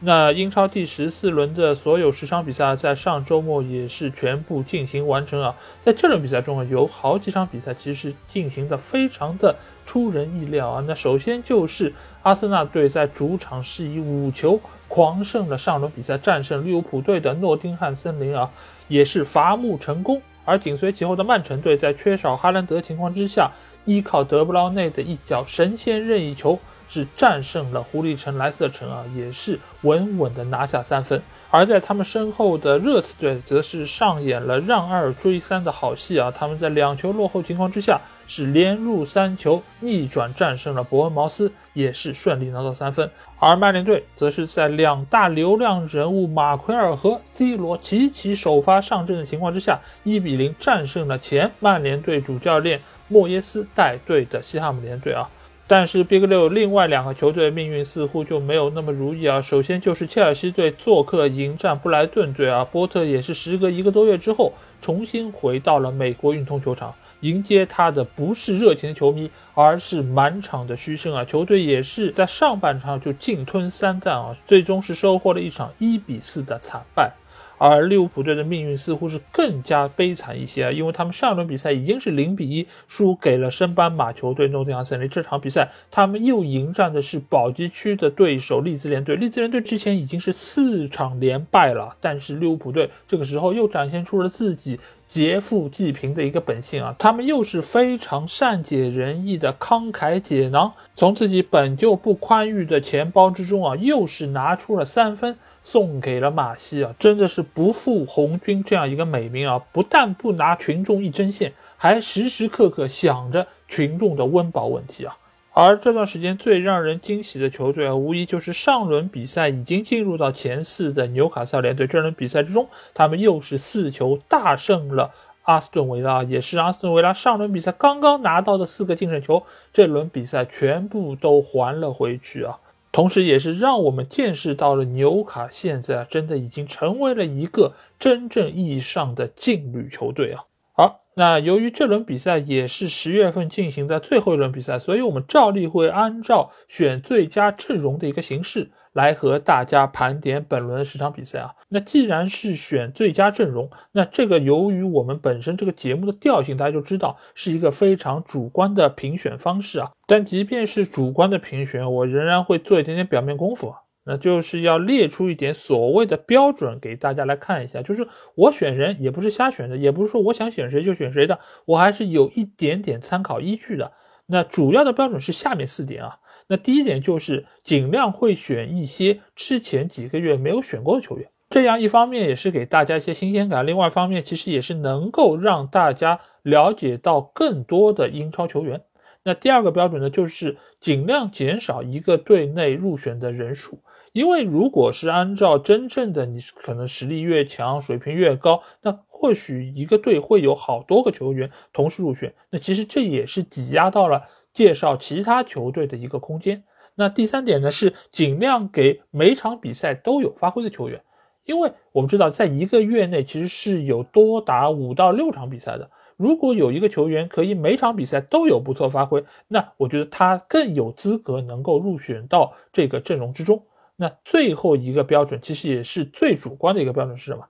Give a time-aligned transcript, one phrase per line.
[0.00, 5.56] 那英超第十四轮的所有十场比赛在上周末也是全部进行完成啊。
[5.80, 10.84] 在这轮比赛中啊，有好几场比赛其实进行的非常的出人意料啊。
[10.86, 11.92] 那首先就是
[12.22, 18.48] 阿森纳队在主场是以五球狂胜了上轮比赛战胜利物浦队的诺丁汉森林啊，
[18.86, 20.22] 也是伐木成功。
[20.44, 23.50] 而紧随其后的曼城队在缺少哈兰德情况之下，
[23.84, 26.56] 依靠德布劳内的一脚神仙任意球。
[26.88, 31.22] 是战胜了狐狸城莱斯特城啊，也是稳稳的拿下三分。
[31.50, 36.30] 而在他们身后的热刺队，则是上演了让二追三的好戏啊！
[36.30, 43.10] 他们在两球落后情况之下，是连入三球，逆转战胜了伯恩茅斯，也是顺利拿到三分。
[43.38, 55.24] 而曼联队则是在两大流量人物马奎尔和 C 罗齐齐首发上阵的情况之下，一比零战胜了前曼联队主教练莫耶斯带队的西汉姆联队啊！
[55.70, 59.38] 但是 Big 六另外两个球队命运似乎就没有那么如意啊。
[59.38, 71.22] 首先就是切尔西队做客迎战布莱顿队啊，波特也是时隔一个多月之后重新回到了美国运通球场，迎接他的不是热情的球迷，而是满场的嘘声啊。
[71.22, 77.12] 球队也是在上半场就净吞三战啊，最终是收获了一场一比四的惨败。
[77.58, 85.08] 而利物浦队的命运似乎是更加悲惨一些啊，因为他们上轮比赛已经是零比一输给了升班马球队诺丁汉森林。
[85.08, 89.16] 这场比赛他们又迎战的是保级区的对手利兹联队。
[89.16, 105.36] 利兹联队之前已经是四场连败了，但是利物浦队这个时候又展现出了自己劫富济贫的一个本性啊，他们又是非常善解人意的慷慨解囊，从自己本就不宽裕的钱包之中啊，又是拿出了三分。
[105.70, 109.62] 送给了马西啊，真的是不负红军这样一个美名啊！
[109.70, 115.18] 不但不拿群众一针线，还时时刻刻想着群众的温饱问题啊！
[115.52, 121.86] 而这段时间最让人惊喜的球队啊，无疑就是上轮比赛已经进入到前四的纽卡斯尔联队。
[121.86, 125.10] 这轮比赛之中，他们又是四球大胜了
[125.42, 132.58] 阿斯顿维拉，也是阿斯顿维拉上轮比赛刚刚拿到的四个净胜球，这轮比赛全部都还了回去啊！
[132.90, 140.44] 同时，也是让我们见识到了纽卡现在真的已经成为了一个真正意义上的劲旅球队啊。
[140.72, 148.70] 好，那由于这轮比赛也是十月份进行的最后一轮比赛，所以我们照例会按照选最佳阵容的一个形式。
[148.98, 151.54] 来和大家盘点本轮十场比赛啊。
[151.68, 159.92] 那既然是选最佳阵容，那这个由于我们本身这个节目的调性，大家就知道是一个非常主观的评选方式啊。
[160.08, 163.72] 但即便是主观的评选，我仍然会做一点点表面功夫，
[164.04, 167.80] 那就是要列出一点所谓的标准给大家来看一下。
[167.80, 173.92] 就是我选人也不是瞎选的，也不是说我想选谁就选谁的，我还是有一点点参考依据的。
[174.26, 176.18] 那主要的标准是下面四点啊。
[176.48, 188.82] 那第一点就是尽量会选一些之前几个月没有选过的球员，这样一方面也是给大家一些新鲜感，另外一方面其实也是能够让大家了解到更多的英超球员。
[189.24, 193.80] 那第二个标准呢，就是尽量减少一个队内入选的人数，
[194.14, 204.22] 因为如果是按照真正的你可能实力越强，水平越高，那或许一个队会有好多个球员同时入选，那其实这也是挤压到了。
[204.52, 206.64] 介绍其他球队的一个空间。
[206.94, 211.02] 那第三点呢，是尽量给每场比赛都有发挥的球员，
[211.44, 215.90] 因为我们知道，在一个月内其实是有多达五到六场比赛的。
[216.16, 223.64] 如果有一个球员可以每场比赛都有不错发挥，那我觉得他更有资格能够入选到这个阵容之中。
[223.94, 227.46] 那最后一个标准，其实也是最主观的一个标准是什么？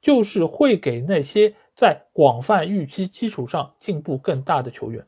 [0.00, 5.06] 就是会给那些在广泛预期基础上进步更大的球员。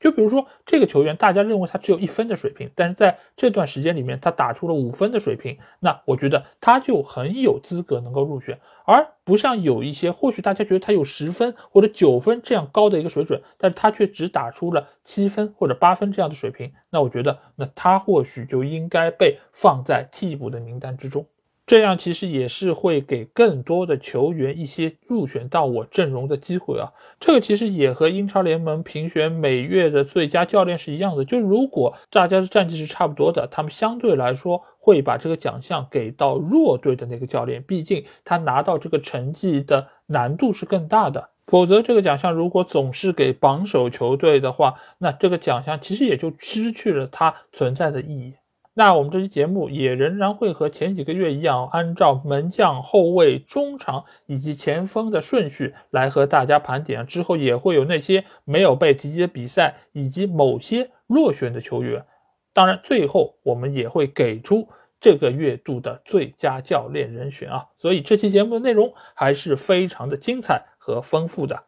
[0.00, 21.26] 就比如说这个球员，大家认为他只有一分的水平，但是在这段时间里面，他打出了五分的水平，那我觉得他就很有资格能够入选，而不像有一些或许大家觉得他有十分或者九分这样高的一个水准，但是他却只打出了七分或者八分这样的水平，那我觉得那他或许就应该被放在替补的名单之中。
[21.70, 26.90] 这样其实也是会给更多的球员一些入选到我阵容的机会啊。
[27.20, 41.30] 这个其实也和英超联盟评选每月的最佳教练是一样的，就如果大家的战绩是差不多的，他们相对来说会把这个奖项给到弱队的那个教练，毕竟他拿到这个成绩的难度是更大的。
[41.46, 48.34] 否则，这个奖项如果总是给榜首球队的话，那这个奖项其实也就失去了它存在的意义。
[48.72, 57.04] 那我们这期节目也仍然会和前几个月一样，按照门将、后卫、中场以及前锋的顺序来和大家盘点。
[57.04, 62.06] 之后也会有那些没有被提及的比赛，以及某些落选的球员。
[62.52, 64.68] 当然，最后我们也会给出
[65.00, 67.66] 这个月度的最佳教练人选啊。
[67.76, 71.64] 所以这期节目的内容还是非常的精彩和丰富的。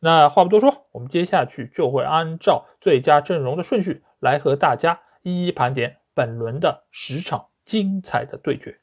[0.00, 5.99] 那话不多说，我们接下去就会按照最佳阵容的顺序来和大家一一盘点。
[6.14, 8.78] 本轮的十场精彩的对决，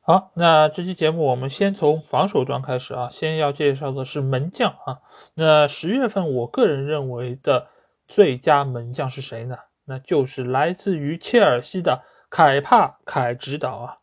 [0.00, 5.00] 好，那这期节目我们先从防守端开始啊，先要介绍的是门将啊。
[5.34, 7.68] 那十月份我个人认为的
[8.06, 9.56] 最佳门将是谁呢？
[9.84, 13.98] 那就是来自于切尔西的凯帕凯指导啊。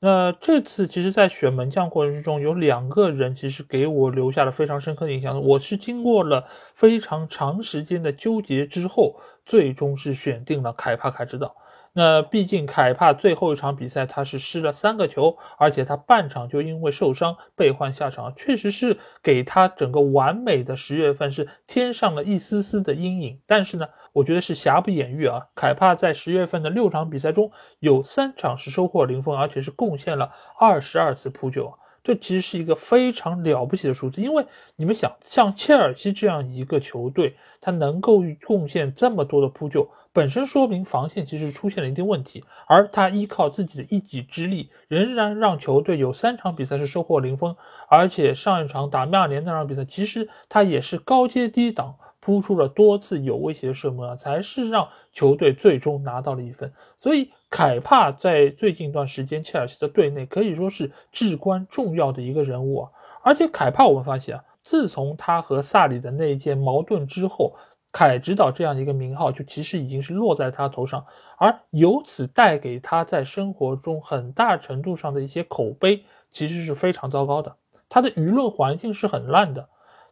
[0.00, 5.42] 那这次其实，在选门将过程之中，有两个人其实给我留下了非常深刻的印象。
[5.42, 11.56] 我是经过了非常长时间的纠结之后，最终是选定了凯帕凯指导。
[11.98, 23.40] 那毕竟凯帕最后一场比赛他是失了三个球，而且他半场就因为受伤被换下场，确实是给他整个完美的十月份是添上了一丝丝的阴影。
[23.48, 25.48] 但是呢，我觉得是瑕不掩瑜啊。
[25.56, 27.50] 凯帕在十月份的六场比赛中
[27.80, 31.74] 有三场是收获零分，而且是贡献了二十二次扑救，
[32.04, 34.22] 这其实是一个非常了不起的数字。
[34.22, 34.46] 因为
[34.76, 39.90] 你们想，像切尔西这样一个球队，他能够贡献这么多的扑救。
[40.18, 47.54] 本身说明防线其实出现了一定问题，而他依靠自己的一己之力，仍然让球队有三场比赛是收获零分，
[47.88, 56.72] 而且上一场打曼联那场比赛，其实他也是高接低挡，扑出了多次有威胁的射门啊，才是让球队最终拿到了一分。
[56.98, 62.90] 所以凯帕在最近一段时间，切尔西的队内可以说是至关重要的一个人物啊。
[63.22, 67.54] 而且凯帕，我们发现啊，自从他和萨里的那一件矛盾之后。
[67.90, 71.06] 凯指导这样一个名号，就其实已经是落在他头上，
[71.38, 77.56] 而由此带给他在生活中很大程度上的一些口碑，其实是非常糟糕的。
[77.88, 79.68] 他的舆论环境是很烂的，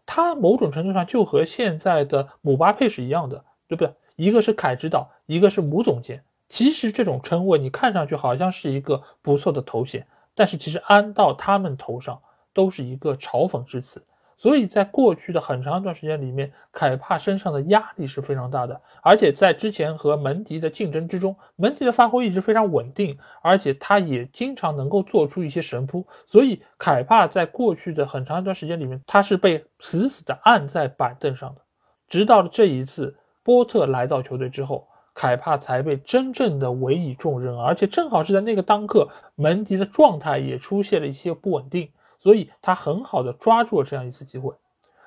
[0.07, 3.93] 他某种程度上就和现在的姆巴佩是一样的，对不对？
[4.17, 6.25] 一个是凯指导，一个是姆总监。
[6.49, 12.19] 其实这种称谓你看上去好像是一个不错的头衔，但是其实安到他们头上
[12.55, 14.03] 都是一个嘲讽之词。
[14.37, 26.07] 所以在过去的很长一段时间里面，凯帕身上的压力是非常大的，而且在之前和门迪的竞争之中，门迪的发挥一直非常稳定，而且他也经常能够做出一些神扑。
[26.27, 31.63] 所以凯帕在过去的很长一段时间里面，他是被死死的按在板凳上的，
[32.07, 41.89] 直到这一次波特来到球队之后，凯帕才被真正的委以重任，而且正好是在那个当刻，门迪的状态也出现了一些不稳定。
[42.27, 44.53] 所以他很好的抓住了这样一次机会，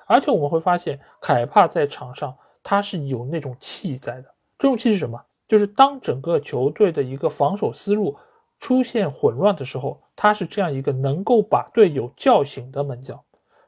[0.06, 4.34] 而且我们会发现凯帕在场上他是有那种气在的。
[4.58, 5.22] 这种气是什么？
[5.46, 8.16] 就是当整个球队的一个防守思路
[8.58, 13.20] 出现混乱的时候，他是这样一个能够把队友叫醒的门将。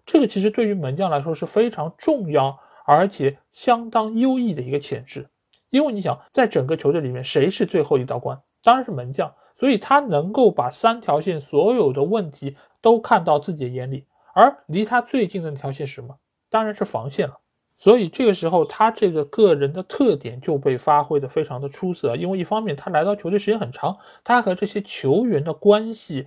[0.06, 5.28] 这个其实对于门将来说是非常重要而且相当优异的一个潜质。
[5.68, 8.40] 因为你想，在整个球队里面，谁是最后一道关？
[8.62, 9.30] 当然是门将。
[9.54, 16.18] 所以他能够把三条线所有的问题都看到自己的眼里，而离他最近的那条线是什么？
[16.50, 17.38] 当然是防线了。
[17.78, 22.14] 所以这个时候，他这个个人的特点就被发挥的非常的出色。
[22.14, 26.26] 因为一方面他来到球队时间很长，他和这些球员的关系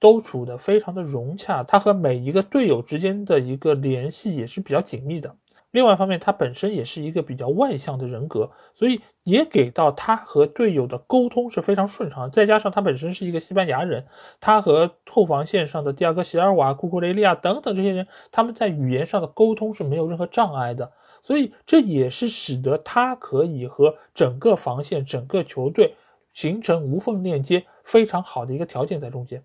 [0.00, 5.36] 都处得非常的融洽，他和每一个队友之间的一个联系也是比较紧密的。
[5.70, 12.30] 另外一方面，他本身也是一个比较外向的人格，所以也给到他和队友的沟通是非常顺畅。
[12.30, 14.06] 再加上他本身是一个西班牙人，
[14.40, 20.90] 他和后防线上的蒂亚戈·席尔瓦、库库雷利亚等等这些人，他们在语言上的沟通是没有任何障碍的。
[21.22, 25.94] 所以这也是使得他可以和整个防线、整个球队
[26.32, 29.42] 形成无缝链接非常好的一个条件在中间。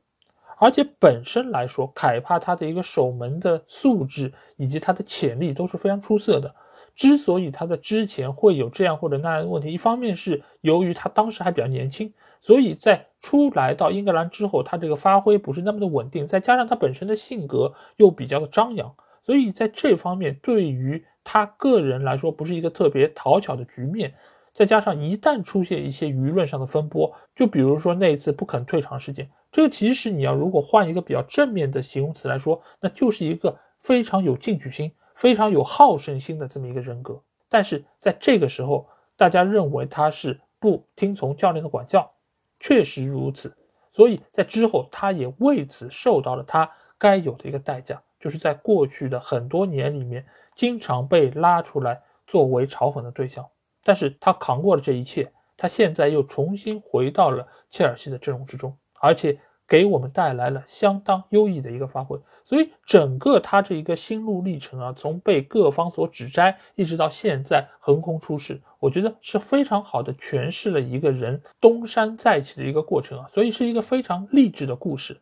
[0.59, 6.55] 而且本身来说，凯帕他的一个守门的素质以及他的潜力都是非常出色的。
[6.95, 16.27] 之所以他在之前会有这样或者那样的问题，一方面是由于他当时还比较年轻，所以在出来到英格兰之后，他这个发挥不是那么的稳定。
[16.27, 24.13] 再加上他本身的性格又比较的张扬，所以在这方面对于他个人来说不是一个特别讨巧的局面。
[24.53, 37.21] 再加上一旦出现一些舆论上的风波，就比如说那一次不肯退场事件，这个其实你要如果换一个比较正面的形容词来说，那就是一个非常有进取心、非常有好胜心的这么一个人格。
[37.49, 42.11] 但是在这个时候，大家认为他是不听从教练的管教，
[42.59, 43.55] 确实如此。
[43.91, 53.45] 所以在之后，他也为此受到了他该有的一个代价，就是在过去的很多年里面，经常被拉出来作为嘲讽的对象。
[53.83, 62.19] 但是他扛过了这一切，他现在又重新回到了切尔西的阵容之中，而且给我们带来了相当优异的一个发挥。
[62.45, 68.61] 所以整个他这一个心路历程啊，从被各方所指摘，一直到现在横空出世。
[68.79, 75.21] 我觉得是非常好的诠释了一个人东山再起的一个过程啊，所以是一个非常励志的故事。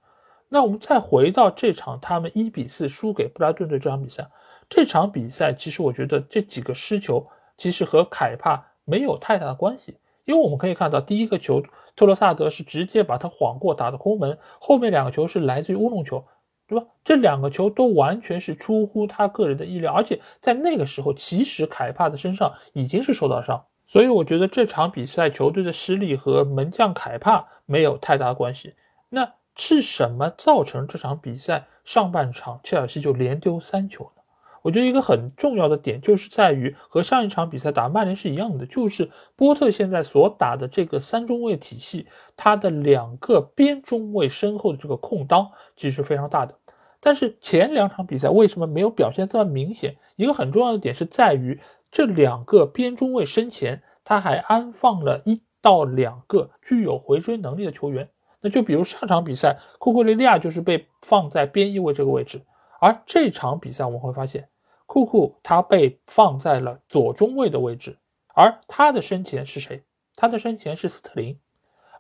[0.50, 4.27] 那我们再回到这场他们一比四输给布拉顿队这场比赛，
[4.67, 11.61] 这场比赛其实我觉得这几个失球其实和凯帕没有太大的关系，因为我们可以看到第一个球
[11.95, 16.23] 特罗萨德是直接把他晃过打的空门，后面两个球是来自于乌龙球。
[16.67, 16.85] 对吧？
[17.03, 28.73] 这两个球都完全是出乎他个人的意料，而且在那个时候，其实凯帕的身上已经是受到伤，所以我觉得这场比赛球队的失利和门将凯帕没有太大的关系。
[29.09, 34.20] 那是什么造成这场比赛上半场切尔西就连丢三球呢？
[34.62, 46.56] 我觉得一个很重要的点就是在于和上一场比赛打曼联是一样的，就是波特现在所打的这个三中卫体系，他的两个边中卫身后的这个空当其实是非常大的。
[47.00, 49.96] 但是前两场比赛为什么没有表现这么明显？
[50.15, 51.60] 一个很重要的点是在于
[51.91, 58.08] 这两个边中卫身前，他还安放了一到两个具有回追能力的球员。
[58.39, 62.41] 那就比如上场比赛，库库雷利亚就是被放在边翼位这个位置，
[62.80, 64.48] 而这场比赛我们会发现，
[64.91, 67.98] 库库他被放在了左中卫的位置，
[68.36, 69.81] 而他的身前是谁？
[70.17, 71.39] 他的身前是斯特林，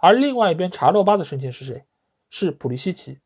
[0.01, 1.85] 而另外一边查洛巴的身前是谁？
[2.29, 3.19] 是普利西奇。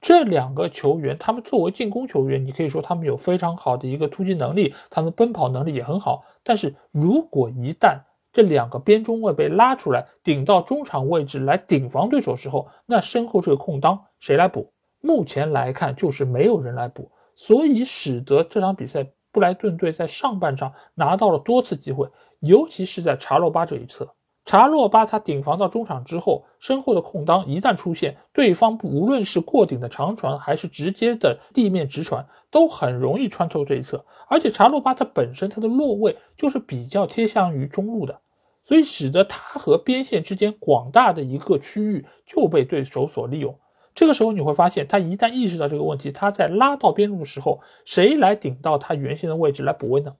[0.00, 6.24] 这两个球员，他们作为进攻球员，你可以说他们有非常好的一个突击能力，他们奔跑能力也很好。
[6.42, 8.00] 但是如果一旦
[8.32, 14.72] 这两个边中卫被拉出来顶到中场位置来顶防对手时候，那身后这个空当谁来补？
[15.02, 22.08] 目前来看就是没有人来补，所以使得这场比赛布莱顿队在上半场拿到了多次机会，
[22.40, 24.14] 尤其是在查洛巴这一侧。
[24.44, 34.04] 查洛巴他顶防到中场之后，身后的空当一旦出现，对方无论是过顶的长传还是直接的地面直传，都很容易穿透这一侧。
[34.28, 38.20] 而且查洛巴他本身他的落位就是比较贴向于中路的，
[38.64, 43.56] 所以使得他和边线之间广大的一个区域就被对手所利用。
[43.94, 50.16] 这个时候你会发现，他一旦意识到这个问题，他在拉到边路的时候，谁来顶到他原先的位置来补位呢？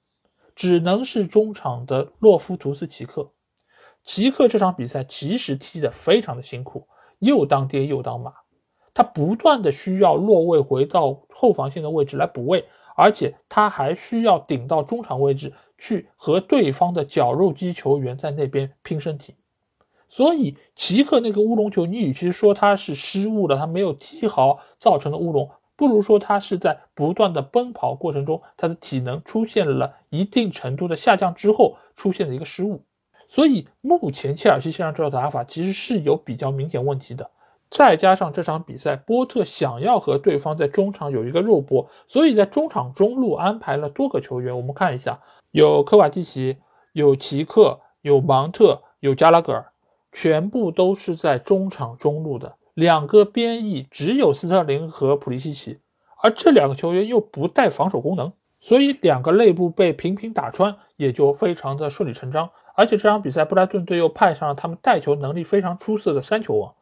[0.54, 3.32] 只能是中场的洛夫图斯奇克。
[4.04, 6.86] 奇克这场比赛其实踢得非常的辛苦，
[7.20, 8.32] 又当爹又当妈，
[8.92, 19.36] 他不断的需要落位回到后防线的位置来补位，而且他还需要顶到中场位置去和对方的绞肉机球员在那边拼身体。
[20.12, 32.85] 所以奇克那个乌龙球，你与其说他是失误了，他没有踢好造成的乌龙，不如说他是在不断的奔跑过程中，他的体能出现了一定程度的下降之后出现的一个失误。
[33.26, 37.31] 所以目前切尔西线上这套打法其实是有比较明显问题的，
[37.71, 44.54] 再加上这场比赛波特想要和对方在中场有一个肉搏，所以在中场中路安排了多个球员。
[44.54, 45.21] 我们看一下，
[45.52, 46.59] 有科瓦蒂奇，
[46.92, 49.71] 有奇克，有芒特，有加拉格尔，
[50.12, 52.57] 全部都是在中场中路的。
[52.75, 55.81] 两个边翼只有斯特林和普利西奇，
[56.23, 62.49] 而这两个球员又不带防守功能，所以两个内部被频频打穿，也就非常的顺理成章。
[62.75, 66.75] 而且这场比赛，布莱顿队又派上了他们带球能力非常出色的三球王，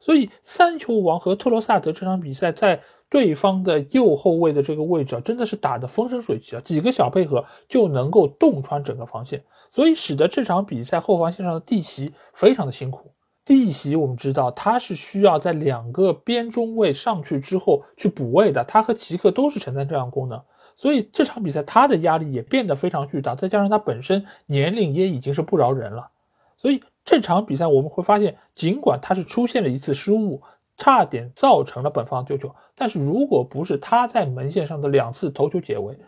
[0.00, 13.12] 所以三球王和特罗萨德这场比赛在对方的右后卫的这个位置啊，真的是打得风生水起啊，几个小配合就能够洞穿整个防线，所以使得这场比赛后防线上的蒂席非常的辛苦。
[13.44, 20.42] 蒂席我们知道他是需要在两个边中卫上去之后去补位的，他和奇克都是承担这样功能。
[20.76, 26.10] 所以这场比赛他的压力也变得非常巨大，再加上他本身年龄也已经是不饶人了，
[26.56, 30.42] 所以这场比赛我们会发现，尽管他是出现了一次失误，
[30.76, 35.98] 差点造成了本方丢球，但是如果不是他在门线上的两次头球解围，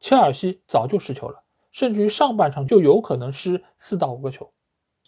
[0.00, 4.52] 切尔西早就失球了，甚至于上半场就有可能失四到五个球。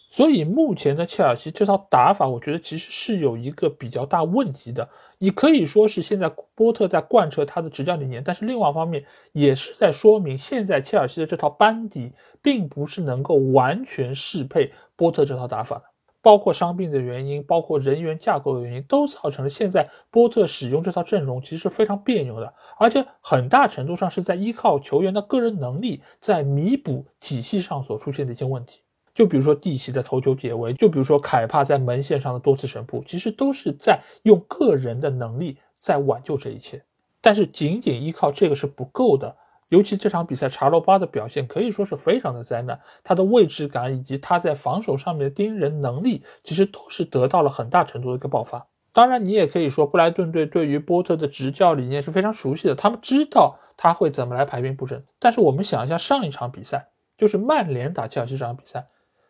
[0.09, 4.87] 所以目前的切尔西这套打法，我觉得其实是有一个比较大问题的。
[5.17, 15.85] 你可以说是现在波特在贯彻他的执教理念，但是另外一方面也是在说明现在切尔西的这套班底并不是能够完全适配波特这套打法的。
[16.23, 28.79] 包括伤病的原因，包括人员架构的原因，都造成了现在波特使用这套阵容其实是非常别扭的，而且很大程度上是在依靠球员的个人能力在弥补体系上所出现的一些问题。
[29.13, 36.83] 就比如说蒂奇的头球解围，就比如说凯帕在门线上的多次神扑，其实都是在用个人的能力在挽救这一切。
[37.21, 39.35] 但是仅仅依靠这个是不够的，
[39.73, 48.67] 尤其这场比赛查罗巴的表现可以说是非常的灾难，他的位置感以及他在防守上面的盯人能力，其实都是得到了很大程度的一个爆发。
[48.91, 55.03] 当然，你也可以说布莱顿队对于波特的执教理念是非常熟悉的，他们知道他会怎么来排兵布阵。
[55.17, 58.85] 但是我们想一下上一场比赛，就是曼联打切尔西这场比赛。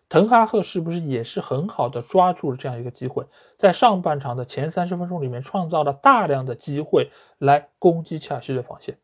[0.09, 8.97] 滕哈赫是不是也是很好的抓住了这样一个机会，在上半场的前三十分钟里面创造了大量的机会来攻击切尔西的防线？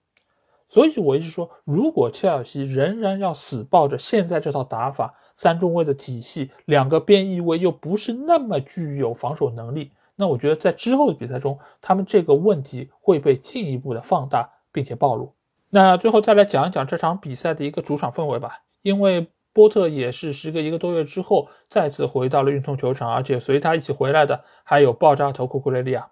[0.69, 15.33] 所以我一直说，如果切尔西仍然要死抱着现在这套打法，三中卫的体系，两个边翼位又不是那么具有防守能力，那我觉得在之后的比赛中，他们这个问题会被进一步的放大并且暴露。
[15.69, 18.51] 那最后再来讲一讲这场比赛的一个主场氛围吧，
[18.83, 19.27] 因为。
[19.51, 26.11] 波特也是时隔一个多月之后再次回到了运通球场，而且随他一起回来的还有爆炸头库库雷利亚。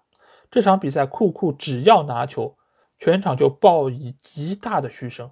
[0.50, 2.56] 这场比赛，库库只要拿球，
[2.98, 5.30] 全场就报以极大的嘘声。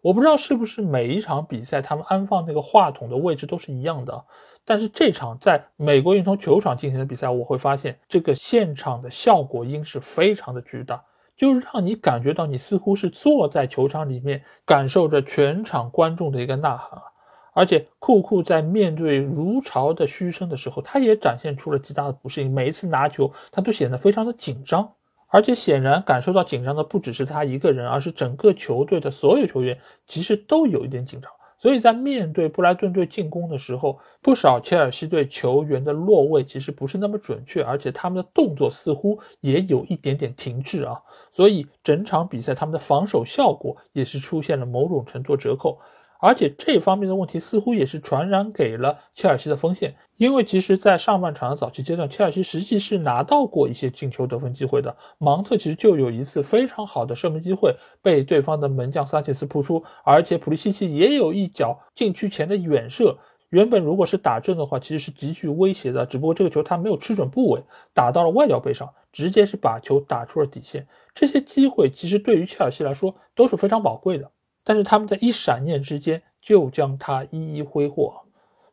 [0.00, 4.24] 我不知道是不是每一场比赛他们安放那个话筒的位置都是一样的，
[4.64, 11.04] 但是这场在美国运通球场进行的比赛，我会发现这个现场的效果音是非常的巨大，
[11.36, 17.04] 就让你感觉到你似乎是坐在球场里面，感受着全场观众的一个呐喊啊。
[17.52, 22.54] 而且库库在面对如潮的嘘声的时候，他也展现出了极大的不适应。
[22.54, 24.88] 每一次拿球，他都显得非常的紧张。
[25.28, 31.30] 而且显然感受到紧张的不只是他一个人，而是整个球队的所有球员，其实都有一点紧张。
[31.60, 40.96] 所以在面对布莱顿队进攻的时候，不少切尔西队球员的落位其实不是那么准确，而且他们的动作似乎也有一点点停滞啊。
[41.32, 45.80] 所以整场比赛他们的防守效果也是出现了某种程度折扣。
[46.20, 54.96] 而且这方面的问题似乎也是传染给了切尔西的锋线，因为其实，在上半场的早期阶段，切尔西实际是拿到过一些进球得分机会的。
[55.18, 63.16] 芒特其实就有一次非常好的射门机会被对方的门将桑切斯扑出，而且普利西奇也有一脚禁区前的远射，
[63.50, 66.04] 原本如果是打正的话，其实是极具威胁的。
[66.04, 67.62] 只不过这个球他没有吃准部位，
[67.94, 70.88] 打到了外脚背上，直接是把球打出了底线。
[71.14, 74.30] 这些机会其实对于切尔西来说都是非常宝贵的。
[74.68, 78.20] 但是他们在一闪念之间就将它一一挥霍，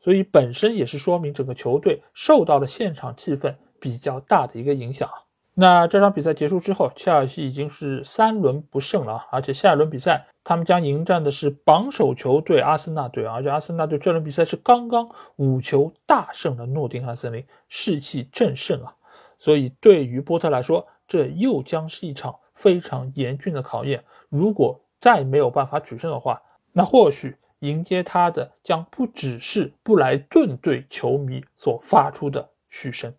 [0.02, 5.10] 所以本身也是说明整个球队受到了现场气氛比较大的一个影响。
[5.54, 18.94] 那这场比赛结束之后，切尔西已经是三轮不胜了，而且下一轮比赛他们将迎战的是榜首球队阿森纳队，而且阿森纳队这轮比赛是刚刚五球大胜了诺丁汉森林，士气正盛啊！
[19.38, 24.04] 所以对于波特来说，这又将是一场非常严峻的考验。
[24.28, 33.14] 如果再没有办法取胜的话，那或许迎接他的将不只是布莱顿队球迷所发出的嘘声。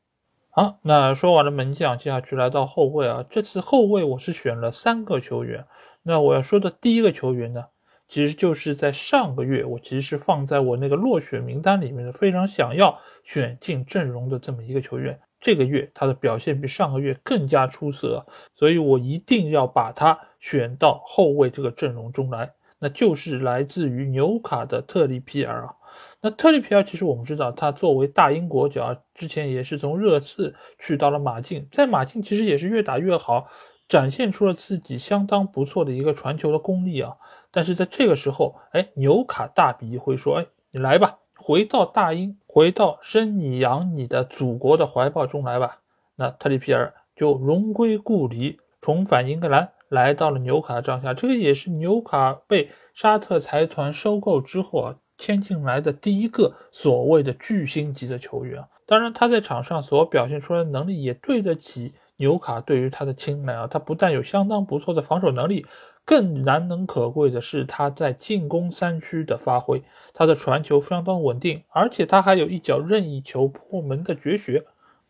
[0.51, 3.25] 好，那说完了门将，接下去来到后卫啊。
[3.29, 5.67] 这次后卫我是选了三个球员。
[6.03, 7.67] 那我要说的第一个球员呢，
[8.09, 15.21] 其实就是在上个月我其实是放在我那个落选名单里面的，非常想要选进阵容的这么一个球员。
[15.47, 22.53] 这个月他的表现比上个月更加出色，所以我一定要把他选到后卫这个阵容中来。
[22.81, 25.75] 那就是来自于纽卡的特里皮尔啊。
[26.21, 33.47] 那特里皮尔其实我们知道，他作为大英国脚，之前也是从热刺去到了马竞，在马竞其实也是越打越好，
[33.89, 37.15] 展现出了自己相当不错的一个传球的功力啊。
[37.53, 41.19] 但是在这个时候，哎，纽卡大笔一挥说，哎，你来吧。
[41.39, 45.81] 回到大英，回到生你养你的祖国的怀抱中来吧。
[46.15, 51.13] 那特里皮尔就荣归故里，重返英格兰，来到了纽卡的帐下。
[51.13, 58.65] 这个也是纽卡被沙特财团收购之后啊，签进来的第一个所谓的巨星级的球员。
[58.87, 63.67] 当然，他在场上所表现出来的能力也对得起纽卡对于他的青睐啊。
[63.67, 65.67] 他不但有相当不错的防守能力。
[66.07, 69.83] 更难能可贵的是他在进攻三区的发挥，
[70.15, 74.65] 他的传球相当稳定，而且他还有一脚任意球破门的绝学，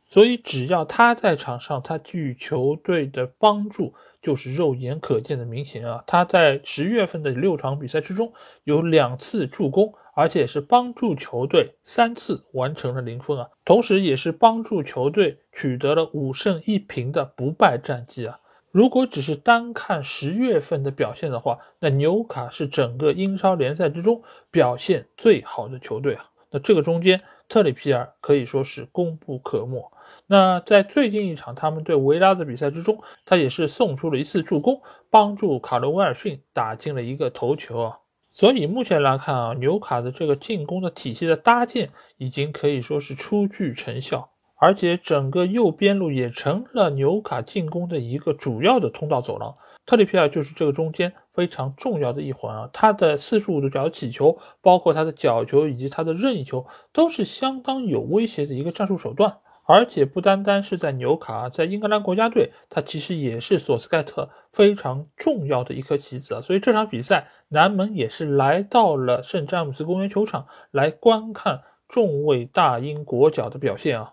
[0.05, 6.03] 所以只要他在场上，他给予球队的帮助就是肉眼可见的明显啊！
[6.07, 8.33] 他在十月份的六场比赛之中
[8.65, 18.41] 有两次助攻，而且是帮助球队三次完成了零封啊，同时也是帮助球队取得了五胜一平的不败战绩啊。
[18.77, 26.29] 如果只是单看十月份的表现的话，那纽卡是整个英超联赛之中表现最好的球队啊。
[26.51, 29.91] 那这个中间，特里皮尔可以说是功不可没。
[30.27, 38.01] 那在最近一场他们对维拉的比赛之中，他也是送出了一次助攻，帮助卡罗威尔逊打进了一个头球啊。
[38.31, 44.33] 所以目前来看啊，纽卡的这个进攻的体系的搭建已经可以说是初具成效。
[44.59, 52.71] 而且整个右边路也成了纽卡进攻的一个主要的通道走廊，特里皮尔就是这个中间非常重要的一环啊。
[52.73, 59.39] 他的四十五度角起球，包括他的角球以及他的任意球，都是相当有威胁的一个战术手段。
[59.69, 66.41] 而且不单单是在纽卡，在英格兰国家队，他其实也是索斯盖特非常重要的一颗棋子啊。
[66.41, 74.13] 所以这场比赛，南门也是来到了圣詹姆斯公园球场来观看众位大英国脚的表现啊。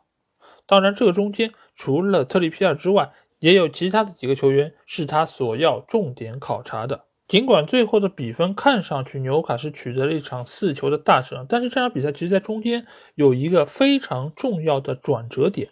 [0.65, 7.05] 当然，这个中间除了特里皮尔之外，也有其他的几个球员是他所要重点考察的。
[7.27, 15.69] 尽管最后的比分看上去纽卡是取得了一场四球的大胜，但是这场比赛其实在中间有一个非常重要的转折点，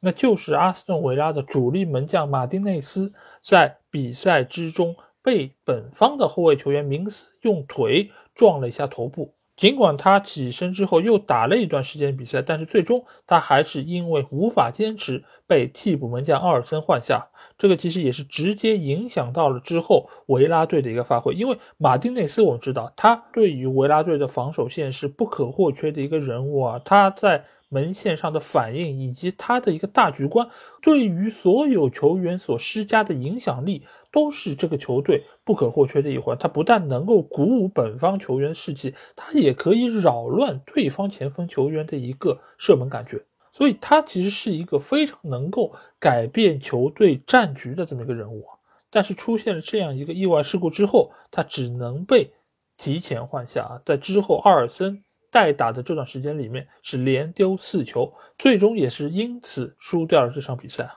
[0.00, 9.34] 那就是阿斯顿维拉的主力门将马丁内斯在比赛之中被本方的后卫球员明斯用腿撞了一下头部。
[9.60, 17.28] 尽管他起身之后又打了一段时间比赛，但是最终他还是因为无法坚持，被替补门将奥尔森换下。
[17.58, 27.44] 这个其实也是直接影响到了之后维拉队的一个发挥，因为马丁内斯我们知道他对于维拉队的防守线是不可或缺的一个人物啊，他在。
[27.70, 30.50] 门线上的反应以及他的一个大局观，
[30.82, 36.36] 对于所有球员所施加的影响力，都是这个球队不可或缺的一环。
[36.36, 43.24] 他不但能够鼓舞本方球员士气，他也可以扰乱对方前锋球员的一个射门感觉。
[43.52, 48.46] 所以，他其实是一个非常能够改变球队战局的这么一个人物。
[48.90, 52.32] 但是，出现了这样一个意外事故之后，他只能被
[52.76, 53.82] 提前换下啊。
[53.84, 55.04] 在之后，阿尔森。
[55.30, 60.90] 代打的这段时间里面是连丢四球，最终也是因此输掉了这场比赛。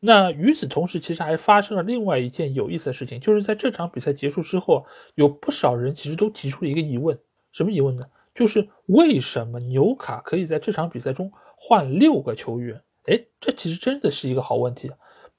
[0.00, 7.18] 那与此同时，其实还发生了另外一件有意思的事情，就是在这场比赛结束之后，有不少人其实都提出了一个疑问：
[7.52, 8.04] 什么疑问呢？
[8.34, 12.80] 就是为什么纽卡可以在这场比赛中换六个球员？
[13.06, 14.90] 哎，这其实真的是一个好问题，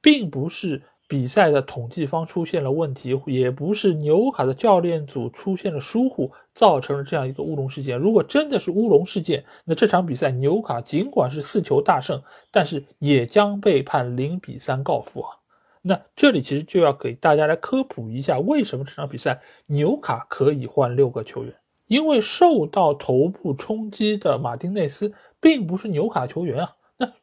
[0.01, 0.81] 并不是。
[1.09, 7.97] 比赛的统计方出现了问题，也不是纽卡的教练组出现了疏忽，造成了这样一个乌龙事件。
[7.97, 15.35] 如果真的是乌龙事件，那这场比赛纽卡尽管是四球大胜，但是也将被判零比三告负啊。
[15.81, 21.51] 那这里其实就要给大家来科普一下，为什么这场比赛纽卡可以换六个球员？
[21.87, 26.75] 因为受到头部冲击的马丁内斯并不是纽卡球员啊。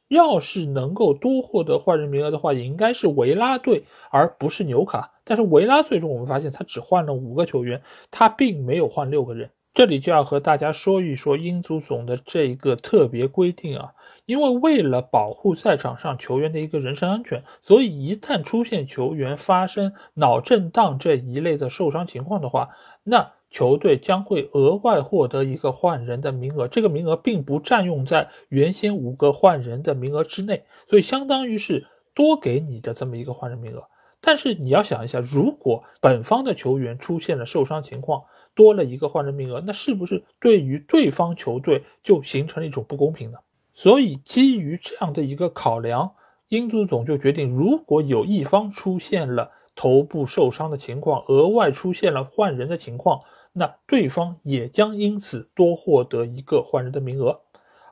[0.09, 5.13] 要是能够多获得换人名额的话，也应该是维拉队，而不是纽卡。
[5.25, 9.51] 但是维拉最终我们发现他只换了五个球员，他并没有换六个人。
[9.75, 13.93] 这里就要和大家说一说英足总的这一个特别规定啊，
[14.25, 22.69] 因为为了保护赛场上球员的一个人身安全，所以一旦出现球员发生脑震荡这一类的受伤情况的话，
[23.03, 23.33] 那。
[23.57, 33.83] 球队将会额外获得一个换人的名额，这个名额并不占用在原先五个换人的名额之内，所以相当于是多给你的这么一个换人名额。
[34.21, 43.39] 但是你要想一下，如果本方的球员出现了受伤情况，多了一个换人名额，那是不是对于对方球队就形成了一种不公平呢？
[43.73, 46.13] 所以基于这样的一个考量，
[46.49, 53.23] 英足总就决定，如果有一方出现了头部受伤的情况，额外出现了换人的情况。
[53.59, 57.41] 那对方也将因此多获得一个换人的名额，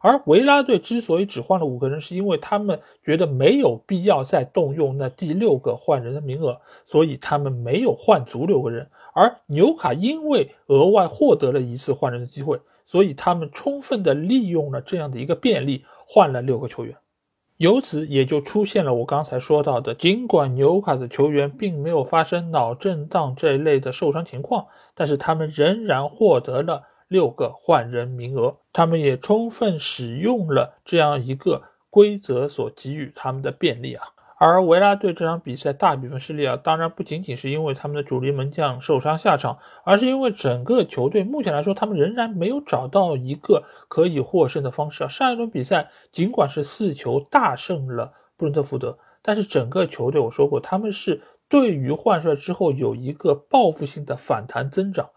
[0.03, 8.90] 而维拉队之所以只换了五个人，是因为他们觉得没有必要再动用那第六个换人的名额，所以他们没有换足六个人。
[9.14, 16.94] 而纽卡因为额外获得了一次换人的机会，所以他们充分的利用了这样的一个便利，换了六个球员。
[17.58, 34.08] 由此也就出现了我刚才说到的，尽管纽卡的球员并没有发生脑震荡这一类的受伤情况，但是他们仍然获得了六个换人名额，他们也充分使用了这样一个规则所给予他们的便利啊。
[34.46, 45.09] 而维拉队这场比赛大比分失利啊，当然不仅仅是因为他们的主力门将受伤下场，而是因为整个球队目前来说，他们仍然没有找到一个可以获胜的方式啊。
[45.09, 55.09] 上一轮比赛尽管是四球大胜了布伦特福德，但是整个球队我说过，他们是对于换帅之后有一个报复性的反弹增长。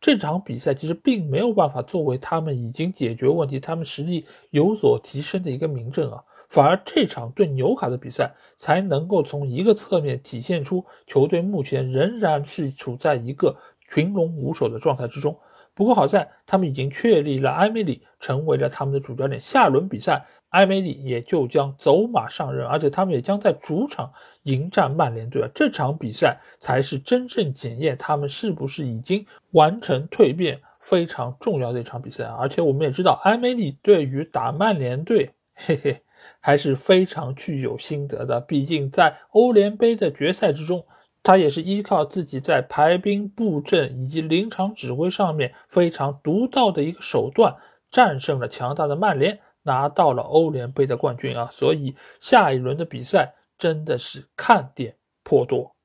[0.00, 6.22] 这场比赛其实并没有办法作为他们已经解决问题、他们实力有所提升的一个明证啊。
[6.48, 13.56] 反而这场对纽卡的比赛才能够从一个侧面体现出球队目前仍然是处在一个
[13.88, 15.38] 群龙无首的状态之中。
[15.74, 24.10] 不过好在他们已经确立了埃梅里成为了他们的主教练，下轮比赛埃梅里也就将走马上任，而且他们也将在主场
[24.44, 25.46] 迎战曼联队。
[25.54, 32.24] 这场比赛才是真正检验他们是不是已经完成蜕变非常重要的一场比赛。
[32.24, 36.00] 而且我们也知道，埃梅里对于打曼联队，嘿嘿。
[36.40, 40.86] 还是非常具有心得的，毕竟在欧联杯的决赛之中，
[41.22, 47.54] 他也是依靠自己在排兵布阵以及临场指挥上面非常独到的一个手段，
[47.90, 51.48] 战胜了强大的曼联，拿到了欧联杯的冠军啊！
[51.52, 55.75] 所以下一轮的比赛真的是看点颇多。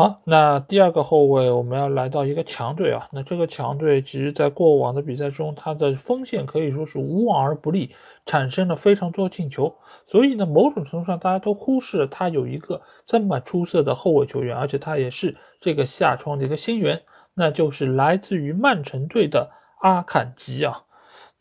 [0.00, 3.06] 好，那第二个后卫我们要来到一个强队啊。
[3.12, 9.76] 那这个强队其实，在过往的比赛中，他的锋线可以说是无往而不利，产生了非常多的进球。
[10.06, 17.02] 所以呢，某种程度上，大家都忽视了他有一个这么出色的后卫球员，而且他也是这个夏窗的一个新援，
[17.34, 19.50] 那就是来自于曼城队的
[19.82, 20.82] 阿坎吉啊。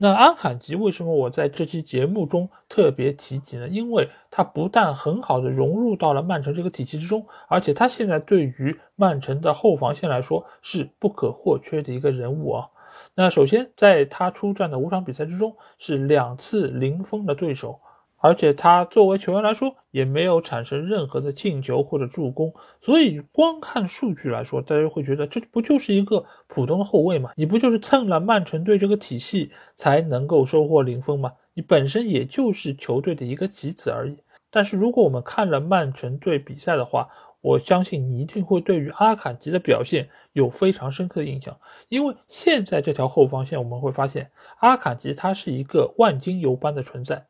[0.01, 3.67] 那安坎吉为什么我在这期节目中特别提及呢？
[3.67, 12.69] 因为他不但很好的融入到了曼城这个体系之中，而且他现在对于曼城的后防线来说是不可或缺的一个人物啊。
[13.15, 17.81] 那首先在他出战的五场比赛之中，是两次零封的对手。
[18.21, 27.31] 而且他作为球员来说，也没有产生任何的进球或者助攻，所以光看数据来说，大家会觉得这不就是一个普通的后卫吗？
[27.35, 31.31] 你不就是蹭了曼城队这个体系才能够收获零封吗？
[31.53, 34.17] 你本身也就是球队的一个棋子而已。
[34.51, 37.07] 但是如果我们看了曼城队比赛的话，
[37.41, 44.29] 我相信你一定会对于阿坎吉的表现有非常深刻的印象，因为现在这条后防线我们会发现，
[44.59, 47.27] 阿坎吉他是一个万金油般的存在。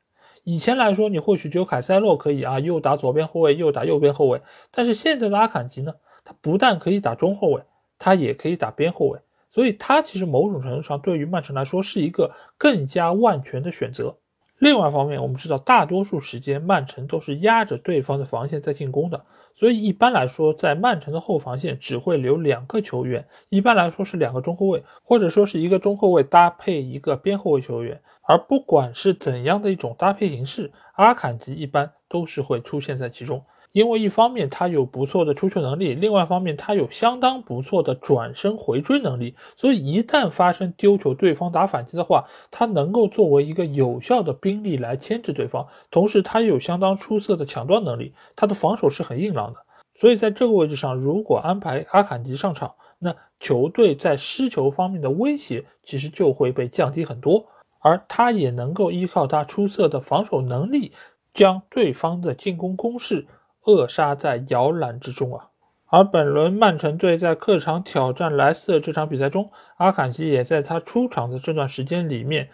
[0.51, 4.41] 以前来说，你或许只有凯塞洛可以啊，又打左边后卫，又打右边后卫。
[4.71, 7.61] 但是现在的阿坎吉呢，他不但可以打中后卫，
[7.99, 9.19] 他也可以打边后卫，
[9.51, 14.17] 所以他其实某种程度上对于曼城来说是一个更加万全的选择。
[14.57, 19.23] 另外一方面，我们知道大多数时间曼城都是压着对方的防线在进攻的，
[19.59, 28.01] 所以一般来说，在曼城的后防线只会留两个球员，一般来说是两个中后卫，或者说是一个中后卫搭配一个边后卫球员。
[28.21, 33.43] 而不管是怎样的一种搭配形式，阿坎吉一般都是会出现在其中。
[33.71, 45.67] 因为一方面他有不错的出球能力，另外一方面他有相当不错的转身回追能力，所以一旦发生丢球，对方打反击的话，他能够作为一个有效的兵力来牵制对方。
[45.91, 49.59] 同时，他也有相当出色的抢断能力，他的防守是很硬朗的。
[49.95, 57.45] 所以在这个位置上，如果安排阿坎吉上场，那球队在失球方面的威胁其实就会被降低很多。
[57.81, 60.91] 而他也能够依靠他出色的防守能力，
[61.33, 63.25] 将对方的进攻攻势
[63.65, 65.49] 扼杀在摇篮之中啊！
[65.91, 72.49] 而本轮曼城队在客场挑战莱斯特这场比赛中，阿坎吉也在他出场的这段时间里面，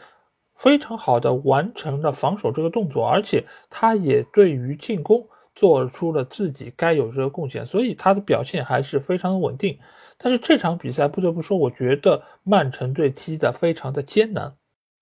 [0.56, 9.78] 非常好的完成了防守这个动作，而且他也对于进攻做出了自己该有这个贡献，所以他的表现还是非常的稳定。
[10.18, 14.56] 但是这场比赛不得不说，我觉得曼城队踢得非常的艰难。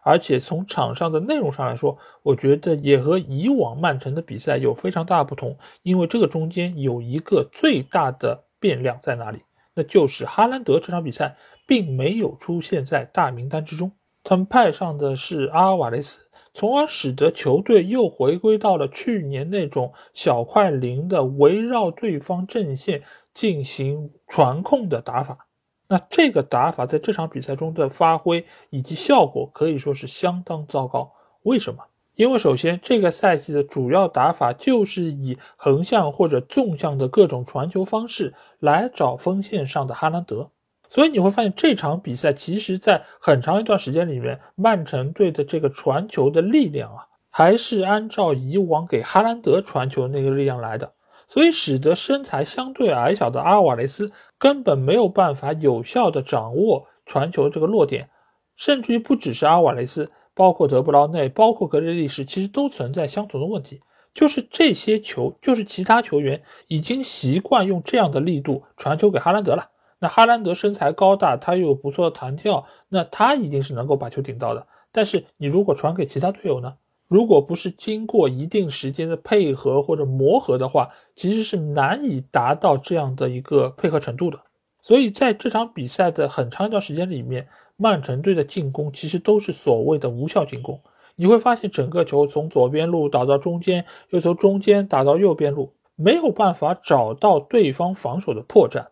[0.03, 5.57] 而且从场上的内容上来说，我觉得也和以往曼城的比赛有非常大的不同。
[5.81, 9.43] 因为这个中间有一个最大的变量在哪里？
[9.73, 11.35] 那就是哈兰德这场比赛
[11.65, 13.91] 并没有出现在大名单之中，
[14.23, 16.19] 他们派上的是阿瓦雷斯，
[16.53, 23.01] 从而使得球队又回归到了去年那种小快灵的围绕对方阵线
[23.33, 25.47] 进行传控的打法。
[25.87, 31.11] 那这个打法在这场比赛中的发挥以及效果可以说是相当糟糕。
[31.43, 31.83] 为什么？
[32.15, 40.51] 因为首先这个赛季的主要打法就是以横向或者纵向的各种传球方式来找锋线上的哈兰德，
[40.87, 50.93] 所以你会发现这场比赛其实在很长一段时间里面，曼城队的这个传球的力量啊，还是按照以往给哈兰德传球的那个力量来的。
[51.27, 58.09] 所以使得身材相对矮小的阿瓦雷斯根本没有办法有效的掌握传球这个落点，
[58.55, 63.81] 甚至于不只是阿瓦雷斯，包括德布劳内，包括格雷利什，其实都存在相同的问题，
[64.13, 69.69] 就是这些球，就是其他球员已经习惯用这样的力度传球给哈兰德了。
[69.99, 74.67] 那哈兰德身材高大，他又有不错的弹跳，那他一定是能够把球顶到的。
[74.91, 76.75] 但是你如果传给其他队友呢？
[77.07, 84.39] 如果不是经过一定时间的配合或者磨合的话，其实是难以达到这样的一个配合程度的。
[84.81, 90.81] 所以在这场比赛的很长一段时间里面，曼城队的进攻其实都是所谓的无效进攻。
[91.15, 98.87] 你会发现整个球从左边路打到中间，又从中间打到右边路，没有办法找到对方防守的破绽，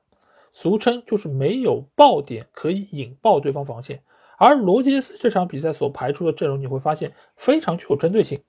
[0.52, 4.04] 俗称就是没有爆点可以引爆对方防线。
[4.44, 8.42] 而罗杰斯这场比赛所排出的阵容，你会发现非常具有针对性。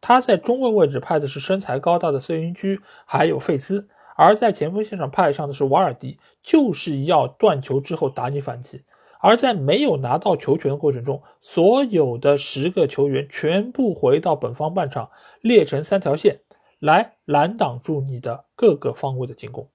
[0.00, 8.84] 他在中卫位置派的是身材高大的孙云居，还有费斯；而在前锋线上派上的是瓦尔迪，就是要断球之后打你反击。
[9.20, 15.10] 而在没有拿到球权的过程中，所有的十个球员全部回到本方半场，
[15.42, 16.40] 列成三条线
[16.78, 19.68] 来拦挡住你的各个方位的进攻。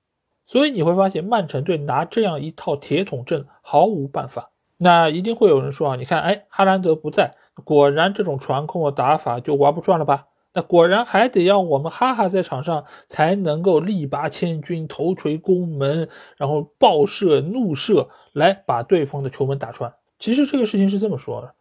[0.47, 4.50] 所以你会发现，曼城队拿这样一套铁桶阵毫无办法。
[4.83, 10.25] 那一定会有人说啊，你看，哎，哈兰德不在，果然这种传控的打法就玩不转了吧？
[10.53, 19.93] 那果然还得要我们哈哈在场上才能够力拔千钧，头锤攻门，然后爆射、怒射来把对方的球门打穿。
[20.17, 21.53] 其实这个事情是这么说的：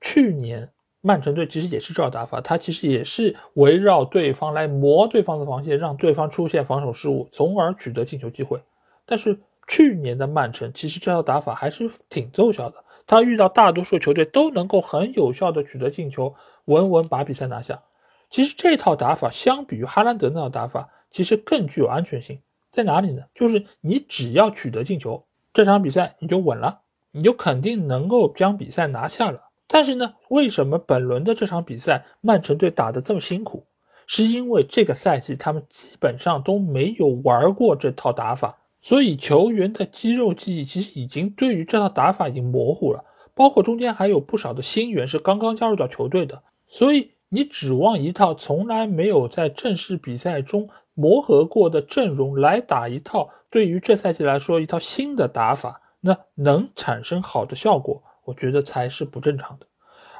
[0.00, 8.62] 去年曼城队其实也是这套打法，他其实也是围绕对方来磨对方的防线，让对方出现防守失误，从而取得进球机会。
[9.04, 9.40] 但是。
[9.68, 17.82] 去年的曼城其实这套打法还是挺奏效的，他遇到大多数球队都能够很有效的取得进球，稳稳把比赛拿下。
[18.30, 22.40] 其实这套打法相比于哈兰德那套打法，其实更具有安全性。
[22.70, 23.22] 在哪里呢？
[23.34, 26.80] 就是你只要取得进球，这场比赛你就稳了，
[27.12, 29.50] 你就肯定能够将比赛拿下了。
[29.66, 33.66] 但是呢，为什么本轮的这场比赛曼城队打得这么辛苦？
[34.06, 38.56] 是因为这个赛季他们基本上都没有玩过这套打法。
[38.80, 46.42] 所以球员的肌肉记忆其实已经对于这套打法已经模糊了，包括中间还有不少的新员是刚刚加入到球队的。
[46.68, 59.66] 所以你指望一套从来没有在正式比赛中磨合过的阵容来打一套对于这赛季来说一套新的打法，那能产生好的效果，我觉得才是不正常的。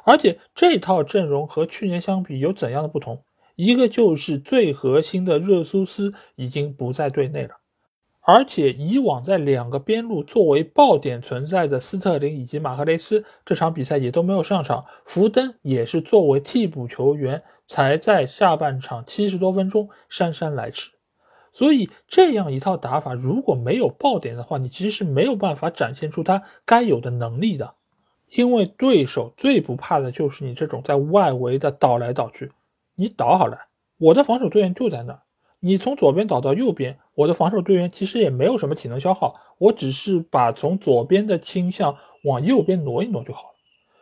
[0.03, 3.23] 而且这套阵容和去年相比有怎样的不同？
[3.55, 7.58] 一个就是最核心的热苏斯已经不在队内了。
[8.31, 20.91] 而且以往在两个边路作为爆点存在的斯特林以及马赫雷斯这场比赛也都没有上场，福登也是作为替补球员才在下半场七十多分钟姗姗来迟。
[21.51, 27.73] 所以这样一套打法如果没有爆点的话，你其实是没有办法展现出他该有的能力的，
[28.27, 32.51] 因为对手最不怕的就是你这种在外围的倒来倒去，
[32.93, 33.57] 你倒好了，
[33.97, 35.21] 我的防守队员就在那儿。
[35.61, 43.55] 你从左边倒到右边，我的防守队员其实也没有什么体能消耗，我只是把从左边的倾向往右边挪一挪就好了。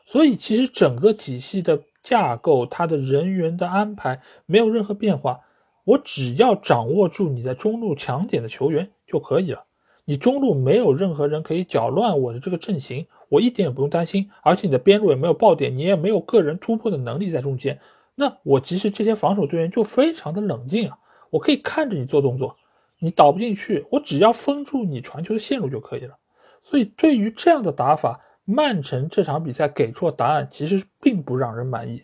[0.05, 5.41] 所以其实整个体系的架构，它的人员的安排没有任何变化，
[5.83, 9.63] 我只要掌握住你在中路强点的球员就可以了。
[10.05, 14.29] 你中路没有任何人可以搅乱我的这个阵型，我一点也不用担心。
[14.43, 17.79] 而且你的边路也没有爆点，你也没有个人突破的能力在中间，
[18.15, 20.99] 那我其实这些防守队员就非常的冷静啊。
[21.29, 22.55] 我可以看着你做动作，
[22.99, 26.17] 你倒不进去，我只要封住你传球的线路就可以了。
[26.61, 32.03] 所以对于这样的打法，曼城这场比赛给出的答案其实并不让人满意。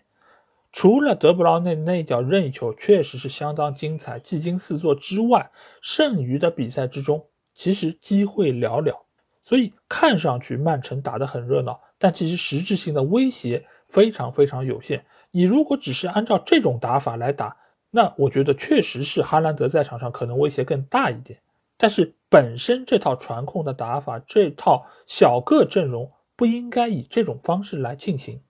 [0.71, 8.97] 除了德布劳内那脚任意球确实是相当精彩、技惊四座之外，剩余的比赛之中其实机会寥寥。
[9.43, 15.05] 所以看上去曼城打得很热闹，但其实实质性的威胁非常非常有限。
[15.31, 17.57] 你如果只是按照这种打法来打，
[17.95, 21.39] 那我觉得确实是哈兰德在场上可能威胁更大一点，
[21.77, 28.41] 但是本身这套传控的打法，这套小个阵容不应该以这种方式来进行。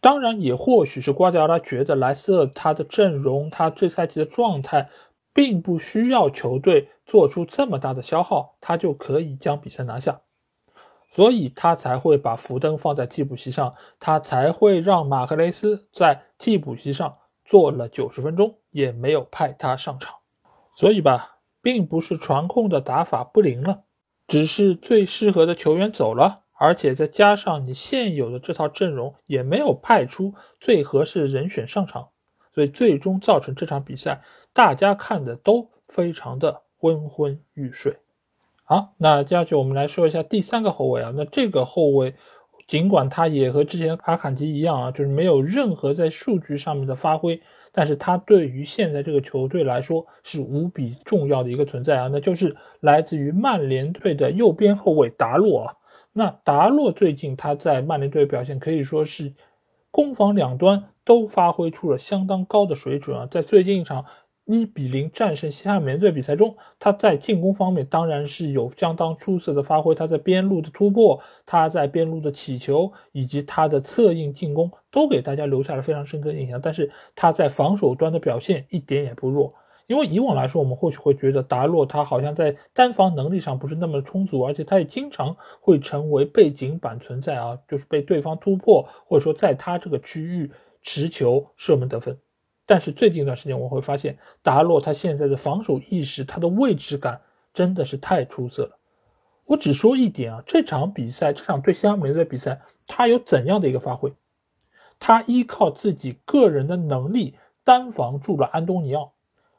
[0.00, 4.88] 当然，也或许是瓜迪奥拉觉得莱斯特他的阵容，他这赛季的状态，
[5.34, 10.22] 并不需要球队做出这么大的消耗，他就可以将比赛拿下，
[11.10, 17.18] 所以他才会把福登放在替补席上，他才会让马克雷斯在替补席上。
[17.46, 20.16] 做了九十分钟也没有派他上场，
[20.74, 23.84] 所以吧，并不是传控的打法不灵了，
[24.26, 32.08] 只是最适合的球员走了，而且再加上你现有的这套阵容也没有派出最合适人选上场，
[32.52, 37.98] 所以最终造成这场比赛大家看的都非常的昏昏欲睡。
[38.64, 42.16] 好，那接下去我们来说一下第三个后卫啊，那这个后卫。
[42.66, 47.40] 尽管他也和之前阿坎吉一样啊，就是没有任何在数据上面的发挥，
[47.70, 55.74] 但是他对于现在这个球队来说是无比重要的一个存在啊，那就是来自于曼联队的右边后卫达洛啊。
[56.12, 59.34] 那达洛最近他在曼联队表现可以说是
[59.90, 64.06] 攻防两端都发挥出了相当高的水准啊，在最近一场
[64.46, 69.94] 一比零战胜西汉姆联队比赛中，他在进攻方面当然是有相当出色的发挥。
[69.94, 76.60] 他在边路的突破，他在边路的起球，以及他的策应进攻，都给大家留下了非常深刻印象。
[76.60, 79.52] 但是他在防守端的表现一点也不弱。
[79.88, 90.50] 因为以往来说，我们或许会觉得达洛他好像在单防能力上不是那么充足，而且他也经常会成为背景板存在啊，就是被对方突破，或者说在他这个区域
[90.82, 92.16] 持球射门得分。
[92.66, 97.20] 但是最近一段时间，我会发现达洛他现在的防守意识，他的位置感
[97.54, 98.76] 真的是太出色了。
[99.44, 104.12] 我只说一点啊，这场比赛，这场对西汉姆联队比赛，他有怎样的一个发挥？
[104.98, 109.12] 他依靠自己个人的能力单防住了安东尼奥。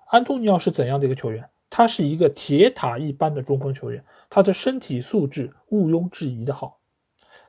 [0.08, 1.50] 安东尼奥是怎样的一个球员？
[1.70, 6.80] 他是一个铁塔一般的中锋球员，他的身体素质毋庸置疑的好。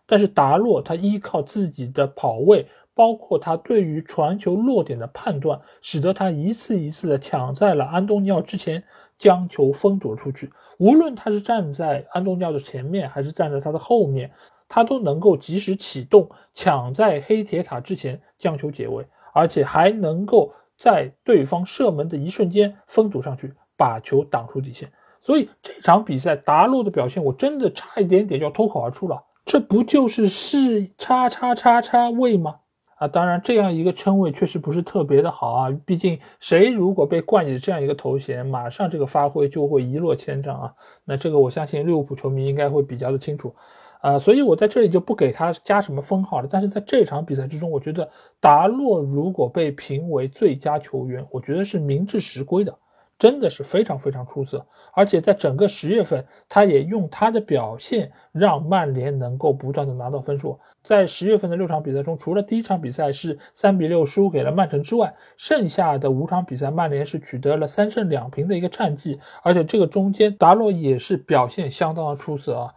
[0.07, 2.69] 但是达洛他依靠自己的跑位。
[2.99, 8.83] 包括他对于传球落点的判断，使得他一次一次的抢在了安东尼奥之前，
[9.17, 10.51] 将球封堵出去。
[10.79, 14.33] 无论他是站在安东尼奥的前面，还是站在他的后面，
[14.69, 24.91] 他都能够及时启动，抢在黑铁塔之前将球解围，而且还能够在对方射门的一瞬间封堵上去，把球挡出底线。
[25.21, 32.57] 所以这场比赛达洛的表现，我真的差一点点就要脱口而出了，这不就是是叉叉叉叉位吗？
[32.99, 35.71] 啊，当然，这样一个称谓确实不是特别的好啊。
[35.87, 40.75] 毕竟，谁如果被冠以这样一个头衔，马上这个发挥就会一落千丈啊。
[41.05, 43.55] 那这个，我相信利物浦球迷应该会比较的清楚，
[44.01, 46.49] 啊，所以我在这里就不给他加什么封号了。
[46.51, 52.77] 但是在这场比赛之中，我觉得达洛如果被评为最佳球员，我觉得是名至实归的。
[53.19, 60.61] 真的是非常非常出色，而且在整个十月份，他也用他的表现让曼联能够不断的拿到分数。
[60.85, 69.19] 在十月份的六场比赛中，除了第一场比赛是三比六输给了曼城之外，剩下的五场比赛，曼联是取得了三胜两平的一个战绩。
[69.43, 72.75] 而且这个中间，达洛也是表现相当的出色啊，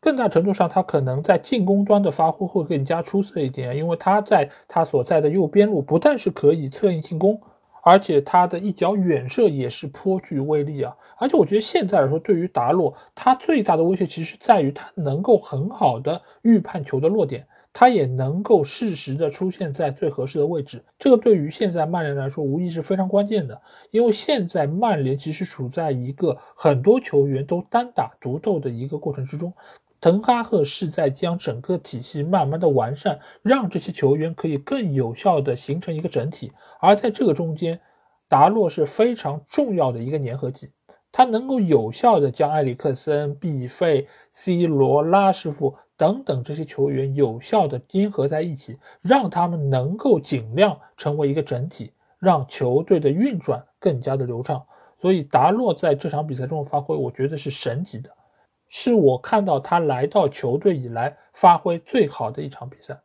[0.00, 7.40] 更大程度上他可能在进攻端的发挥会更加出色一点，因为他在他所在的右边路不但是可以策应进攻。
[7.82, 10.96] 而且他的一脚远射也是颇具威力啊！
[11.16, 20.84] 而且我觉得现在来说，对于达洛，他最大的威胁其实在于他能够很好的预判球的落点，他也能够适时的出现在最合适的位置。
[20.98, 23.60] 这个对于现在曼联来说，无疑是非常关键的。
[23.90, 29.52] 因为现在曼联其实处在一个很多球员都单打独斗的一个过程之中。
[30.00, 36.52] 滕哈赫是在将整个体系慢慢的完善，让这些球员可以更有效的形成一个整体。
[36.80, 37.80] 而在这个中间，
[38.28, 40.70] 达洛是非常重要的一个粘合剂，
[41.10, 54.64] 他能够有效的将埃里克森、毕费、C 罗、拉什福等等这些球员有效的粘合在一起，让他们能够尽量成为一个整体，让球队的运转更加的流畅。
[55.00, 58.10] 所以达洛在这场比赛中的发挥，我觉得是神级的。
[58.68, 63.00] 是我看到他来到球队以来发挥最好的一场比赛。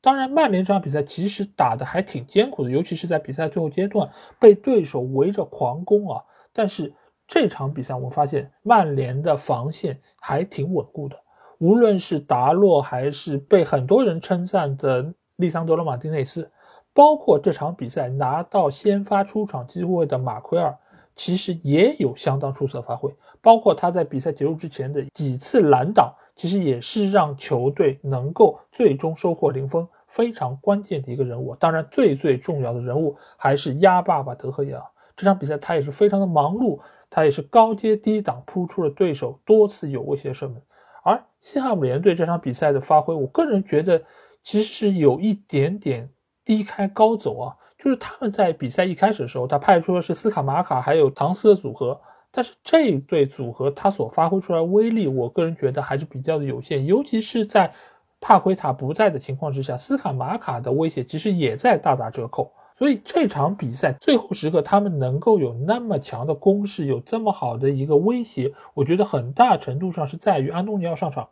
[0.00, 6.22] 当然，曼联这场比赛其实打的还挺艰苦的，尤其是在比赛最后阶段被对手围着狂攻啊。
[6.52, 6.92] 但是
[7.26, 11.16] 这场比赛我发现曼联的防线还挺稳固的，
[11.58, 16.50] 无论是达洛还是被很多人称赞的利桑德罗马丁内斯，
[16.92, 20.76] 包括这场比赛拿到先发出场机会的马奎尔，
[21.16, 23.10] 其实也有相当出色发挥。
[23.44, 31.54] 包括他在比赛结束之前的几次拦挡，其实也是让球队能够最终收获零分非常关键的一个人物。
[31.56, 34.82] 当然，最最重要的人物还是鸭爸爸德赫亚。
[35.14, 36.80] 这场比赛他也是非常的忙碌，
[37.10, 40.62] 他也是高阶低挡扑出了对手多次有威胁射门。
[41.02, 44.02] 而西汉姆联队这场比赛的发挥，我个人觉得
[44.42, 46.08] 其实是有一点点
[46.46, 52.00] 低开高走啊，就是他们在比赛一开始的时候，他派出的是斯卡马卡还有唐斯的组合。
[52.36, 57.72] 但是这一对组合，他所发挥出来威力，我个人觉得还是比较的有限，尤其是在
[58.20, 62.52] 帕奎塔不在的情况之下，斯卡马卡的威胁其实也在大打折扣。
[62.76, 71.28] 所以这场比赛最后时刻，他们能够有那么强的攻势，有这么好的一个威胁，我觉得很大程度上是在于安东尼奥上场，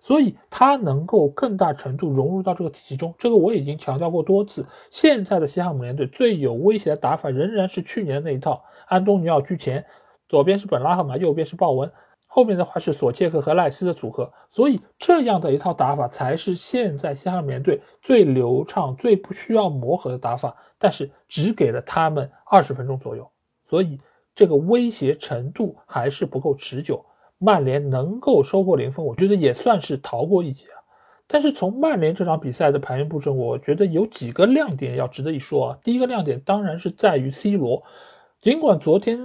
[0.00, 3.14] 所以他能够更大程度融入到这个体系中。
[3.18, 9.84] 这个我已经强调过多次，现在的西汉姆联队最有威胁的打法仍然是去年那一套，安东尼奥居前。
[10.28, 11.90] 左边是本拉赫马，右边是鲍文，
[12.26, 20.54] 后面的话是索切克和赖斯的组合，所以这样的一套打法才是现在西汉姆联队最流畅、最不需要磨合的打法。
[20.78, 23.28] 但是只给了他们二十分钟左右，
[23.64, 23.98] 所以
[24.34, 27.04] 这个威胁程度还是不够持久。
[27.38, 30.78] 曼联能够收获零分，我觉得也算是逃过一劫啊。
[31.26, 35.78] 但是从曼联这场比赛的排名布阵，我觉得有几个亮点要值得一说啊。
[35.82, 37.82] 第一个亮点当然是在于 C 罗。
[38.40, 39.18] 尽管昨天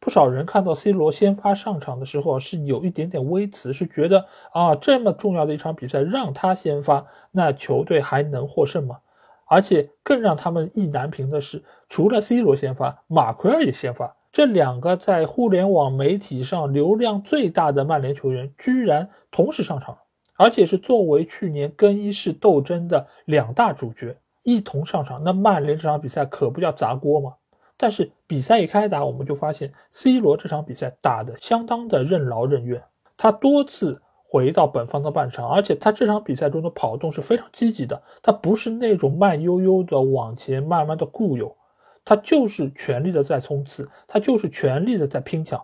[0.00, 8.98] 不少人看到 C 罗先发上场的时候是有一点点微词，是觉得啊这么重要的一场比赛让他先发，那球队还能获胜吗？
[9.44, 14.16] 而且更让他们意难平的是，除了 C 罗先发，马奎尔也先发。
[14.32, 19.98] 这两个在互联网媒体上流量最大的曼联球员，居然同时上场，
[20.36, 25.22] 而且是作为去年更衣室斗争的两大主角一同上场。
[25.24, 27.34] 那曼联这场比赛可不叫砸锅吗？
[27.80, 32.84] 但是比赛一开打，我们就发现 C 罗这场比赛打得相当的任劳任怨，
[33.16, 34.00] 他多次。
[34.32, 41.56] 回到本方的半场，而且他这场比赛中的跑动是非常积极的，他不是那种慢悠悠的往前慢慢的固有，
[42.04, 45.60] 他就是全力的在冲刺，他就是全力的在拼抢，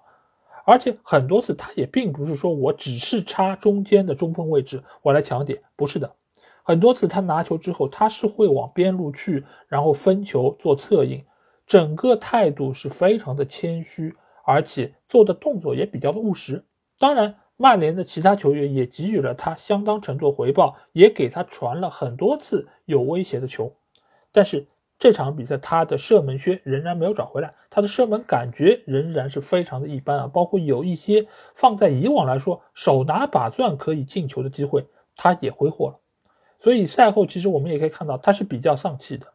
[0.64, 6.12] 而且很多次他也并不是说我只是插中间的中锋位置我来抢点，不是的，
[6.64, 11.24] 很多次他拿球之后他是会往边路去，然后分球做策应，
[11.66, 14.14] 整个态度是非常的谦虚，
[14.44, 16.64] 而且做的动作也比较的务实，
[16.98, 17.36] 当然。
[17.58, 23.72] 曼联的其他球员也给予了他相当程度回报，也给他传了很多次有威胁的球，
[24.30, 24.66] 但是
[24.98, 34.84] 这场比赛他的射门靴仍然没有找回来，他的射门感觉仍然是非常的一般啊，包括有一些放在以往来说手拿把钻可以进球的机会，
[35.16, 35.98] 他也挥霍了，
[36.58, 39.26] 所以赛后其实我们也可以看到他是比较丧气的。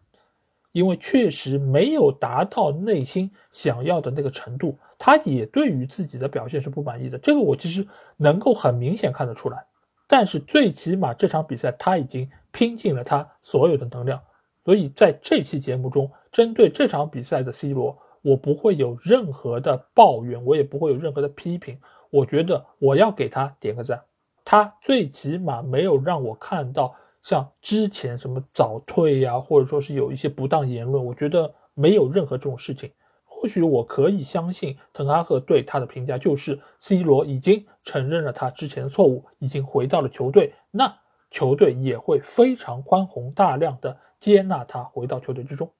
[0.71, 7.17] 因为确实没有达到内心想要的那个程度，他也对于自己的表现是不满意的。
[7.17, 9.65] 这个我其实能够很明显看得出来。
[10.07, 14.21] 但是最起码这场比赛他已经拼尽了他所有的能量，
[14.65, 21.77] 所以在这期节目中，针对这场比赛的 C 罗，我不会有任何的抱怨，我也不会有任何的批评。
[22.09, 24.01] 我觉得我要给他点个赞，
[24.45, 26.95] 他最起码没有让我看到。
[27.23, 32.91] 像之前什么早退呀，或者说是有一些不当言论，我觉得没有任何这种事情。
[33.23, 40.99] 或许我可以相信滕哈赫对他的评价就是 C 罗已经承认了他之前的错误，已经回到了球队，那
[41.31, 45.71] 球队也会非常宽宏大量的接纳他回到球队之中。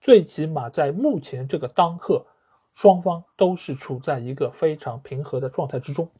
[0.00, 2.26] 最起码在目前这个当刻，
[2.74, 6.10] 双方都是处在一个非常平和的状态之中。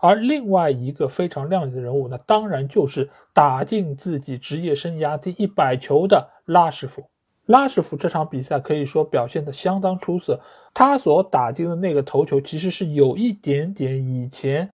[0.00, 7.04] 而另外一个非常亮眼的人物，那当然就是打进自己职业生涯第一百球的拉什福。
[7.46, 10.40] 拉什福这场比赛可以说表现的相当出色，
[10.72, 14.70] 他所打进的那个头球其实是有一点点以前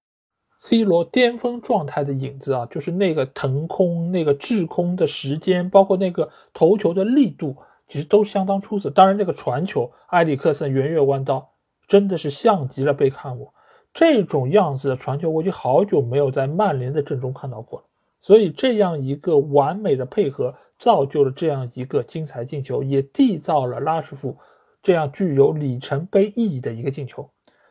[0.61, 7.57] C 罗巅峰状态的影子啊，就是那个腾空、那个滞空的时间，包括那个头球的力度，
[7.89, 8.91] 其实都相当出色。
[8.91, 11.51] 当然，那个传球，埃里克森圆月弯刀，
[11.87, 13.53] 真的是像极了贝克汉姆。
[13.97, 17.87] 这种样子的传球，我已经好久没有在曼联的阵中看到过了。
[18.21, 24.37] 所以，这样一个完美的配合，造就了这样一个精彩进球，也缔造了拉什福
[24.83, 27.31] 这样具有里程碑意义的一个进球。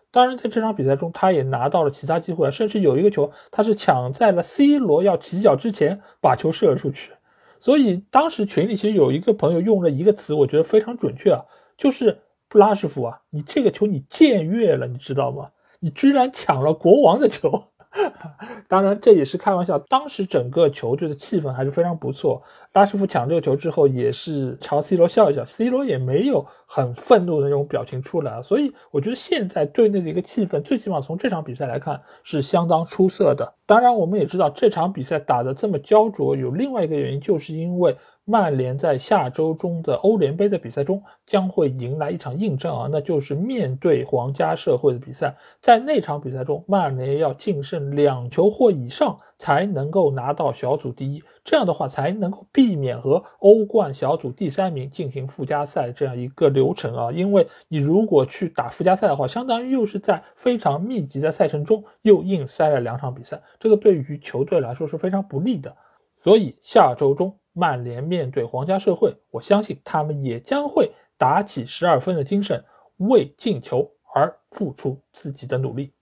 [0.09, 7.11] 当然，在这场比赛中，他也拿到了其他机会，甚至有一个球，他是抢在了 C 罗要起脚之前把球射了出去。
[7.59, 11.45] 所以，当时群里其实有一个朋友用了一个词，我觉得非常准确啊，
[11.77, 12.17] 就是
[12.49, 15.51] 布拉什福啊，你这个球你僭越了，你知道吗？
[15.85, 17.63] 你居然抢了国王的球，
[18.67, 19.77] 当然这也是开玩笑。
[19.77, 22.41] 当时整个球队的气氛还是非常不错。
[22.73, 28.41] 拉什福抢这个球之后，也是朝 C 罗笑一笑，C 罗也没有很愤怒的那种表情出来。
[28.41, 33.53] 所以我觉得现在队内的一个气氛，最起码从这场比赛来看是相当出色的。
[33.67, 37.95] 当然，我们也知道这场比赛打得这么焦灼，有另外一个原因，就是因为。
[38.27, 45.35] 曼联在下周中的欧联杯的比赛中将会迎来一场硬仗啊，那就是面对皇家社会的比赛。
[45.61, 57.11] 在那场比赛中，曼联要净胜两球或以上才能够拿到小组第一，这样的话才能够避免和欧冠小组第三名进行附加赛这样一个流程啊。
[57.11, 65.77] 因为你如果去打附加赛的话，相当于又是在非常密集的赛程中又硬塞了两场比赛，这个对于球队来说是非常不利的。
[66.17, 67.37] 所以下周中。
[67.57, 72.65] 曼联面对皇家社会，我相信他们也将会打起十二分的精神，
[72.97, 75.93] 为进球而付出自己的努力。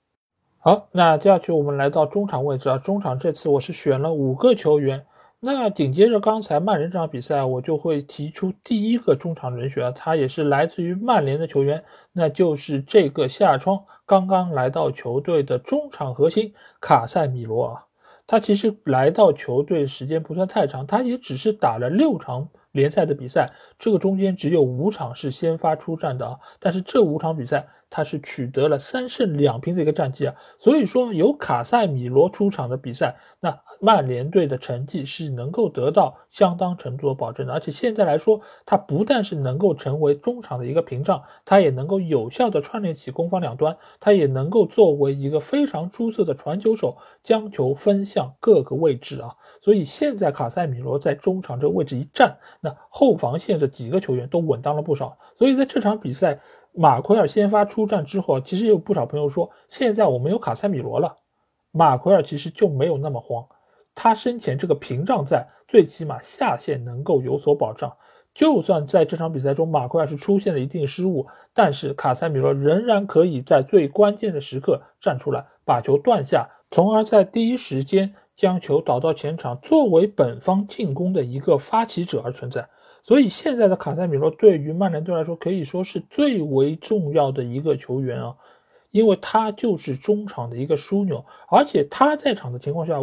[0.58, 5.06] 好，那接下去我们来到中场位置啊，中场这次我是选了五个球员。
[5.46, 11.84] 那紧接着刚才曼联这场比赛，我就会提出第一个中场人选啊，他也是来自于曼联的球员，
[12.14, 17.86] 那就是这个夏窗刚刚来到球队的中场核心卡塞米罗啊。
[18.34, 26.40] 他其实来到球队时间不算太长，他也只是打了六场联赛的比赛，这个中间只有五场是先发出战的啊。
[26.60, 30.34] 但是这五场比赛他是取得了三胜两平的一个战绩啊。
[30.58, 37.52] 所以说有卡塞米罗出场的比赛，那曼联队的成绩是能够得到相当程度的保证的。
[37.52, 49.36] 而且现在来说，他不但是能够成为中场的一个屏障，他也能够有效的串联起攻防两端，他也能够作为一个非常出色的传球手，将球分向各个位置啊。
[49.62, 55.18] 所以现在卡塞米罗在中场这个位置一站，那后防线的几个球员都稳当了不少。
[55.36, 56.40] 所以在这场比赛，
[56.72, 61.18] 马奎尔先发出战之后，其实有不少朋友说，现在我们有卡塞米罗了，
[61.72, 63.46] 马奎尔其实就没有那么慌。
[63.96, 67.96] 他身前这个屏障在，最起码下线能够有所保障。
[68.34, 78.16] 就算在这场比赛中，马奎尔是出现了一定失误，但是卡塞米罗仍然可以在最关键的时刻站出来，把球断下，从而在第一时间。
[78.36, 82.68] 将球导到前场，作为本方进攻的一个发起者而存在。
[83.04, 88.36] 所以现在的卡塞米罗对于曼联队来说可以说是最为重要的一个球员啊，
[88.90, 92.96] 因为他就是中场的一个枢纽，而且他在场的情况下，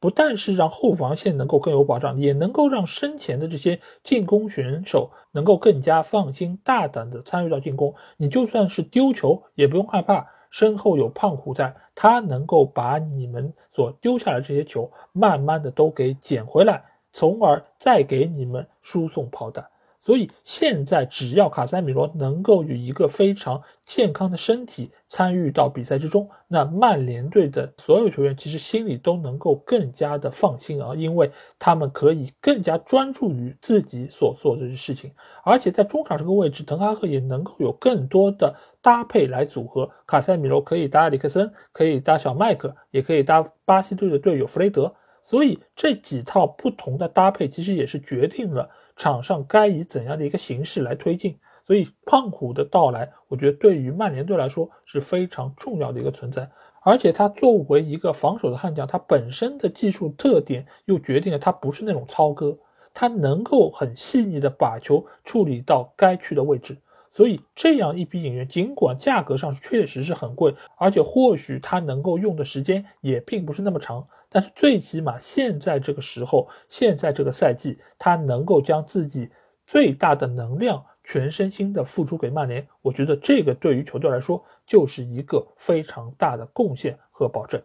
[0.00, 7.94] 不但是让后防线能够更有保障，也能够让身前的这些进攻选手能够更加放心、大胆的参与到进攻。
[8.16, 10.28] 你就算是丢球，也不用害怕。
[10.50, 19.68] 身后有胖虎在，他能够把你们所丢下来这些球，慢慢的都给捡回来，从而再给你们输送炮弹。
[20.00, 39.90] 所以现在只要卡塞米罗能够有一个非常健康的身体参与到比赛之中，那曼联队的所有球员其实心里都能够更加的放心啊，因为他们可以更加专注于自己所做的事情，而且在中场这个位置，滕哈赫也能够有更多的搭配来组合。
[40.06, 44.94] 卡塞米罗可以搭埃里克森，可以搭小麦克，也可以搭巴西队的队友弗雷德。
[45.24, 51.38] 所以这几套不同的搭配，其实也是决定了场上该以怎样的一个形式来推进。
[51.66, 56.50] 所以胖虎的到来，我觉得对于曼联队来说是非常重要的一个存在。
[56.82, 62.56] 而且他作为一个防守的悍将，他本身的技术特点又决定了他不是那种超哥，
[62.94, 66.78] 他能够很细腻的把球处理到该去的位置。
[67.10, 74.06] 所以这样一批引援，尽管价格上确实是很贵，而且或许他能够用的时间也并不是那么长。
[74.30, 79.30] 但是最起码现在这个时候，现在这个赛季，他能够将自己
[79.66, 87.62] 最大的能量全身心的付出给曼联，我觉得这个对于球队来说就是一个非常大的贡献和保证。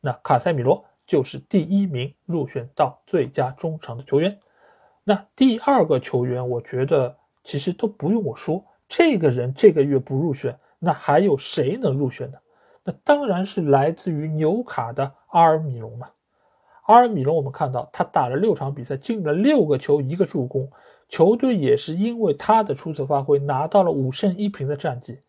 [0.00, 4.38] 那卡塞米罗就是第一名入选到最佳中场的球员。
[5.04, 12.38] 那第二个球员，我觉得其实都不用我说，这个人这个月不入选，那还有谁能入选呢？
[12.84, 16.08] 那当然是来自于纽卡的阿尔米隆嘛。
[16.86, 20.70] 阿尔米隆，我们看到他打了六场比赛，进了六个球，一个助攻，
[21.08, 25.20] 球队也是因为他的出色发挥拿到了五胜一平的战绩。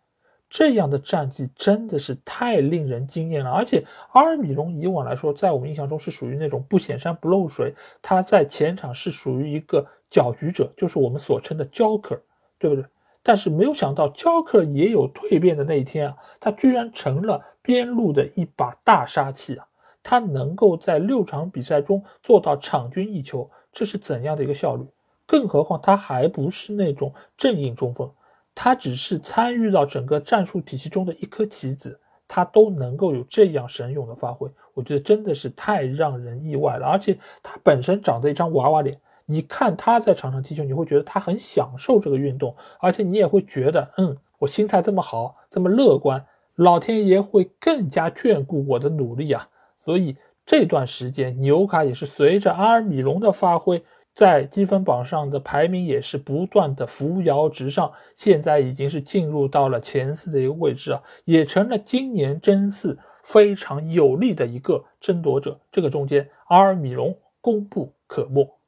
[0.50, 3.52] 这样的战绩真的是太令人惊艳了。
[3.52, 12.20] 而且阿尔米隆以往来说，在我们印象中是属于那种不显山不漏水，他在前场是属于一个搅局者，就是我们所称的 Joker，
[12.58, 12.86] 对不对？
[13.24, 16.18] 但是没有想到，焦克也有蜕变的那一天啊！
[16.40, 19.68] 他居然成了边路的一把大杀器啊！
[20.02, 24.86] 他能够在六场比赛中做到场均一球，这是怎样的一个效率？
[25.28, 28.12] 更何况他还不是那种正印中锋，
[28.56, 36.88] 他只是参与到整个战术体系中的一颗棋子，他都能够有这样神勇的发挥，我觉得真的是太让人意外了。
[36.88, 39.00] 而且他本身长着一张娃娃脸。
[39.32, 46.26] 你看他在场上踢球，你会觉得他很享受这个运动，而且你也会觉得，嗯，我心态这么好，这么乐观，
[46.56, 49.48] 老天爷会更加眷顾我的努力啊！
[49.80, 65.60] 所以这段时间，纽卡也是随着阿尔米隆的发挥，在积分榜上的排名也是不断的扶摇直上，现在已经是进入到了前四的一个位置啊，也成了今年争四非常有力的一个争夺者。
[65.72, 68.61] 这个中间，阿尔米隆功不可没。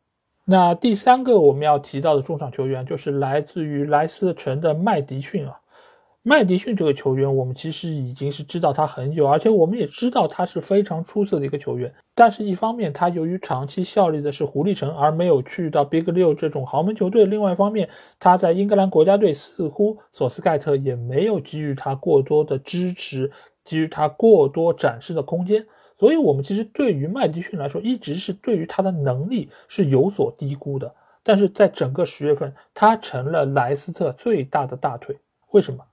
[0.45, 5.59] 那第三个我们要提到的中场球员就是来自于莱斯特城的麦迪逊啊。
[6.25, 11.93] 麦迪逊这个球员，我们其实已经是知道他很久，而且我们也知道他是非常出色的一个球员。
[12.15, 17.89] 但是，一方面他由于长期效力的是狐狸城，而没有去到 Big 六这种豪门球队；另外一方面，
[18.19, 23.29] 他在英格兰国家队似乎索斯盖特也没有给予他过多的支持，
[23.65, 25.65] 给予他过多展示的空间。
[25.99, 30.93] 所以，我们其实对于麦迪逊来说，一直是对于他的能力是有所低估的。
[31.23, 35.17] 但是在整个十月份，他成了莱斯特最大的大腿。
[35.51, 35.85] 为什么？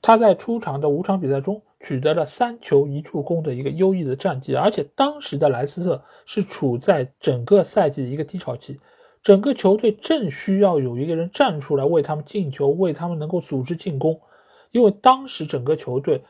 [0.00, 8.80] 他在出场的五场比赛中取得了三球一助攻的一个优异的战绩，而且当时的莱斯特是处在整个赛季的一个低潮期，
[9.22, 14.20] 整个球队正需要有一个人站出来为他们进球，为他们能够组织进攻，
[14.72, 16.22] 因为当时整个球队。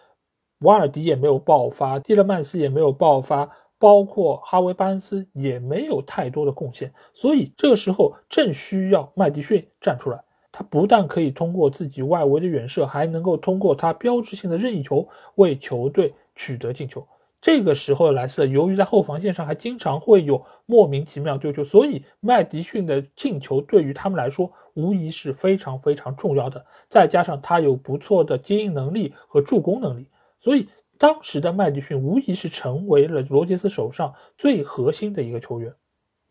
[0.62, 10.22] 瓦尔迪也没有爆发，蒂勒曼斯也没有爆发，包括哈维·巴恩斯也没有太多的贡献，所以这个时候正需要麦迪逊站出来。
[10.54, 17.06] 他不但可以通过自己外围的远射，还能够通过他标志性的任意球为球队取得进球。
[17.40, 26.66] 这个时候的莱斯特，由于在后防线上还经常会有莫名其妙丢球，所以麦迪逊的进球对于他们来说无疑是非常非常重要的。
[26.88, 30.06] 再加上他有不错的接应能力和助攻能力，
[30.42, 30.68] 所以
[30.98, 35.74] 当时的麦迪逊无疑是成为了罗杰斯手上最核心的一个球员。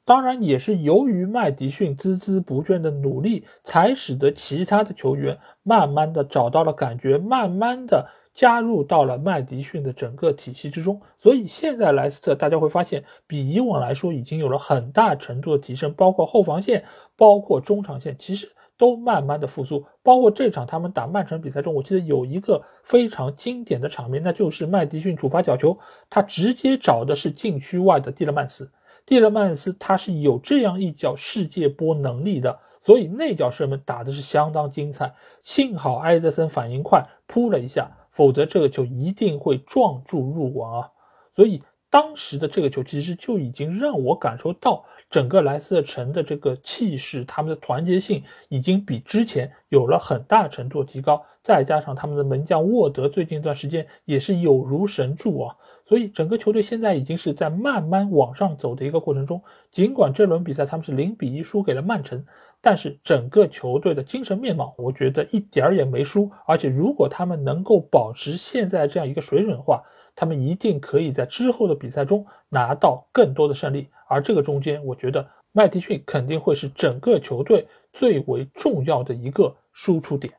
[0.06, 8.10] 当然，也是由于麦迪逊孜孜不倦的努力，才使得其他的球员慢慢的找到了感觉，慢慢的。
[8.34, 16.86] 加入到了麦迪逊的整个体系之中，所以现在莱斯特大家会发现，比以往来说已经有了很大程度的提升，包括后防线，
[17.18, 18.50] 包括中场线，其实
[18.82, 19.86] 都慢慢的复苏。
[20.02, 25.78] 包括这场他们打曼城比赛中，我记得有一个非常经典的场面，那就是麦迪逊主罚角球，
[26.10, 28.72] 他直接找的是禁区外的蒂勒曼斯，
[29.06, 35.14] 蒂勒曼斯他是有这样一脚世界波能力的，所以那脚射门打的是相当精彩。
[35.44, 37.92] 幸好埃泽森反应快，扑了一下。
[38.14, 40.92] 否则这个球一定会撞柱入网啊！
[41.34, 51.24] 所以当时的这个球其实就已经让我感受到整个莱斯特城的这个气势，他们的团结性已经比之前有了很大程度提高。
[51.44, 55.56] 再加上他们的门将沃德最近一段时间也是有如神助啊，
[55.88, 59.42] 所以整个球队现在已经是在慢慢往上走的一个过程中。
[59.72, 62.26] 尽管这轮比赛他们是零比一输给了曼城。
[62.64, 66.30] 但是整个球队的精神面貌，我觉得一点儿也没输。
[66.46, 69.82] 而且如果他们能够保持现在这样一个水准的话，
[70.22, 73.90] 他们一定可以在之后的比赛中拿到更多的胜利。
[74.08, 80.32] 而这个中间，我觉得麦迪逊肯定会是整个球队最为重要的一个输出点。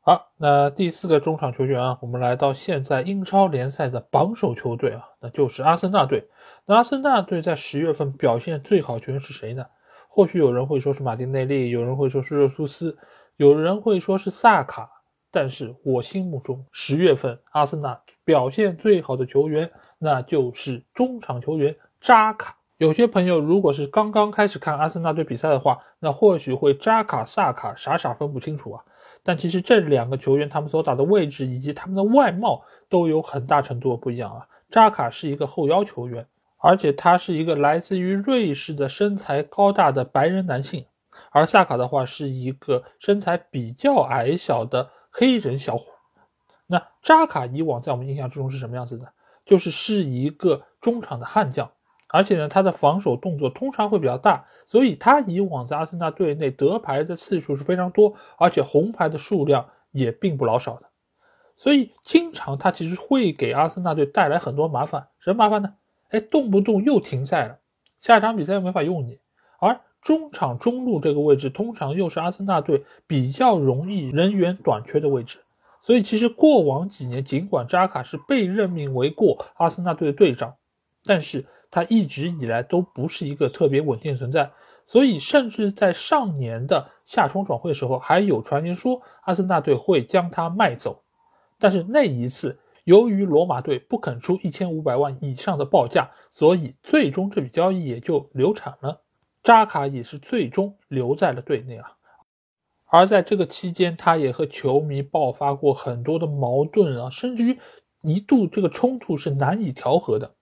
[0.00, 6.28] 好，那第四个中场球员啊，我们来到现在英超联赛的榜首球队啊，那就是阿森纳队。
[6.66, 9.64] 那阿森纳队在十月份表现最好球员是谁呢？
[10.08, 12.98] 或许有人会说是马丁内利，有人会说是热苏斯，
[13.36, 14.90] 有人会说是萨卡，
[15.30, 22.56] 但是我心目中十月份阿森纳表现最好的球员，那就是中场球员扎卡。
[22.78, 28.84] 有些朋友如果是刚刚开始看阿森纳队比赛的话，那或许会扎卡、萨卡傻傻分不清楚啊。
[29.22, 34.46] 但其实这两个球员他们所打的位置以及他们的外貌都有很大程度不一样啊。
[34.70, 36.26] 扎卡是一个后腰球员。
[36.62, 40.84] 而且他是一个来自于瑞士的身材高大的白人男性，
[41.30, 45.86] 而萨卡的话是一个身材比较矮小的黑人小伙。
[46.66, 49.12] 那扎卡以往在我们印象之中是什么样子的？
[49.44, 51.72] 就是是一个中场的悍将，
[52.08, 60.88] 而且呢，他的防守动作通常会比较大，所以他以往在阿森纳队内得牌的次数是非常多，而且红牌的数量也并不老少的，
[61.56, 65.08] 所以经常他其实会给阿森纳队带来很多麻烦。
[65.18, 65.74] 什么麻烦呢？
[66.10, 67.58] 哎，动不动又停赛了，
[67.98, 69.18] 下一场比赛又没法用你。
[70.02, 75.38] 中场中路这个位置，通常又是阿森纳队比较容易人员短缺的位置。
[75.82, 80.54] 所以，其实过往几年，尽管扎卡是被任命为过阿森纳队的队长，
[81.04, 84.50] 但是他一直以来都不是一个特别稳定的存在。
[84.86, 91.02] 所以，甚至在上年的夏窗转会时候，还有传言说阿森纳队会将他卖走。
[91.58, 92.58] 但是那一次。
[92.84, 99.02] 由于罗马队不肯出一千五百万以上的报价，所以最终这笔交易也就流产了。
[99.42, 101.96] 扎卡也是最终留在了队内啊。
[102.86, 107.58] 而在这个期间，他也和球迷爆发过很多的矛盾啊，甚至于
[108.02, 110.34] 一度这个冲突是难以调和的。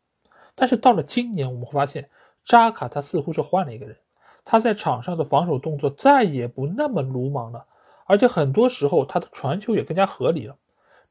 [0.55, 2.09] 但是到了今年，我们会发现
[2.45, 3.97] 扎卡他似乎是换了一个人，
[4.45, 7.67] 他在场上的防守动作再也不那么鲁莽了，
[8.07, 10.57] 而且很多时候他的传球也更加合理了。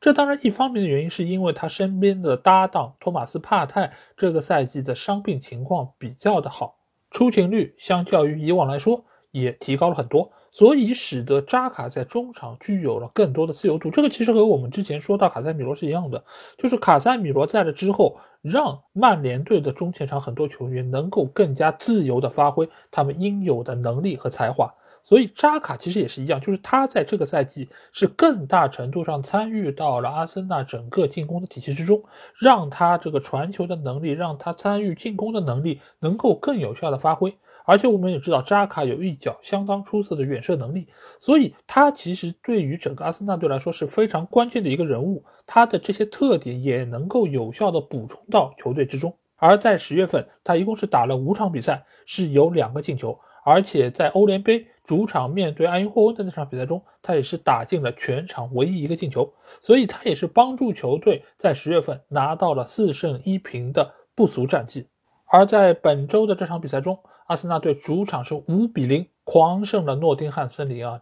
[0.02, 6.77] 这当然，一方面的原因是因为他身边的搭档托马斯帕泰这个赛季的伤病情况比较的好，
[7.18, 13.90] 出勤率相较于以往来说也提高了很多，所以使得扎卡在中场具有了更多的自由度。
[13.90, 16.24] 这个其实和我们之前说到卡塞米罗是一样的，
[16.60, 24.72] 就是卡塞米罗在了之后，让曼联队的中前场很多球员能够更加自由的发挥他们应有的能力和才华。
[25.08, 32.04] 所以扎卡其实也是一样，就是他在这个赛季是更大程度上参与到了阿森纳整个进攻的体系之中，
[32.38, 37.38] 让他这个传球的能力，让他参与进攻的能力能够更有效的发挥。
[37.64, 40.88] 而且我们也知道，扎卡有一脚相当出色的远射能力，
[41.22, 45.24] 所以他其实对于整个阿森纳队来说是非常关键的一个人物。
[45.46, 49.16] 他的这些特点也能够有效的补充到球队之中。
[49.38, 53.18] 而在十月份，他一共是打了五场比赛，是有两个进球。
[53.46, 64.88] 而且在欧联杯主场面对埃因霍温的那场比赛中，他也是打进了全场唯一一个进球，所以他也是帮助球队在十月份拿到了四胜一平的不俗战绩。
[65.26, 71.02] 而在本周的这场比赛中，阿森纳队主场是五比零狂胜了诺丁汉森林啊。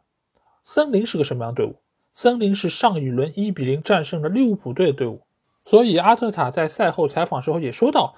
[0.64, 1.76] 森林是个什么样的队伍？
[2.12, 5.22] 森林是上一轮一比零战胜了利物浦队的队伍。
[5.64, 8.16] 所以阿特塔在赛后采访时候也说到，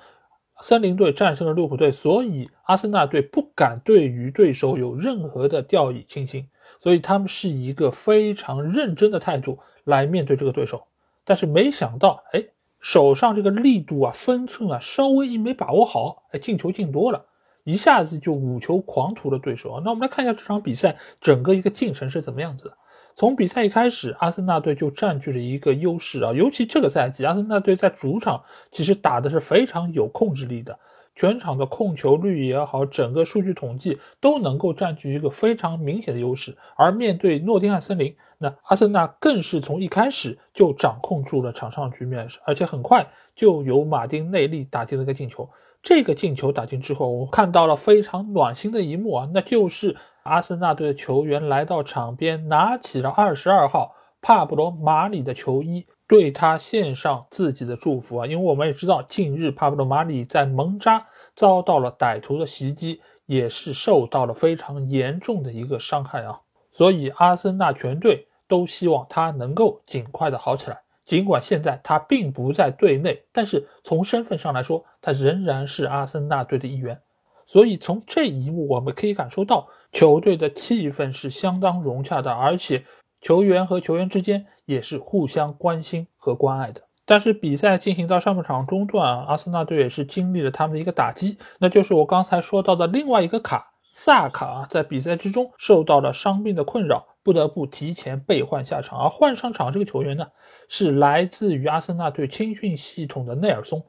[0.61, 6.47] 森林队战胜了利物浦队，所以阿森纳队不敢对于对手有任何的掉以轻心，
[6.79, 10.83] 所以他们是一个非常认真的态度来面对这个对手。
[11.23, 12.43] 但是没想到，哎，
[12.79, 17.25] 手上这个力度啊、分寸啊，稍微一没把握好，哎，进球进多了，
[17.63, 19.81] 一下子就五球狂屠了对手。
[19.83, 22.77] 那我们来看一下这场比赛整个一个进程是怎么样子的。
[23.17, 30.77] 从比赛一开始，阿森纳队就占据了一个优势啊，尤其这个赛季，阿森纳队在主场其实打的是非常有控制力的，
[31.15, 36.55] 全场的控球率也好，整个数据统计都能够占据一个非常明显的优势。
[36.75, 45.49] 而面对诺丁汉森林，那阿森纳更是从一开始就掌控住了场上局面，而且很快就由马丁内利打进了一个进球。
[45.87, 58.27] 这个进球打进之后，我看到了非常暖心的一幕啊，那就是阿森纳队的球员来到场边，拿起了二十二号帕布罗·马里的球衣，对他献上自己的祝福啊。
[58.27, 70.81] 因为我们也知道，近日帕布罗·马里在蒙扎遭到了歹徒的袭击，也是受到了非常严重的一个伤害啊，所以阿森纳全队都希望他能够尽快的好起来。
[71.07, 76.99] 尽管现在他并不在队内，但是从身份上来说，他仍然是阿森纳队的一员。
[77.45, 82.83] 所以从这一幕我们可以感受到，球队的气氛是相当融洽的，而且
[83.21, 86.81] 球员和球员之间也是互相关心和关爱的。
[87.05, 97.07] 但是比赛进行到上半场中段，阿森纳队也是经历了他们的一个打击，那就是我刚才说到的另外一个卡萨卡啊，在比赛之中受到了伤病的困扰。
[97.27, 100.27] 不得不提前被换下场，而换上场这个球员呢，
[100.69, 103.83] 是来自于阿森纳队青训系统的内尔松。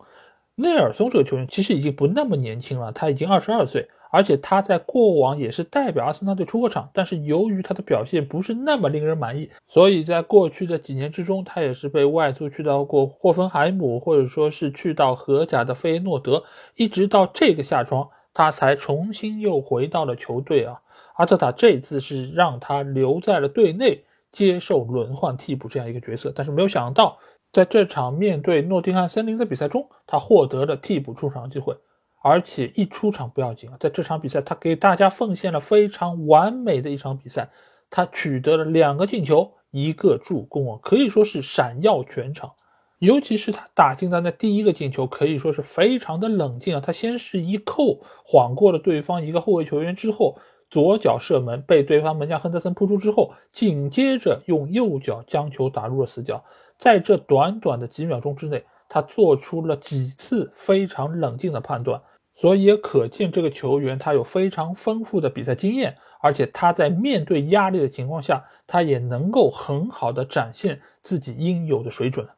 [0.57, 16.43] 内尔松这个球员其实已经不那么年轻了，他已经二十二岁，而且他在过往也是代表阿森纳队出过场，但是由于他的表现不是那么令人满意，所以在过去的几年之中，他也是被外租去到过霍芬海姆，或者说是去到荷甲的费耶诺德，
[16.75, 20.81] 一直到这个夏窗，他才重新又回到了球队啊。
[21.19, 27.19] 阿特塔这次是让他留在了队内，接受轮换替补这样一个角色，但是没有想到，
[27.53, 31.77] 在这场面对诺丁汉森林的比赛中，他获得了替补出场机会，
[32.23, 37.51] 而且一出场不要紧啊，在这场比赛他给大家奉献了非常完美的一场比赛，
[37.91, 42.53] 他取得了两个进球，一个助攻啊，可以说是闪耀全场，
[43.01, 50.39] 尤其是他打进的那第一个进球，可以说是非常的冷静啊，他先是一扣晃过了对方一个后卫球员之后。
[50.71, 56.45] 左脚射门被对方门将亨德森扑出之后，紧接着用右脚将球打入了死角。
[56.79, 62.01] 在这短短的几秒钟之内，他做出了几次非常冷静的判断，
[62.35, 72.29] 所以也可见这个球员他有非常丰富的比赛经验，而且他在面对压力的情况下，他也能够很好的展现自己应有的水准。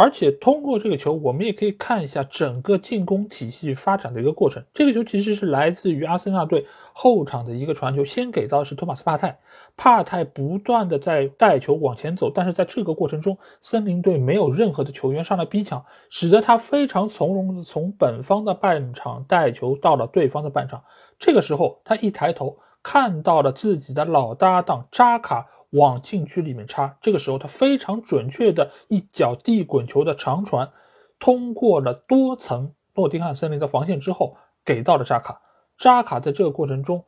[0.00, 4.64] 而且通过这个球，我们也可以看一下整个进攻体系发展的一个过程。
[4.72, 9.38] 这个球其实是来自于阿森纳队后场的一个传球，先给到是托马斯帕泰，
[9.76, 20.82] 帕泰不断的在带球往前走，但是在这个过程中，森林队没有任何的球员上来逼抢，使得他非常从容的从本方的半场带球到了对方的半场。
[21.18, 25.46] 这个时候，他一抬头看到了自己的老搭档扎卡。
[25.70, 30.70] 往禁区里面插，这个时候他非常准确的一脚地滚球的长传，
[31.18, 35.40] 通过了多层诺丁汉森林的防线之后，给到了扎卡。
[35.78, 37.04] 扎卡在这个过程中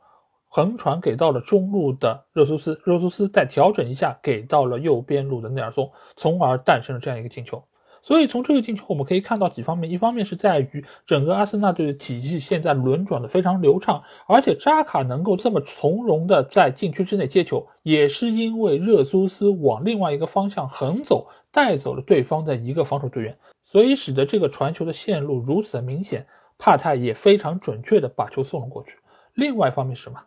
[0.47, 7.63] 横传给到了中路的热苏斯，热苏斯再调整一下给到了右边路的内尔松，从而诞生了这样一个进球。
[8.03, 26.27] 所以从这个进球我们可以看到几方面，一方面是在于整个阿森纳队的体系现在轮转的非常流畅，而且扎卡能够这么从容的在禁区之内接球，也是因为热苏斯往另外一个方向横走，带走了对方的一个防守队员，所以使得这个传球的线路如此的明显，
[26.57, 28.97] 帕泰也非常准确的把球送了过去。
[29.33, 30.19] 另外一方面是什么？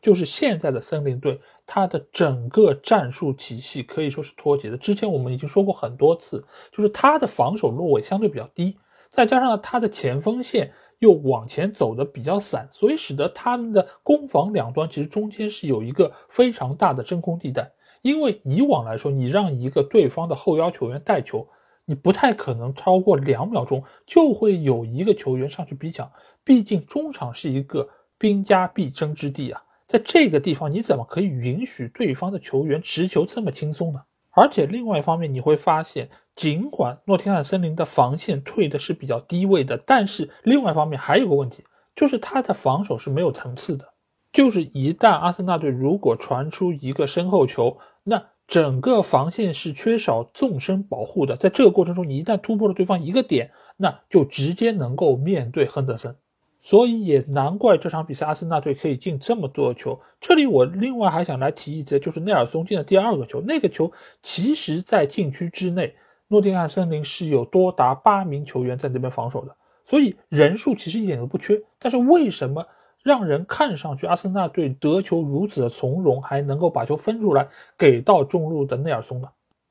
[0.00, 4.76] 就是现在的森林队，他的整个战术体系可以说是脱节的。
[4.76, 8.78] 之前我们已经说过很多次，就是他的防守落位相对比较低，
[9.10, 17.70] 再加上他的前锋线又往前走的比较散，所以使得他们的攻防两端其实中间是有一个非常大的真空地带。
[18.02, 21.46] 因为以往来说，你让一个对方的后腰球员带球，
[21.84, 26.10] 你不太可能超过两秒钟就会有一个球员上去逼抢，
[26.42, 27.86] 毕竟中场是一个
[28.16, 29.62] 兵家必争之地啊。
[29.90, 34.00] 在这个地方，你怎么可以允许对方的球员持球这么轻松呢？
[34.30, 41.64] 而且另外一方面，你会发现，尽管诺丁汉森林的防线退的是比较低位的，但是另外一方面还有个问题，
[41.96, 43.84] 就是他的防守是没有层次的。
[44.32, 51.34] 就是一旦阿森纳队如果传出一个身后球，那整个防线是缺少纵深保护的。
[51.34, 56.14] 在这个过程中，你一旦突破了对方一个点，那就直接能够面对亨德森。
[56.60, 59.98] 所以也难怪这场比赛阿森纳队可以进这么多球。
[60.20, 63.90] 这里我另外还想来提一节，就是内尔松进的第二个球，那个球
[64.22, 65.94] 其实在禁区之内，
[66.28, 69.56] 诺丁汉森林是有多达八名球员在那边防守的，
[69.86, 71.62] 所以人数其实一点都不缺。
[71.78, 72.66] 但是为什么
[73.02, 77.48] 让人看上去阿森纳队得球如此的从容，还能够把球分出来
[77.78, 79.28] 给到中路的内尔松呢？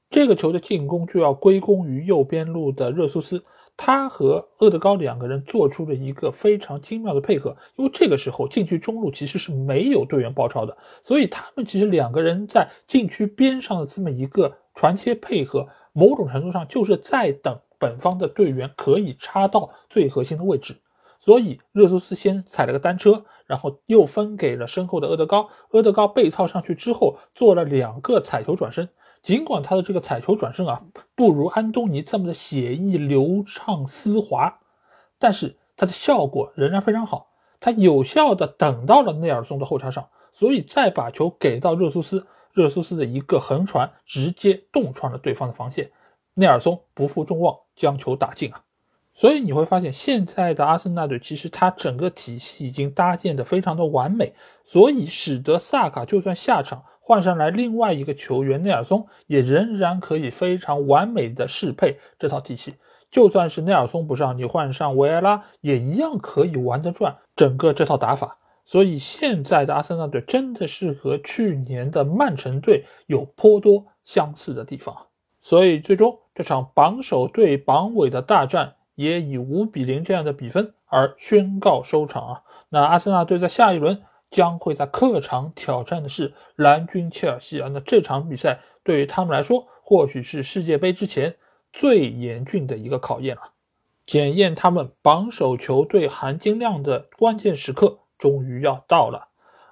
[0.10, 3.44] 这个球的进攻就要归功于右边路的热苏斯。
[3.82, 20.76] 他和厄德高两个人做出了一个非常精妙的配合，因为这个时候禁区中路其实是没有队员包抄的，所以他们其实两个人在禁区边上的这么一个传切配合，某种程度上就是在等本方的队员可以插到最核心的位置。
[21.22, 28.90] 所以热苏斯先踩了个单车，然后又分给了身后的厄德高，厄德高背套上去之后做了两个踩球转身。
[29.30, 30.82] 尽管他的这个彩球转身啊，
[31.14, 34.58] 不如安东尼这么的写意流畅丝滑，
[35.20, 37.30] 但是它的效果仍然非常好。
[37.60, 45.92] 他有效的等到了内尔松的后插上，所以再把球给到热苏斯，热苏斯的一个横传直接洞穿了对方的防线，
[46.34, 48.64] 内尔松不负众望将球打进啊。
[49.14, 56.84] 所以你会发现，现在的阿森纳队其实他整个体系已经搭建的非常的完美，所以使得萨卡就算下场。
[57.10, 62.76] 换上来另外一个球员内尔松，也仍然可以非常完美的适配这套体系。
[63.10, 68.38] 就算是内尔松不上，你换上维埃拉，也一样可以玩得转整个这套打法。
[68.64, 74.96] 所以现在的阿森纳队真的是和去年的曼城队有颇多相似的地方。
[75.42, 82.44] 所以最终这场榜首对榜尾的大战也以五比零这样的比分而宣告收场啊。
[82.70, 84.04] 那阿森纳队在下一轮。
[84.32, 91.36] 将会在客场挑战的是蓝军切尔西啊，那这场比赛对于他们来说，或许是世界杯之前
[91.72, 93.54] 最严峻的一个考验了，
[94.06, 99.29] 检验他们榜首球队含金量的关键时刻终于要到了。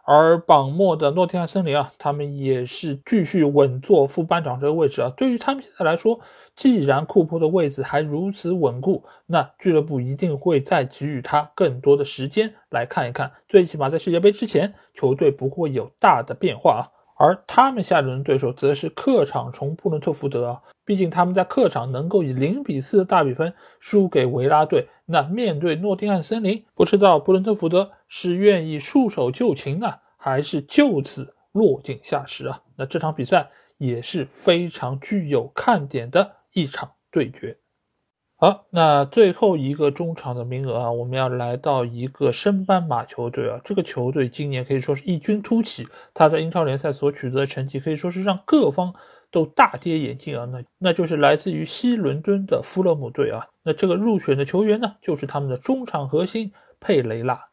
[0.10, 5.12] 而榜末的诺丁汉森林啊，他们也是继续稳坐副班长这个位置啊。
[5.18, 6.18] 对于他们现在来说，
[6.56, 13.30] 既然库珀的位置还如此稳固，那俱乐部一定会再给予他更多的时间来看一看。
[13.50, 16.97] 最起码在世界杯之前，球队不会有大的变化啊。
[17.18, 32.62] 而他们下一轮对手则是客场从布伦特福德啊，毕竟他们在客场能够以零比四的大比分输给维拉队，那面对诺丁汉森林，不知道布伦特福德是愿意束手就擒呢，还是就此落井下石啊？
[32.76, 37.58] 那这场比赛也是非常具有看点的一场对决。
[38.40, 43.60] 好，那最后一个中场的名额啊，我们要来到一个升班马球队啊。
[43.66, 48.94] 这个球队今年可以说是异军突起，他在英超联赛所取得的成绩可以说是让各方
[49.32, 50.46] 都大跌眼镜啊。
[50.46, 53.48] 那那就是来自于西伦敦的富勒姆队啊。
[53.64, 57.44] 那这个入选的球员呢，就是他们的中场核心佩雷拉。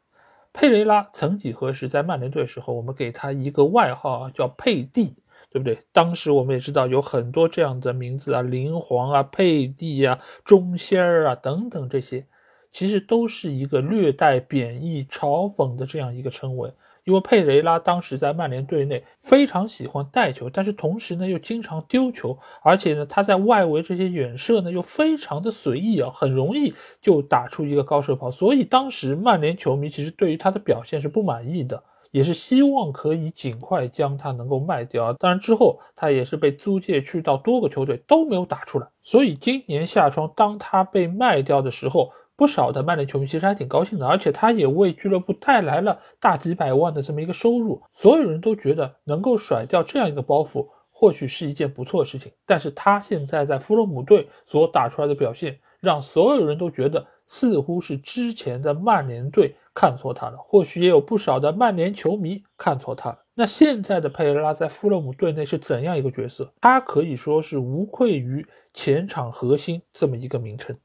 [0.53, 5.15] 佩雷拉曾几何时在曼联队时候，我们给他一个外号啊，叫佩蒂。
[5.55, 5.79] 对不对？
[5.93, 12.27] 当时我们也知道有很多这样的名字啊，灵皇啊、佩蒂啊、中仙儿啊等等，这些
[12.73, 16.73] 其实都是一个略带贬义、嘲讽的这样一个称谓。
[17.05, 28.29] 因为佩雷拉当时在曼联队内非常喜欢带球，但是同时呢又经常丢球，而且呢他在外围这些远射呢又非常的随意啊，很容易就打出一个高射炮。
[28.29, 31.85] 所以当时曼联球迷其实对于他的表现是不满意的。
[32.15, 57.05] 也是希望可以尽快将他能够卖掉，当然之后他也是被租借去到多个球队都没有打出来，所以今年夏窗当他被卖掉的时候，不少的曼联球迷其实还挺高兴的，而且他也为俱乐部带来了大几百万的这么一个收入，所有人都觉得能够甩掉这样一个包袱或许是一件不错的事情，但是他现在在弗洛姆队所打出来的表现，让所有人都觉得。
[57.27, 63.19] 似乎是之前的曼联队看错他了，或许也有不少的曼联球迷看错他了。
[63.35, 66.53] 那现在的佩雷拉在富勒姆队内是怎样一个角色？
[66.61, 70.77] 他可以说是无愧于前场核心这么一个名称，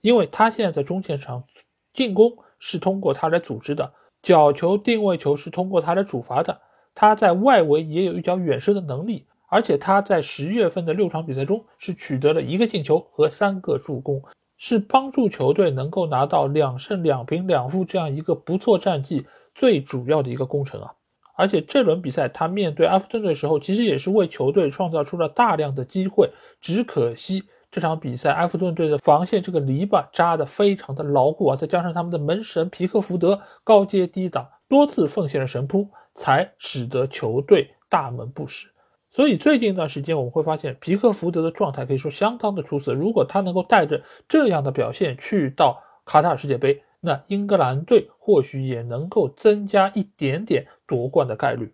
[0.00, 1.44] 因为他现在在中前场
[1.92, 6.60] 进攻是通过他来组织的，角球定位球是通过他来主罚的，
[6.94, 14.20] 他在外围也有一脚远射的能力，而且他在十月份的六场比赛中是取得了一个进球和三个助攻。
[14.56, 20.92] 是帮助球队能够拿到两胜两平两负这样一个不错战绩最主要的一个功臣啊！
[21.36, 26.30] 而且这轮比赛他面对埃弗顿队的时候，其实也是为球队创造出了大量的机会。
[26.60, 27.42] 只可惜
[27.72, 38.68] 这场比赛埃弗顿队的防线这个篱笆扎得非常的牢固啊，再加上他们的门神皮克福德高接低挡，多次奉献了神扑，才使得球队大门不失。
[39.14, 42.92] 所以最近一段时间我们会发现皮克福德的状态可以说相当的出色。
[42.94, 51.72] 如果他能够带着这样的表现去到卡塔尔世界杯，那英格兰队或许也能够增加一点点夺冠的概率。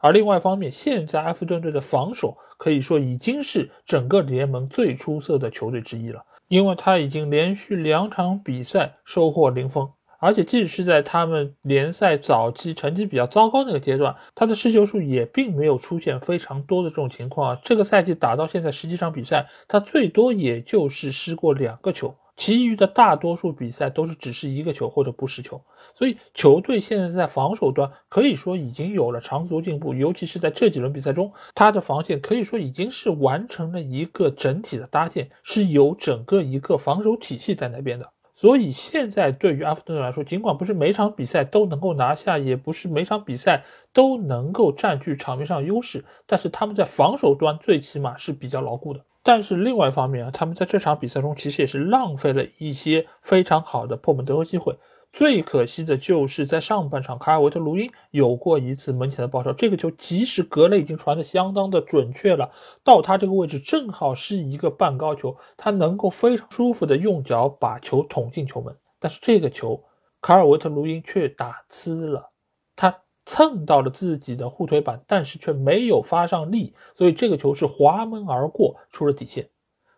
[0.00, 9.88] 而另外一方面，现在埃弗顿队的防守可以说已经是整个联盟最出色的球队之一了，因为他已经连续两场比赛收获零封，
[10.20, 17.60] 而且即使是在他们联赛早期成绩比较糟糕那个阶段，他的失球数也并没有出现非常多的这种情况啊。
[17.64, 22.14] 这个赛季打到现在十几场比赛，他最多也就是失过两个球。
[22.36, 25.60] 其余的大多数比赛都是只是一个球或者不失球，
[25.94, 38.10] 所以球队现在在防守端可以说已经有了长足进步，尤其是在这几轮比赛中，他的防线可以说已经是完成了一个整体的搭建，是有整个一个防守体系在那边的。
[38.40, 49.04] 所以现在对于阿弗顿来说，尽管不是每场比赛都能够拿下，也不是每场比赛都能够占据场面上优势，但是他们在防守端最起码是比较牢固的。
[49.22, 54.78] 但是另外一方面啊，他们在这场比赛中其实也是浪费了一些非常好的破门得分机会。
[55.12, 62.50] 最可惜的就是在上半场，卡尔维特卢因有过一次门前的爆射，这个球即使格雷已经传的相当的准确了，
[62.84, 68.76] 到他这个位置正好是一个半高球，他能够非常舒服的用脚把球捅进球门。
[68.98, 69.82] 但是这个球，
[70.20, 72.30] 卡尔维特卢因却打呲了，
[72.76, 73.02] 他。
[73.26, 79.48] 蹭到了自己的护腿板，但是却没有发上力，所以这个球是滑门而过，出了底线。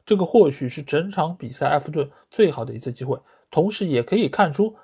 [0.04, 3.18] 这个或许是整场比赛埃弗顿最好的一次机会，
[3.50, 4.74] 同时也可以看出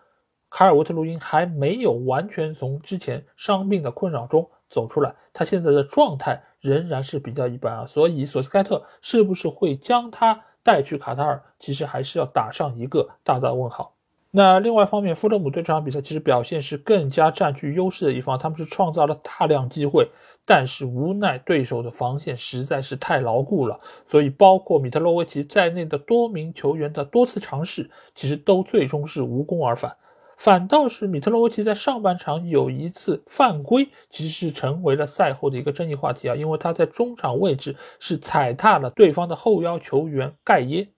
[0.50, 7.86] 卡尔维特卢因还没有完全从之前伤病的困扰中走出来，他现在的状态仍然是比较一般啊。
[7.86, 13.94] 所以索斯盖特是不是会将他带去卡塔尔，其实还是要打上一个大大问号。
[14.30, 20.06] 那另外一方面，富勒姆对这场比赛其实表现是更加占据优势的一方，他们是创造了大量机会，
[20.44, 29.96] 但是无奈对手的防线实在是太牢固了，所以包括米特洛维奇在内的多名球员的多次尝试，其实都最终是无功而返。
[30.38, 40.88] 反倒是米特洛维奇在上半场有一次犯规，其实是成为了赛后的一个争议话题啊，因为他在中场位置是踩踏了对方的后腰球员盖耶。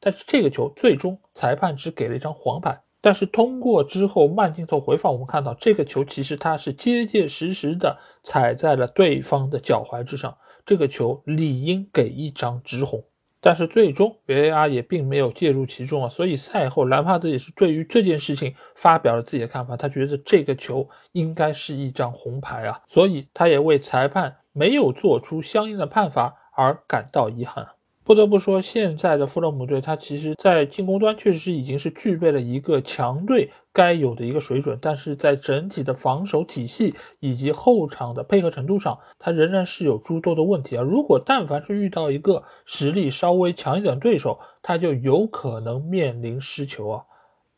[0.00, 13.04] 但是这个球最终裁判只给了一张黄牌，但是通过之后慢镜头回放，我们看到这个球其实它是结结实实的踩在了对方的脚踝之上，这个球理应给一张直红，
[13.40, 27.68] 但是最终 VAR 也并没有介入其中啊，所以赛后兰帕德也是对于这件事情发表了自己的看法，他觉得这个球应该是一张红牌啊，所以他也为裁判没有做出相应的判罚而感到遗憾。
[28.06, 40.82] 不得不说，现在的富勒姆队，他其实在进攻端确实已经是具备了一个强队该有的一个水准，但是在整体的防守体系以及后场的配合程度上，他仍然是有诸多的问题啊。
[40.84, 47.02] 如果但凡是遇到一个实力稍微强一点的对手，他就有可能面临失球啊。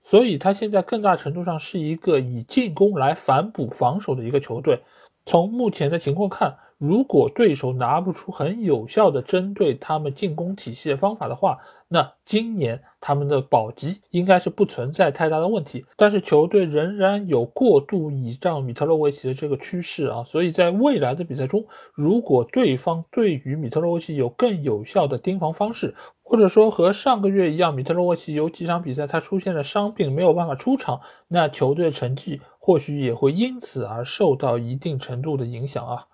[0.03, 4.80] 所以，他现在更大程度上是一个以进攻来反哺防守的一个球队。
[5.26, 11.59] 从目前的情况看，如果对手拿不出很有效的针对他们进攻体系的方法的话，
[11.89, 15.85] 那今年他们的保级应该是不存在太大的问题。
[15.97, 36.07] 但是球队仍然有过度倚仗米特洛维奇的这个趋势啊，所以在未来的比赛中，如果对方对于米特洛维奇有更有效的盯防方式，或者说和上个月一样，米特洛维奇有几场比赛他出现了伤病，没有办法出场，那球队成绩或许也会因此而受到一定程度的影响啊。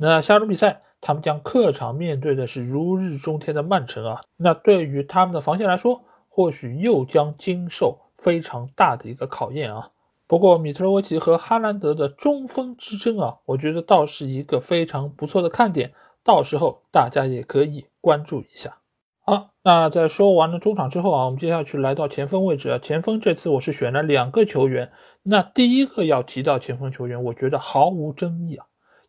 [0.00, 4.20] 那下周比赛，他们将客场面对的是如日中天的曼城啊。
[4.36, 9.90] 那对于他们的防线来说，或许又将经受非常大的一个考验啊。
[10.28, 15.92] 不过，米特罗维奇和哈兰德的中锋之争啊，我觉得倒是一个非常不错的看点，
[16.22, 18.78] 到时候大家也可以关注一下。
[19.24, 22.78] 好，那在说完了中场之后啊，我们接下去来到前锋位置啊。
[22.78, 24.92] 前锋这次我是选了两个球员，
[25.24, 28.66] 那第一个要提到前锋球员，我觉得毫无争议啊。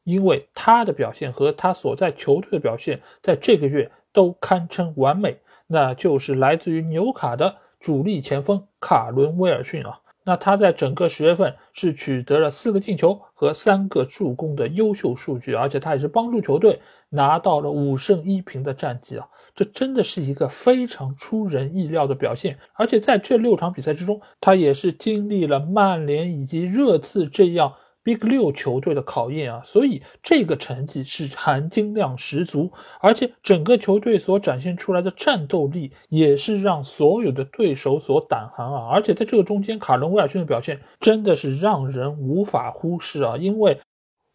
[0.10, 5.38] 因为他的表现和他所在球队的表现，在这个月都堪称完美，
[5.68, 10.00] 那就是来自于纽卡的主力前锋卡伦威尔逊啊。
[10.24, 16.80] 那他在整个十月份是取得了四个进球和三个助攻的优秀数据，而且他也是帮助球队
[17.10, 19.28] 拿到了五胜一平的战绩啊。
[19.54, 27.76] 这真的是一个非常出人意料的表现，而且在这六场比赛之中，他也是经历了曼联以及热刺这样。
[28.10, 38.90] Big 六球队的考验啊，所以这个成绩是含金量十足，而且整个球队所展现出来的战斗力也是让所有的对手所胆寒啊。
[38.92, 43.80] 而且在这个中间，卡伦威尔逊的表现真的是让人无法忽视啊，因为。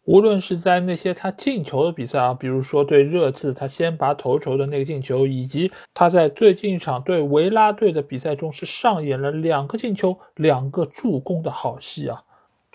[0.07, 12.21] 无论是在那些他进球的比赛啊，比如说对热刺他先拔头筹的那个进球，以及他在最近一场对维拉队的比赛中是上演了两个进球、两个助攻的好戏啊，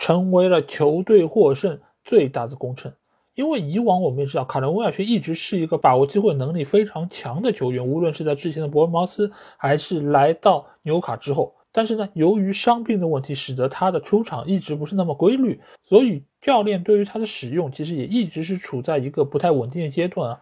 [0.01, 2.93] 成为了球队获胜最大的功臣。
[3.35, 11.55] 因为以往我们也知道，卡伦威尔逊一直是一个把握机会能力非常强的球员，无论是在之前的伯恩茅斯，还是来到纽卡之后。
[11.73, 20.41] 但是呢，由于伤病的问题，使得他的出场一直不是那么规律，所以教练对于他的使用其实也一直是处在一个不太稳定的阶段啊。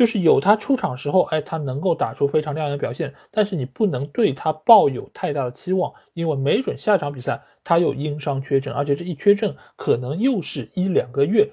[0.00, 11.52] 就是有他出场时候，哎，他能够打出非常亮眼的表现，但是你不能对他抱有太大的期望，因为没准下场比赛他又因伤缺阵，而且这一缺阵可能又是一两个月，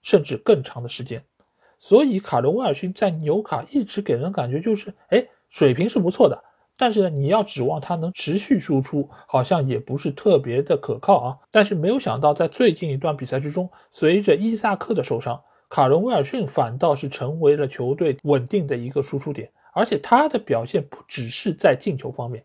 [0.00, 1.24] 甚至更长的时间。
[1.80, 6.40] 所以卡伦威尔逊在纽卡一直给人感觉就是，哎，水平是不错的。
[6.76, 11.36] 但是呢，你要指望他能持续输出，好像也不是特别的可靠啊。
[11.50, 19.50] 但是没有想到，在最近一段比赛之中，随着伊萨克的受伤，卡伦威尔逊反倒是成为了球队稳定的一个输出点。
[19.72, 22.42] 而且他的表现不只是在进球方面，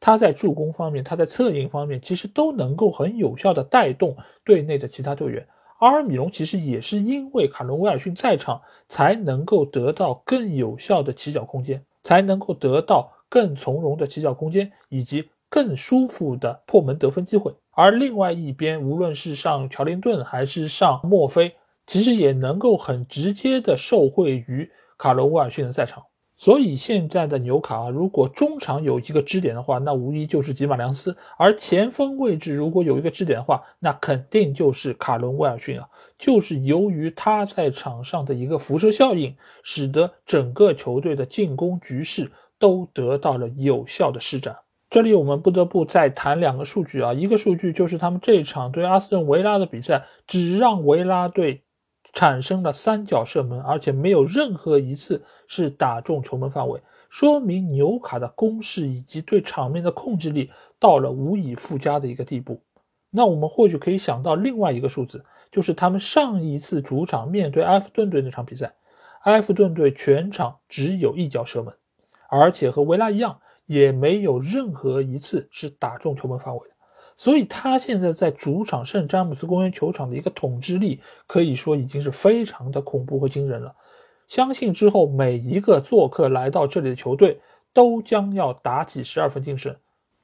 [0.00, 5.46] 他在助攻方面，他在策应方面，其实都能够很有效的带动队内的其他队员。
[5.78, 13.12] 阿尔米隆其实也是因为卡伦威尔逊在场，才能够得到更有效的起脚空间，才能够得到。
[13.32, 17.54] 更从容的起脚空间，以及更舒服的破门得分机会。
[17.70, 21.54] 而另外一边，无论是上乔林顿还是上墨菲，
[21.86, 26.02] 其实也能够很直接的受惠于卡罗威尔逊的在场。
[26.36, 35.88] 所以现在的纽卡啊，如果中场有一个支点的话，那无疑就是吉马良斯；而前锋位置如果有一个支点的话，那肯定就是卡伦威尔逊啊。
[36.18, 42.30] 就是由于他在场上的一个辐射效应，使得整个球队的进攻局势。
[42.62, 44.56] 都得到了有效的施展。
[44.88, 51.64] 这里我们不得不再谈两个数据啊，一个数据就是他们这场对阿斯顿维拉的比赛，只让维拉队
[52.12, 62.62] 产生了三脚射门，而且没有任何一次是打中球门范围，说明纽卡的攻势以及对场面的控制力到了无以复加的一个地步。
[63.10, 68.74] 那我们或许可以想到另外一个数字，就是他们上一次主场面对埃弗顿队那场比赛，
[69.24, 71.74] 埃弗顿队全场只有一脚射门。
[72.28, 76.68] 而且和维拉一样，也没有任何一次是打中球门范围，
[77.22, 83.76] 所以他现在在主场圣詹姆斯公园球场的一个统治力，可以说已经是非常的恐怖和惊人了。
[84.26, 87.40] 相信之后每一个做客来到这里的球队，
[87.72, 89.76] 都将要打起十二分精神，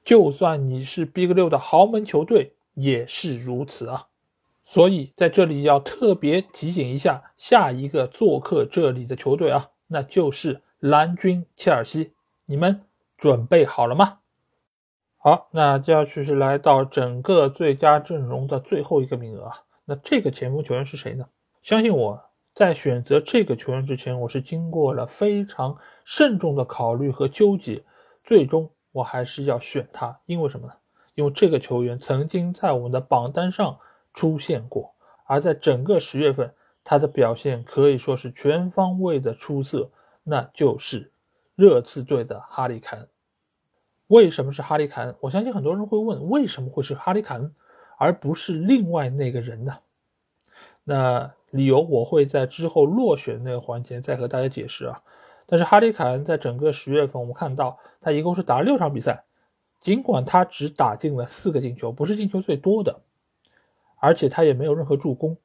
[0.02, 4.08] 就算你是 Big 六的豪门球队，也是如此啊。
[4.64, 10.62] 所以在这里要特别提醒一下下一个做客这里的球队啊，那就是。
[10.80, 12.12] 蓝军切尔西，
[12.46, 12.82] 你们
[13.16, 14.18] 准备好了吗？
[15.28, 19.62] 好，那接下去是来到整个最佳阵容的最后一个名额啊。
[19.84, 21.28] 那这个前锋球员是谁呢？
[21.62, 22.18] 相信我
[22.54, 25.76] 在选择这个球员之前，我是经过了非常
[26.06, 27.84] 慎重的考虑和纠结，
[28.24, 30.18] 最终我还是要选他。
[30.24, 30.72] 因为什么呢？
[31.14, 33.78] 因为这个球员曾经在我们的榜单上
[34.14, 34.94] 出现过，
[35.26, 39.90] 而在整个十月份，他的表现可以说是全方位的出色。
[40.24, 41.12] 那就是
[41.54, 43.06] 热刺队的哈里凯恩。
[44.08, 45.14] 为什么是哈里凯恩？
[45.20, 47.54] 我相信很多人会问，为什么会是哈里凯恩，
[47.96, 49.76] 而不是另外那个人呢？
[50.84, 55.02] 那理由我会在之后落选那个环节再和大家解释啊。
[55.46, 59.24] 但是哈里凯恩在整个十月份，我们看到他一共是打了六场比赛，
[59.80, 63.00] 尽管他只打进了四个进球，不是进球最多的，
[63.96, 65.36] 而且他也没有任何助攻，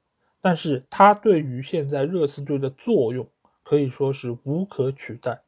[0.41, 3.27] 但是他对于现在热刺队的作用。
[3.65, 5.40] 可以说是无可取代，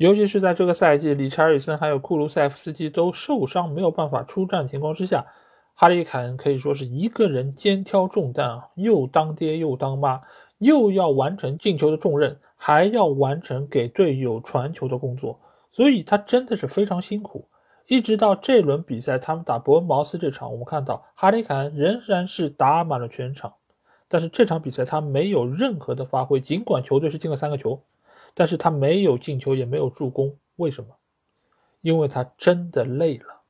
[0.00, 5.26] 尤其是在这个赛季，理查尔森还有库卢塞夫斯基都受伤，没有办法出战情况之下，
[5.74, 10.22] 哈里凯恩可以说是一个人肩挑重担啊，又当爹又当妈，
[10.56, 15.38] 又要完成进球的重任，还要完成给队友传球的工作，
[15.70, 17.46] 所以他真的是非常辛苦。
[17.86, 23.52] 一直到这轮比赛，他们打伯恩茅斯这场，我们看到哈里凯恩仍然是打满了全场。
[24.08, 27.82] 但是这场比赛他没有任何的发挥，尽管球队是进了三个球，
[28.34, 30.90] 但是他没有进球也没有助攻，为什么？
[31.80, 33.40] 因为他真的累了。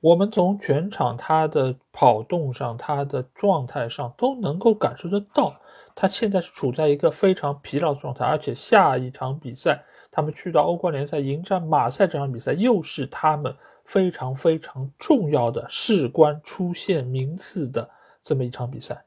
[0.00, 5.54] 我们从全场他的跑动上、他的状态上都能够感受得到，
[5.94, 17.90] 他现在是处在一个非常疲劳的状态，而且下一场比赛他们去到欧冠联赛迎战马赛这场比赛又是他们非常非常重要的事关出线名次的
[18.24, 19.04] 这么一场比赛。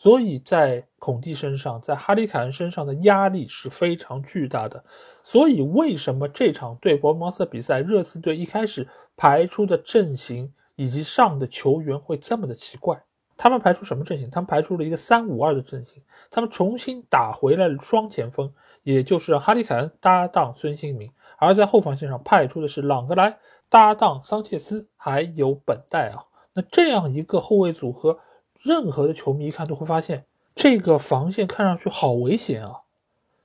[0.00, 4.82] 所以在孔蒂身上，在哈里凯恩身上的压力是非常巨大的。
[5.22, 13.04] 所以为什么这场对伯恩茅斯的比赛，热刺队一开始排出的阵型以及上的球员会这么的奇怪？
[13.36, 14.30] 他们排出什么阵型？
[14.30, 18.50] 他们排出了一个三五二的阵型，他们重新打回来了双前锋，
[18.82, 23.36] 也就是哈里凯恩搭档孙兴民，而在后防线上派出的是朗格莱
[23.68, 26.24] 搭档桑切斯，还有本代啊。
[26.54, 28.18] 那这样一个后卫组合。
[28.62, 32.82] 任何的球迷一看都会发现，这个防线看上去好危险啊！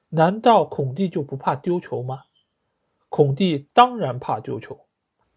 [0.09, 2.23] 难道孔蒂就不怕丢球吗？
[3.07, 4.81] 孔蒂当然怕丢球。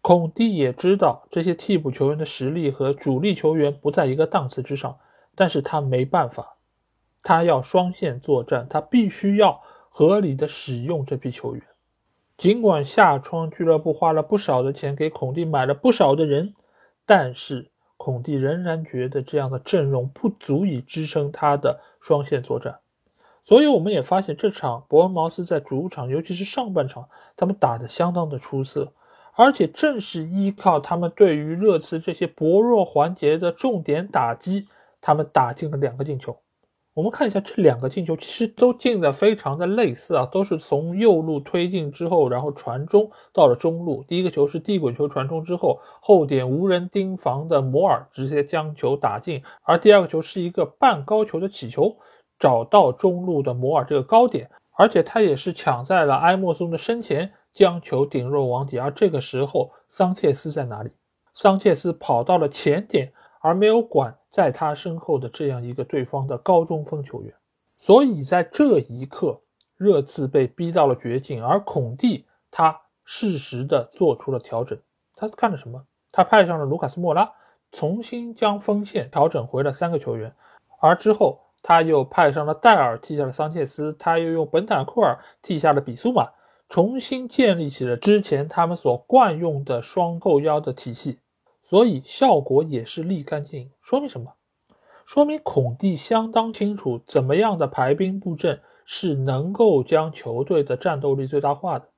[0.01, 4.99] 孔蒂也知道这些替补球员的实力和主力球员不在一个档次之上，
[5.35, 6.57] 但是他没办法，
[7.23, 11.63] 他要双线作战，他必须要合理的使用这批球员。
[12.37, 16.53] 尽管夏窗俱乐部花了不少的钱给孔蒂买了不少的人，
[17.05, 17.71] 但是。
[17.99, 22.79] 孔蒂仍然觉得这样的阵容不足以支撑他的双线作战，
[23.43, 28.93] 所以我们也发现这场伯恩茅斯在主场，尤其是上半场，他们打得相当的出色，
[29.35, 34.69] 而且正是依靠他们对于热刺这些薄弱环节的重点打击，
[35.01, 36.39] 他们打进了两个进球。
[36.95, 44.03] 我们看一下这两个进球，其实都进的非常的类似啊，都是从右路推进之后，然后传中到了中路。
[44.07, 51.95] 第一个球是地滚球传中之后，后点无人盯防的摩尔直接将球打进，而第二个球是一个半高球的起球，
[52.37, 58.77] 找到中路的摩尔这个高点，而且他也是抢在了埃莫松的身前，将球顶入网底。
[58.77, 60.89] 而这个时候，桑切斯在哪里？
[61.33, 63.13] 桑切斯跑到了前点。
[63.41, 67.33] 而没有管在他身后的这样一个对方的高中锋球员，
[67.77, 69.41] 所以在这一刻，
[69.75, 71.43] 热刺被逼到了绝境。
[71.43, 74.77] 而孔蒂他适时的做出了调整，
[75.15, 75.83] 他干了什么？
[76.11, 77.31] 他派上了卢卡斯莫拉，
[77.71, 80.33] 重新将锋线调整回了三个球员。
[80.79, 86.29] 而之后他又派上了戴尔，替下了桑切斯，他又用本坦库尔替下了比苏马，
[86.67, 91.19] 重新建立起了之前他们所惯用的双后腰的体系。
[91.69, 94.33] 所以效果也是立竿见影，说明什么？
[95.05, 101.89] 说明孔蒂相当清楚怎么样的排兵布阵是能够将球队的战斗力最大化的。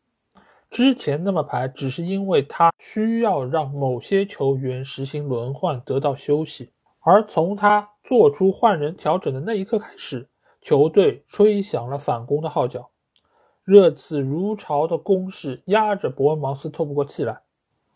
[0.70, 6.74] 之前那么排，只是因为他需要让某些球员实行轮换得到休息。
[7.00, 10.28] 而从他做出换人调整的那一刻开始，
[10.60, 12.90] 球队吹响了反攻的号角，
[13.64, 17.44] 热刺如潮的攻势压着伯恩茅斯透不过气来。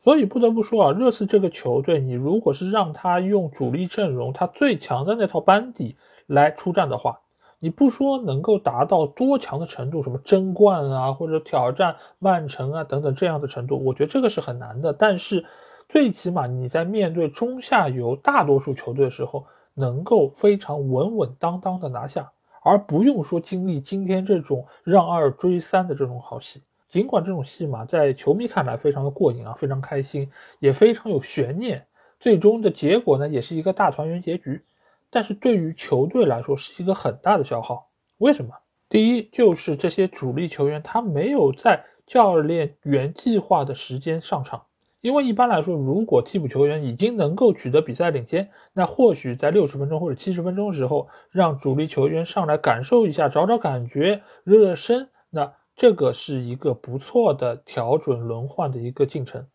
[0.06, 5.95] 所以不得不说啊，热刺这个球队，你如果是让他用主力阵容，他最强的那套班底
[6.27, 7.22] 来出战的话，
[7.57, 14.94] 你不说能够达到多强的程度，什么争冠啊，或者挑战曼城啊等等这样的程度，我觉得这个是很难的。
[14.94, 15.44] 但是
[15.90, 26.61] 最起码你在面对中下游大多数球队的时候，能够非常稳稳当当的拿下，而不用说经历今天这种让二追三的这种好戏。
[26.95, 31.88] 尽管这种戏码在球迷看来非常的过瘾啊，非常开心，也非常有悬念，
[32.22, 34.63] 最终的结果呢也是一个大团圆结局。
[35.09, 37.89] 但是对于球队来说是一个很大的消耗。
[38.19, 38.53] 为什么？
[38.88, 44.63] 第一就是这些主力球员他没有在教练原计划的时间上场，
[45.01, 55.55] 因为一般来说，如果替补球员已经能够取得比赛领先，那或许在六十分钟或者七十分钟的时候，让主力球员上来感受一下，找找感觉，热热身，那。
[55.76, 59.45] 这个是一个不错的调整轮换的一个进程，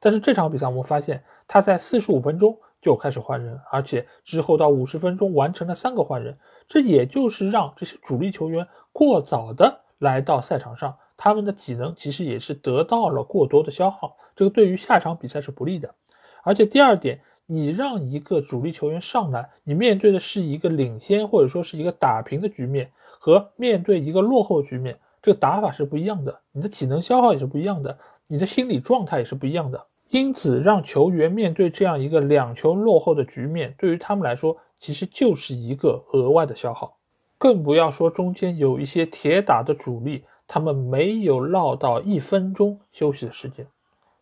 [0.00, 6.36] 但是这场比赛我们发现他在四十五分钟就开始换人，而且之后到五十分钟完成了三个换人，
[6.66, 15.94] 这也就是让这些主力球员过早的来到赛场上，他们的体能其实也是得到了过多的消耗，这个对于下场比赛是不利的。
[16.42, 22.90] 而且第二点，你让一个主力球员上来，你面对的是一个领先或者说是一个打平的局面，
[23.20, 24.98] 和面对一个落后局面。
[25.22, 29.86] 这个打法是不一样的，你的体能消耗也是不一样的，你的心理状态也是不一样的。
[30.08, 36.96] 因此，让球员面对这样一个两球落后的局面，对于他们来说，其实就是一个额外的消耗。
[37.36, 43.66] 更不要说中间有一些铁打的主力，他们没有落到一分钟休息的时间，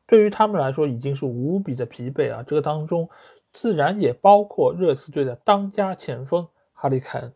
[0.07, 2.43] 对于他们来说已经是无比的疲惫啊！
[2.47, 3.09] 这个当中，
[3.53, 7.33] 自然也包括热刺队的当家前锋哈里凯恩。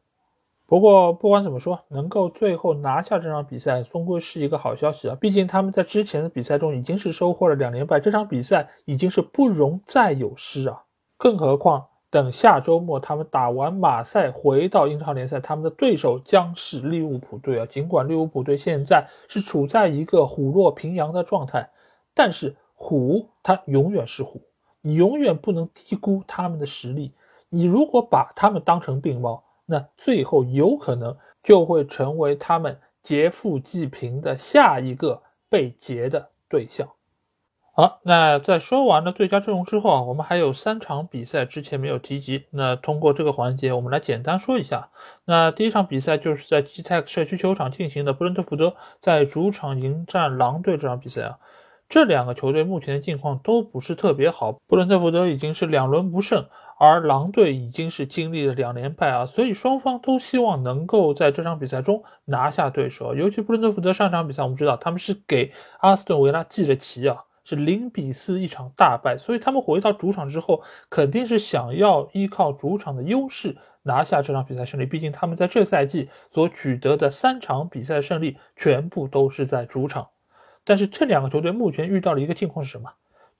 [0.70, 5.16] 不过，不管怎么说，能够最后拿下这场比赛，终归是一个好消息啊！
[5.20, 10.84] 毕竟他们在之前的比赛中已经是收获了两连败，这场比赛已经是不容再有失啊！
[11.16, 17.66] 更何况，等下周末他们打完马赛，回到英超联赛，他们的对手将是利物浦队啊！
[17.66, 21.68] 尽管利物浦队现在是处在一个虎落平阳的状态，
[22.14, 24.40] 但是虎它永远是虎，
[24.82, 27.12] 你永远不能低估他们的实力。
[27.48, 36.88] 你如果把他们当成病猫，那最后有可能就会成为他们劫富济贫的下一个被劫的对象。
[37.72, 42.44] 好，那在说完了最佳阵容之后啊，我们还有三场比赛之前没有提及。
[42.50, 44.90] 那通过这个环节，我们来简单说一下。
[45.24, 51.38] 那第一场比赛就是在 G Tech 社区球场进行的，布伦特福德在主场迎战狼队这场比赛啊。
[51.88, 56.46] 这两个球队目前的境况都不是特别好，布伦特福德已经是两轮不胜，
[56.80, 63.14] 而狼队已经是经历了两连败啊，所以双方都希望能够在这场比赛中拿下对手。
[63.14, 67.26] 尤其布伦特福德上场比赛，我们知道他们是给阿斯顿维拉记了旗啊。
[67.42, 74.86] 是零比四一场大败，所以他们回到主场之后，肯定是想要依靠主场的优势拿下这场比赛胜利。
[74.86, 80.08] 毕竟他们在这赛季所取得的三场比赛胜利全部都是在主场。
[80.64, 82.90] 但是这两个球队目前遇到了一个境况是什么？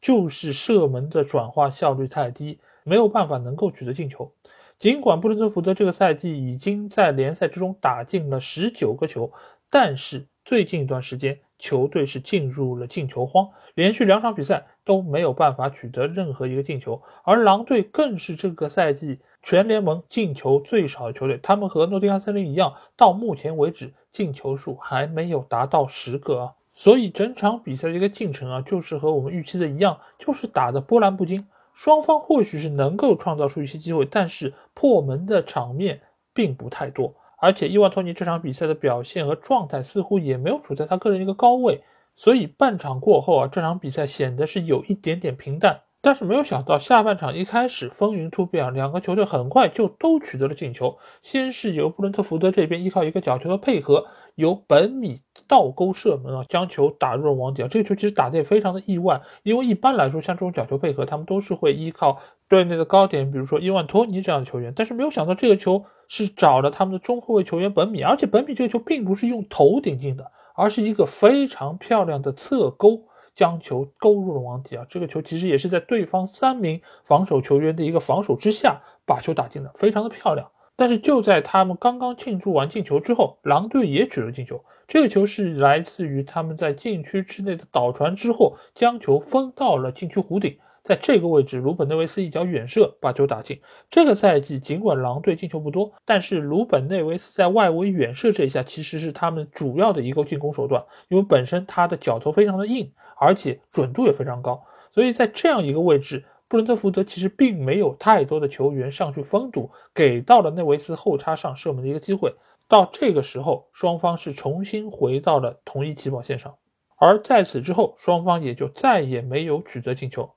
[0.01, 4.32] 就是射门的转化效率太低，没有办法能够取得进球。
[4.78, 9.32] 尽管布伦特福德这个赛季已经在联赛之中打进了十九个球，
[9.70, 11.40] 但是最近一段时间。
[11.62, 21.39] 球队是进入了进球荒，连续两场比赛都没有办法取得任何一个进球，而狼队更是这个赛季全联盟进球最少的球队。
[21.43, 26.55] 他们和诺丁汉森林一样，到目前为止进球数还没有达到十个啊！
[26.73, 31.47] 所以整场比赛的一个进程啊，就是和我们预期的一样，就是打的波澜不惊。
[31.74, 36.01] 双方或许是能够创造出一些机会，但是破门的场面
[36.32, 37.14] 并不太多。
[37.38, 41.82] 而且伊万托尼这场比赛的表现和状态似乎也没有处在他个人一个高位，
[42.14, 45.80] 所以半场过后啊，这场比赛显得是有一点点平淡。
[46.02, 50.97] 但是没有想到下半场一开始风云突变啊，两个球队很快就都取得了进球。
[51.20, 55.16] 先是由布伦特福德这边依靠一个角球的配合，由本米
[55.47, 57.68] 倒钩射门啊，将球打入了网底啊。
[57.70, 62.18] 这个球其实打的也非常的意外，因为一般来说像这种角球配合，他们都是会依靠
[62.48, 64.72] 队内的高点，比如说伊万托尼这样的球员。
[64.74, 73.02] 但是没有想到这个球是找了他们的中后卫球员本米，而且本米这个球并不是用头顶进的，而是一个非常漂亮的侧勾。
[73.35, 74.86] 将球勾入了网底啊！
[74.89, 80.51] 这个球其实也是在对方三名防守球员的一个防守之下把球打进的，非常的漂亮。
[80.77, 84.65] 但是就在他们刚刚庆祝完进球之后，狼队也取了进球。
[84.89, 90.59] 这个球是来自于他们在禁区之内的倒传之后，将球封到了禁区弧顶。
[90.82, 93.61] 在这个位置，鲁本内维斯一脚远射把球打进。
[93.90, 102.90] 这个赛季尽管狼队进球不多，但是鲁本内维斯在外围远射这一下其实是他们主要的一个进攻手段，因为本身他的脚头非常的硬，
[103.20, 104.64] 而且准度也非常高。
[104.90, 112.34] 所以在这样一个位置，布伦特福德其实并没有太多的球员上去封堵，给到了内维斯后插上射门的一个机会。
[112.66, 116.56] 到这个时候，双方是重新回到了同一起跑线上，
[116.97, 120.30] 而在此之后，双方也就再也没有取得进球。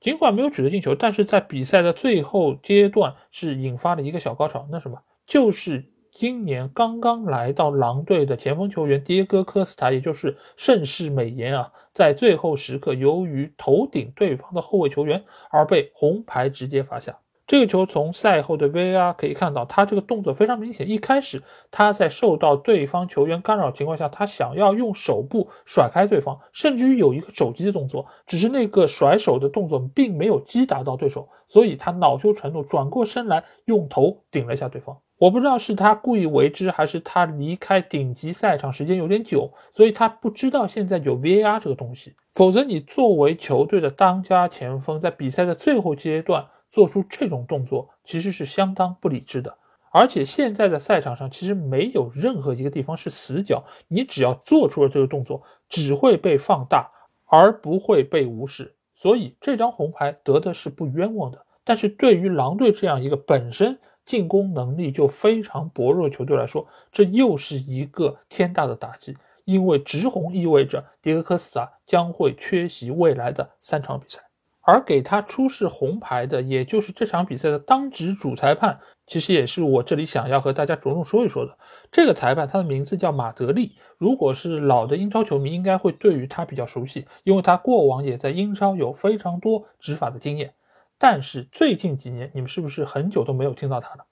[0.00, 4.66] 尽管没有取得进球，但是在比赛的最后阶段是引发了一个小高潮。
[4.70, 17.18] 那什么，就是今年刚刚来到狼队的前锋球员迭戈科斯塔，也就是盛世美颜啊，在最后时刻由于头顶对方的后卫球员而被红牌直接罚下。
[17.46, 20.88] 这个球从赛后的 VR 可以看到，他这个动作非常明显。
[20.88, 34.98] 一开始他在受到对方球员干扰情况下，他想要用手部甩开对方，甚至于有一个肘击的动作，只是那个甩手的动作并没有击打到对手，所以他恼羞成怒，转过身来用头顶了一下对方。
[35.22, 42.16] 我不知道是他故意为之，还是他离开顶级赛场时间有点久，所以他不知道现在有 VAR 这个东西。
[42.34, 46.46] 否则，你作为球队的当家前锋，在比赛的最后阶段。
[46.72, 49.58] 做出这种动作其实是相当不理智的，
[49.90, 56.90] 而且现在的赛场上其实没有任何一个地方是死角，你只要做出了这个动作，只会被放大，
[57.26, 58.74] 而不会被无视。
[58.94, 61.44] 所以这张红牌得的是不冤枉的。
[61.62, 74.20] 但是对于狼队这样一个本身进攻能力就非常薄弱球队来说，这又是一个天大的打击，因为直红意味着迪戈科斯塔将会缺席未来的三场比赛。
[74.64, 81.58] 而给他出示红牌的，也就是这场比赛的当值主裁判，其实也是我这里想要和大家着重说一说的。
[81.90, 90.54] 这个裁判他的名字叫马德利，如果是老的英超球迷，应该会对于他比较熟悉，因为他过往也在英超有非常多执法的经验。
[91.02, 94.06] 但是最近几年，你们是不是很久都没有听到他了？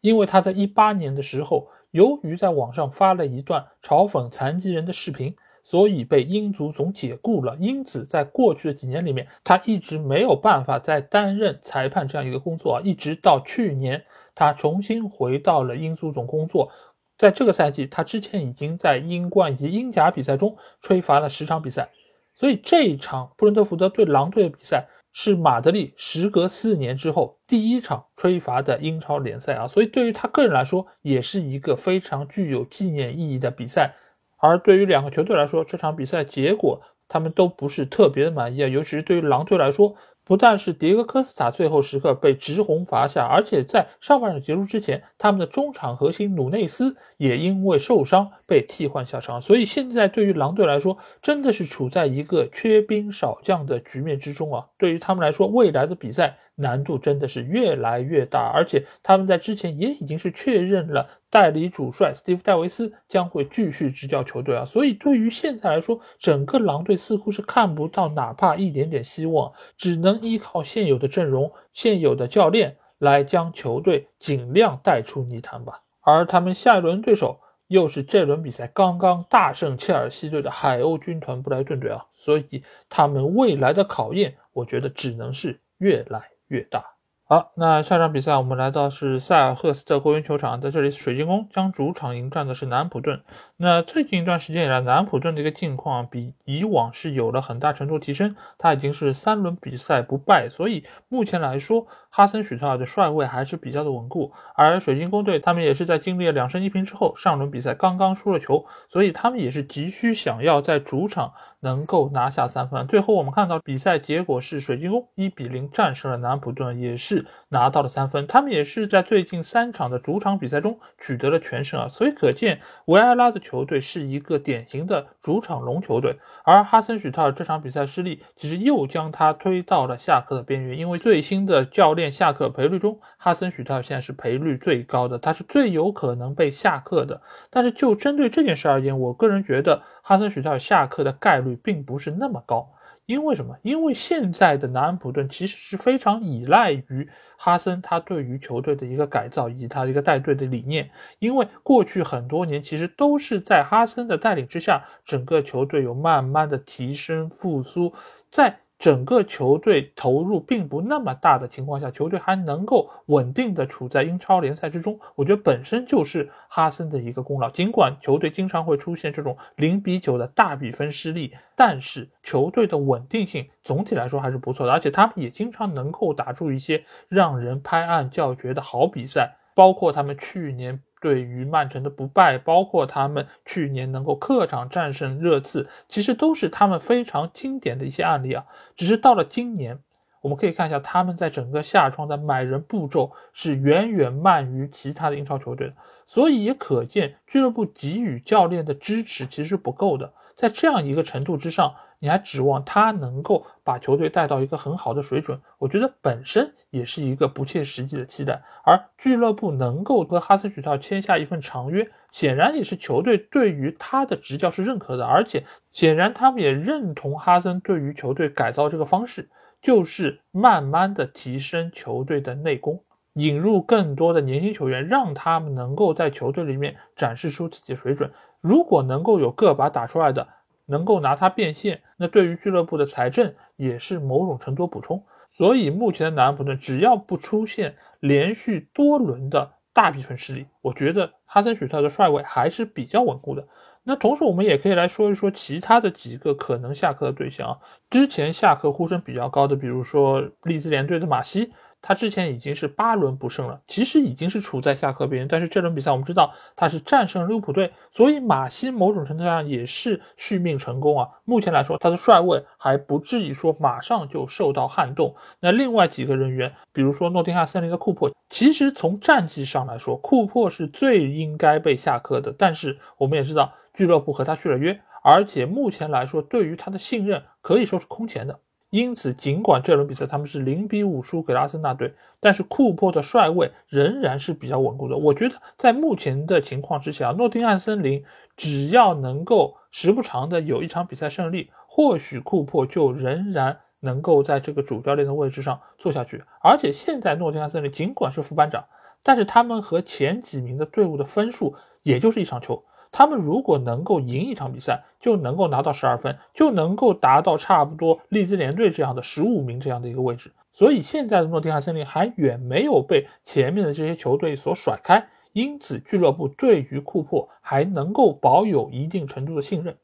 [0.00, 5.36] 因为他在一八年的时候，由于在网上发了一段嘲讽残疾人的视频。
[5.64, 14.04] 所以被英足总解雇了，因此在过去的几年里面，他一直没有办法再担任裁判这样一个工作啊，一直到去年
[14.34, 16.72] 他重新回到了英足总工作，
[17.16, 21.90] 在这个赛季，他之前已经在英冠以及英甲比赛中吹罚了十场比赛，
[22.34, 33.94] 所以这一场布伦特福德对狼队的比赛是马德里时隔四年之后第一场吹罚的英超联赛啊，所以对于他个人来说，也是一个非常具有纪念意义的比赛。
[34.38, 39.94] 而对于两个球队来说，这场比赛结果他们都不是特别的满意啊，尤其是对于狼队来说。
[40.24, 49.40] 不但是迭戈科斯塔最后时刻被直红罚下，而且在上半场结束之前，他们的中场核心努内斯也因为受伤被替换下场。
[49.40, 54.66] 所以现在对于狼队来说，真的是处在一个缺兵少将的局面之中啊！
[54.78, 56.38] 对于他们来说，未来的比赛。
[56.62, 75.82] 难度真的是越来越大，而且他们在之前也已经是确认了代理主帅斯蒂夫戴维斯将会继续执教球队啊，所以对于现在来说，整个狼队似乎是看不到哪怕一点点希望，只能依靠现有的阵容、现有的教练来将球队尽量带出泥潭吧。
[76.00, 86.31] 而他们下一轮对手又是这轮比赛刚刚大胜切尔西队的海鸥军团布莱顿队啊，所以他们未来的考验，我觉得只能是越来。
[86.52, 86.84] 越大。
[87.24, 93.22] 好，那下场比赛我们来到是塞尔赫斯特公园球场，在这里水晶宫将主场迎战的是南普顿。
[93.56, 104.32] 那最近一段时间以来，南普顿的一个境况比以往是有了很大程度提升，他已经是三轮比赛不败，所以目前来说，哈森许特尔的帅位还是比较的稳固。
[104.54, 111.32] 而水晶宫队他们也是在经历了两胜一平之后，上轮比赛刚刚输了球，所以他们也是急需想要在主场
[111.62, 112.86] 能够拿下三分。
[112.86, 117.24] 最后我们看到比赛结果是水晶宫一比零战胜了南普顿，也是。
[117.48, 126.18] 拿到了三分，他们也是在最近三场的主场比赛中取得了全胜啊，所以可见维埃拉的球队是一个典型的主场龙球队。
[126.44, 137.20] 而哈森许特尔这场比赛失利，其实又将他推到了下课的边缘，因为最新的教练下课赔率中，哈森许特尔现在是赔率最高的，他是最有可能被下课的。
[137.50, 142.72] 但是就针对这件事而言，我个人觉得哈森许特尔下课的概率并不是那么高。
[143.04, 143.56] 因为什么？
[143.62, 150.88] 因为现在的南安普顿其实是非常依赖于哈森他对于球队的一个改造以及他的一个带队的理念。
[151.18, 157.92] 因为过去很多年其实都是在哈森的带领之下，整个球队有慢慢的提升复苏，
[158.30, 158.61] 在。
[158.82, 167.48] 整个球队投入并不那么大的情况下，球队还能够稳定的处在英超联赛之中，我觉得本身就是哈森的一个功劳。
[167.48, 180.82] 尽管球队经常会出现这种零比九的大比分失利，但是球队的稳定性总体来说还是不错的，而且他们也经常能够打出一些让人拍案叫绝的好比赛，包括他们去年。
[181.02, 188.46] 对于曼城的不败，包括他们去年能够客场战胜热刺，其实都是他们非常经典的一些案例啊。
[188.76, 189.80] 只是到了今年，
[190.20, 195.74] 我们可以看一下他们在整个夏窗的买人步骤是远远慢于其他的英超球队的，
[196.06, 200.12] 所以也可见俱乐部给予教练的支持其实是不够的。
[200.34, 205.40] 在这样一个程度之上，你还指望他能够把球队带到一个很好的水准？
[205.58, 208.42] 我觉得本身也是一个不切实际的期待。
[208.64, 219.28] 而俱乐部能够和哈森许特签下一份长约，显然也是球队对于他的执教是认可的，而且显然他们也认同哈森对于球队改造这个方式，
[219.60, 222.82] 就是慢慢的提升球队的内功，
[223.14, 228.10] 引入更多的年轻球员，让他们能够在球队里面展示出自己的水准。
[228.40, 230.26] 如果能够有个把打出来的，
[230.66, 235.04] 能够拿它变现，那对于俱乐部的财政也是某种程度补充。
[235.30, 243.46] 所以目前的南安普顿只要不出现连续多轮的大比分失利，我觉得哈森许特的帅位还是比较稳固的。
[243.84, 247.58] 那同时我们也可以来说一说其他的几个可能下课的对象啊，
[247.90, 251.52] 之前下课呼声比较高的，比如说利兹联队的马西。
[251.82, 255.28] 他之前已经是八轮不胜了，其实已经是处在下课边缘。
[255.28, 261.08] 但是这轮比赛我们知道他是战胜利物浦队，所以马西某种程度上也是续命成功啊。
[261.24, 265.14] 目前来说，他的帅位还不至于说马上就受到撼动。
[265.40, 272.32] 那另外几个人员，比如说诺丁汉森林的库珀，其实从战绩上来说，库珀是最应该被下课的。
[272.38, 278.38] 但是我们也知道，俱乐部和他续了约，而且目前来说，对于他的信任可以说是空前的。
[278.72, 284.96] 因此，尽管这轮比赛他们是零比五输给了阿森纳队，但是库珀的帅位仍然是比较稳固的。
[284.96, 288.02] 我觉得在目前的情况之下，诺丁汉森林
[288.34, 296.24] 只要能够时不常的有一场比赛胜利，或许库珀就仍然能够在这个主教练的位置上坐下去。
[296.40, 298.64] 而且现在诺丁汉森林尽管是副班长，
[299.02, 302.64] 但是他们和前几名的队伍的分数也就是一场球。
[302.92, 310.30] 他们如果能够赢一场比赛，就能够拿到十二分，就能够达到差不多利兹联队这样的十五名这样的一个位置。
[310.52, 319.74] 所以现在的诺丁汉森林还远没有被前面的这些球队所甩开，因此俱乐部对于库珀还能够保有一定程度的信任。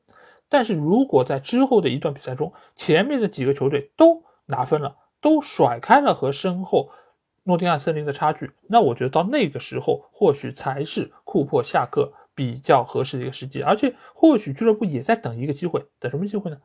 [0.50, 6.90] 但是如果在之后的一段比赛中，前面的几个球队都拿分了，都甩开了和身后
[7.44, 16.56] 诺丁汉森林的差距，那我觉得到那个时候或许才是库珀下课比较合适的一个时机，而且或许俱乐部也在等一个机会，等什么机会呢？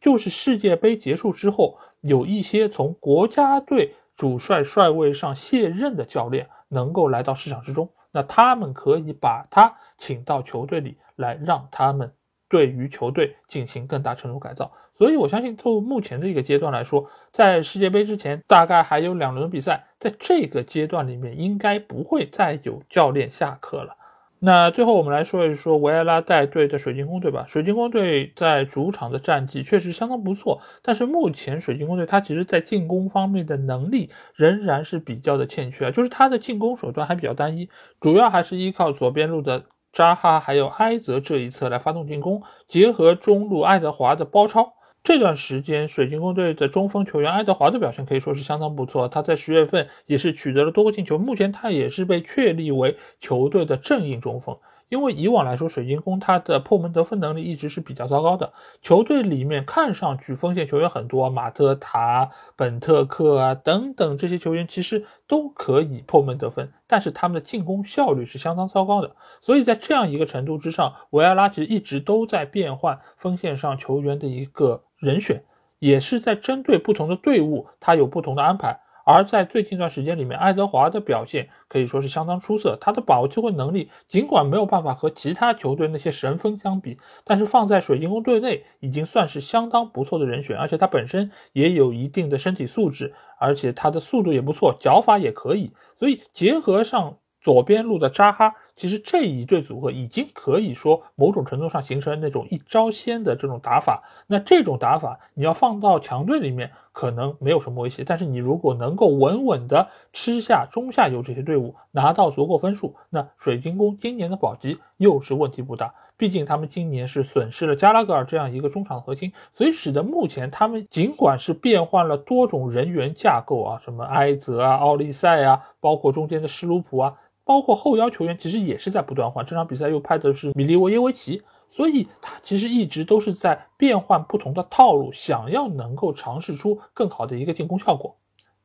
[0.00, 12.10] 就是世界杯结束之后，有一些从国家队主帅帅位上卸任的教练能够来到市场之中，那他们可以把他请到球队里来，让他们
[12.48, 14.72] 对于球队进行更大程度改造。
[14.94, 23.97] 所以我相信，就目前这个阶段来说，在世界杯之前大概还有两轮比赛，在这个阶段里面应该不会再有教练下课了。
[24.40, 27.44] 那最后我们来说一说维埃拉带队的水晶宫队吧。
[27.48, 37.68] 水晶宫队在主场的战绩确实相当不错，但是目前水晶宫队它其实在进攻方面的能力仍然是比较的欠缺，就是它的进攻手段还比较单一，
[38.00, 44.77] 主要还是依靠左边路的扎哈还有埃泽这一侧来发动进攻，结合中路爱德华的包抄。
[45.08, 49.08] 这段时间，水晶宫队的中锋球员爱德华的表现可以说是相当不错。
[49.08, 54.58] 他在十月份也是取得了多个进球，目前他也是被确立为球队的正印中锋。
[54.90, 58.52] 因为以往来说，水晶宫他的破门得分能力一直是比较糟糕的。
[58.82, 69.16] 球队里面看上去锋线球员很多，马特塔、本特克啊等等这些球员其实都可以破门得分，但是他们的进攻效率是相当糟糕的。
[69.40, 75.42] 所以在这样一个程度之上，维埃拉其实一直都在变换锋线上球员的一个人选，
[75.78, 78.80] 也是在针对不同的队伍，他有不同的安排。
[79.04, 82.76] 而在最近一段时间里面，爱德华的表现可以说是相当出色。
[82.78, 90.58] 他的把握机会能力尽管没有办法和其他球队那些神锋相比，但是放在水晶宫队内已经算是相当不错的人选。
[90.58, 95.72] 而且他本身也有一定的身体素质，而且他的速度也不错，脚法也可以。
[95.98, 97.16] 所以结合上。
[97.40, 104.02] 左边路的扎哈，其实这一对组合已经可以说某种程度上形成那种一招鲜的这种打法。
[104.26, 108.02] 那这种打法你要放到强队里面，可能没有什么威胁。
[108.04, 115.94] 但是你如果能够稳稳的吃下中下游这些队伍，拿到足够分数，那水晶宫今年的保级又是问题不大。
[116.16, 127.14] 毕竟他们今年是损失了加拉格尔这样一个中场核心，所以使得目前他们尽管是变换了多种人员架构啊，什么埃泽啊、奥利塞啊，包括中间的施卢普啊。
[127.48, 138.14] 包括后腰球员其实也是在不断换，这场比赛又派的是米利沃耶维奇，所以他其实一直都是在变换不同的套路，想要能够尝试出更好的一个进攻效果。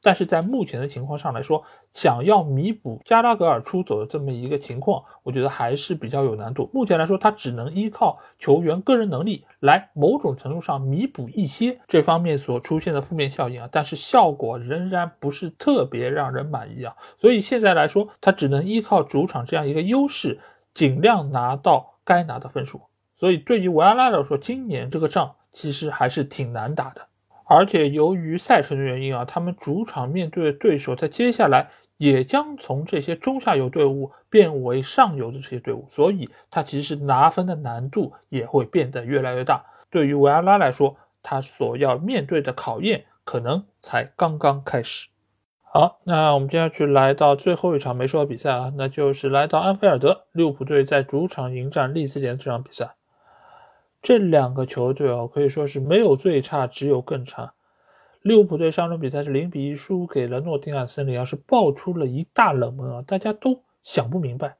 [0.03, 1.63] 但是在目前的情况上来说，
[1.93, 6.69] 想要弥补加拉格尔出走的这么一个情况，我觉得还是比较有难度。
[6.73, 16.93] 目前来说，他只能依靠球员个人能力来某种程度上弥补一些这方面所出现的负面效应啊，但是效果仍然不是特别让人满意啊。
[17.17, 20.41] 所以现在来说，他只能依靠主场这样一个优势，
[20.73, 22.81] 尽量拿到该拿的分数。
[23.15, 27.07] 所以对于维埃拉来说，今年这个仗其实还是挺难打的。
[27.45, 39.63] 而且由于赛程的原因啊，他们主场面对的对手在接下来也将从这些中下游队伍变为上游的这些队伍，所以他其实拿分的难度也会变得越来越大。
[39.89, 45.07] 对于维埃拉来说，他所要面对的考验可能才刚刚开始。
[45.61, 52.95] 好，那我们接下去来到最后一场没说的比赛啊，那就是来到安菲尔德，利物浦队在主场迎战利兹联这场比赛。
[54.03, 57.53] 这两个球队哦，可以说是没有最差，只有更差。
[58.21, 63.01] 利物浦队上轮比赛是零比一输给了诺丁汉森林，啊，是爆出了一大冷门啊！
[63.01, 64.57] 大家都想不明白，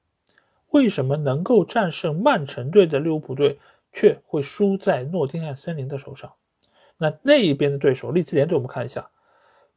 [0.70, 3.60] 为什么能够战胜曼城队的利物浦队，
[3.92, 6.32] 却会输在诺丁汉森林的手上？
[6.98, 9.10] 那那一边的对手利兹联队，我们看一下，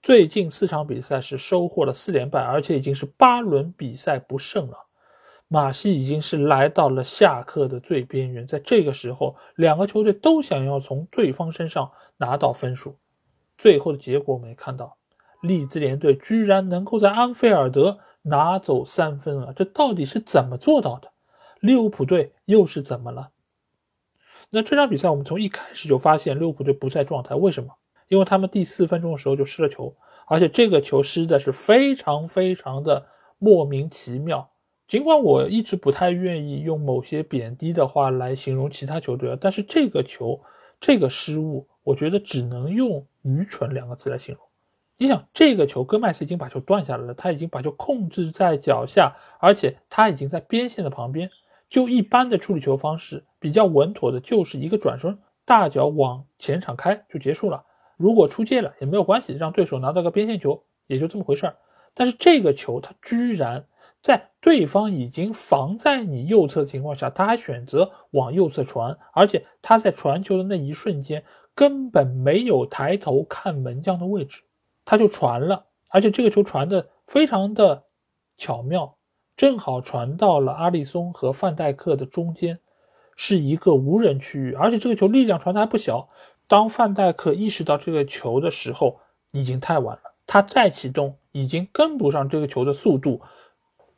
[0.00, 4.85] 最近四场比赛是收获了四连败，而且已经是八轮比赛不胜了。
[5.48, 12.96] 马西已经是来到了下课的最边缘，在这个时候，两个球队都想要从对方身上拿到分数。
[13.56, 14.96] 最后的结果我们也看到，
[15.42, 19.52] 利兹联队居然能够在安菲尔德拿走三分啊！
[19.54, 21.12] 这到底是怎么做到的？
[21.60, 23.30] 利物浦队又是怎么了？
[24.50, 27.70] 那这场比赛我们从一开始就发现利物浦队不在状态，为什么？
[28.08, 29.94] 因为他们第四分钟的时候就失了球，
[30.26, 33.06] 而且这个球失的是非常非常的
[33.38, 34.50] 莫名其妙。
[34.88, 40.40] 尽管我一直不太愿意用某些贬低的话来形容其他球队啊，但是这个球，
[40.80, 44.44] 这个失误，我觉得只能用愚蠢两个字来形容。
[44.96, 51.30] 你想，这个球，戈麦斯已经把球断下来了，他已经把球控制在脚下，而且他已经在边线的旁边。
[51.68, 57.64] 就一般的处理球方式，比较稳妥的就是一个转身，大脚往前场开就结束了。
[57.96, 61.56] 如果出界了也没有关系，让对手拿到个边线球，也就这么回事儿。
[61.92, 63.66] 但是这个球，他居然。
[64.06, 71.24] 在对方已经防在你右侧的情况下，他还选择往右侧传，而且他在传球的那一瞬间
[71.56, 74.42] 根本没有抬头看门将的位置。
[74.84, 77.82] 他就传了，而且这个球传的非常的
[78.36, 78.96] 巧妙，
[79.36, 82.60] 正好传到了阿里松和范戴克的中间，
[83.16, 86.06] 是一个无人区域，而且这个球力量传的还不小。
[86.46, 89.00] 当范戴克意识到这个球的时候，
[89.32, 93.20] 已经太晚了，他再启动已经跟不上这个球的速度。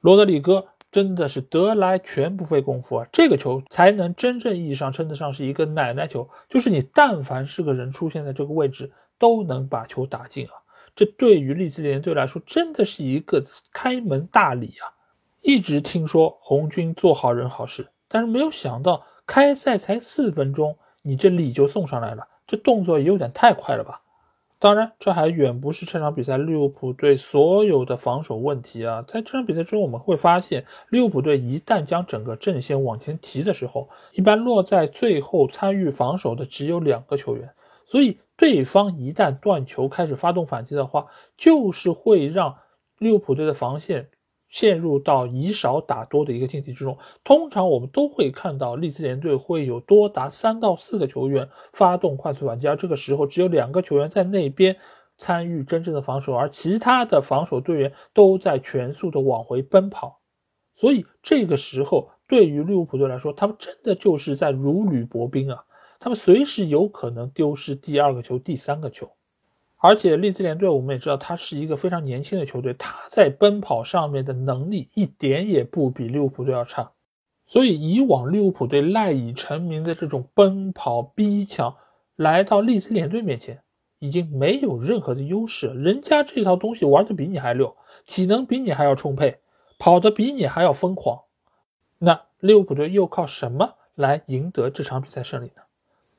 [0.01, 3.07] 罗德里戈真的是得来全不费工夫啊！
[3.13, 10.53] 这个球才能真正意义上称得上是一个奶奶球，就是你但凡是个人出现在这个位置，都能把球打进啊！
[10.95, 13.43] 这对于利兹联队来说，真的是一个
[13.73, 14.95] 开门大礼啊！
[15.43, 22.27] 一直听说红军做好人好事，但是没有想到开赛才四分钟，你这礼就送上来了。
[22.47, 24.01] 这动作也有点太快了吧？
[24.61, 29.05] 当然，这还远不是这场比赛利物浦队所有的防守问题啊！
[29.07, 37.49] 在这场比赛中，我们会发现，利物浦队一旦将整个阵线往前提的时候，一般落在最后参与防守的只有两个球员，
[37.87, 41.07] 所以对方一旦断球开始发动反击的话，
[41.37, 42.57] 就是会让
[42.99, 44.09] 利物浦队的防线。
[44.49, 54.77] 陷入到以少打多的一个境地之中，通常我们都会看到利兹联队会有多达三到四个球员发动快速反击，而这个时候只有两个球员在那边
[55.17, 60.21] 参与真正的防守，而其他的防守队员都在全速的往回奔跑。
[60.73, 65.65] 所以这个时候对于利物浦队来说，他们真的就是在如履薄冰啊，
[65.99, 69.11] 他们随时有可能丢失第二个球、第三个球。
[69.81, 76.91] 而且利兹联队，我们也知道，他是一个非常年轻的球队，他在奔跑上面的能力一点也不比利物浦队要差。
[77.47, 81.77] 所以，以往利物浦队赖以成名的这种奔跑逼抢，
[82.17, 83.63] 来到利兹联队面前，
[84.01, 85.69] 已经没有任何的优势。
[85.69, 89.39] 人家这套东西玩的比你还溜，体能比你还要充沛，
[89.79, 91.23] 跑的比你还要疯狂。
[91.99, 95.63] 那利物浦队又靠什么来赢得这场比赛胜利呢？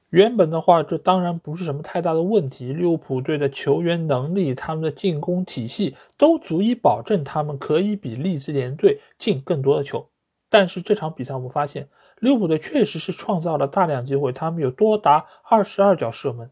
[0.09, 2.73] 原本的话，这当然不是什么太大的问题。
[2.73, 10.09] 利物浦队的球员能力、他们的进攻体系都足以保证他们可以比利兹联队进更多的球。
[10.49, 11.87] 但是这场比赛我们发现，
[12.19, 16.49] 利物浦队确实是创造了大量机会，他们有多达二十二脚射门，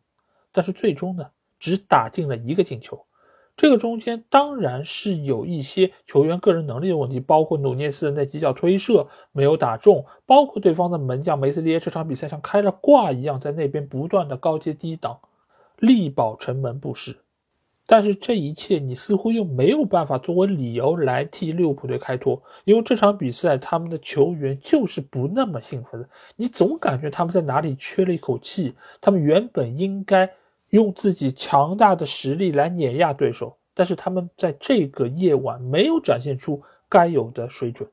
[0.52, 3.07] 但是最终呢，只打进了一个进球。
[3.58, 15.20] 这个中间当然是有一些球员个人能力的问题，包括努涅斯的那几脚推射没有打中，包括对方的门将梅斯利耶这场比赛像开了挂一样在那边不断的高接低挡，
[15.80, 17.18] 力保城门不失。
[17.88, 30.32] 但是这一切你似乎又没有办法作为理由来替利物浦队开脱，因为这场比赛他们的球员就是不那么兴奋，你总感觉他们在哪里缺了一口气，他们原本应该。
[30.70, 37.90] 用自己强大的实力来碾压对手，但是他们在这个夜晚没有展现出该有的水准。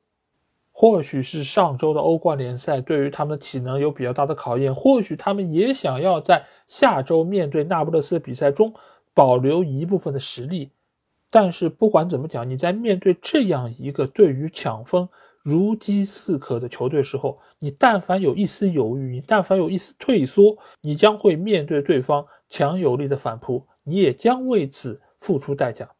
[0.76, 8.74] 或许是上周的欧冠联赛对于他们的体能有比较大的考验，或许他们也想要在下周面对那不勒斯的比赛中
[9.14, 10.70] 保留一部分的实力。
[11.30, 15.08] 但是不管怎么讲，你在面对这样一个对于抢分
[15.44, 25.90] 如饥似渴的球队时候，你但凡有一丝犹豫，你但凡有一丝退缩，你将会面对对方强有力的反扑，你也将为此付出代价。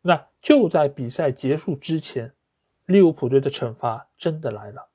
[0.00, 2.32] 那就在比赛结束之前，
[2.86, 4.86] 利物浦队的惩罚真的来了。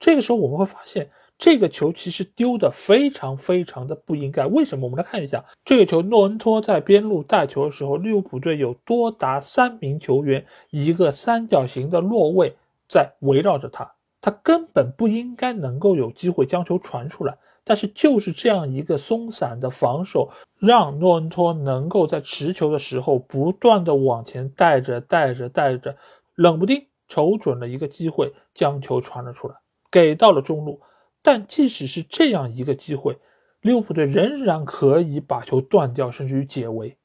[0.00, 1.08] 这个时候我们会发现，
[1.38, 4.44] 这个球其实丢的非常非常的不应该。
[4.46, 4.86] 为什么？
[4.86, 12.56] 我们来看一下这个球，诺恩托在边路带球的时候，利物浦队有多达三名球员，一个三角形的落位。
[12.88, 17.38] 在围绕着他，他根本不应该能够有机会将球传出来。
[17.64, 25.96] 但是就是这样一个松散的防守，让诺恩托能够在持球的时候不断的往前带着带着带着，
[26.34, 29.54] 冷不丁瞅准了一个机会，将球传了出来，
[29.90, 30.80] 给到了中路。
[31.22, 33.18] 但即使是这样一个机会，
[33.62, 36.98] 利物浦队仍然可以把球断掉，甚至于解围。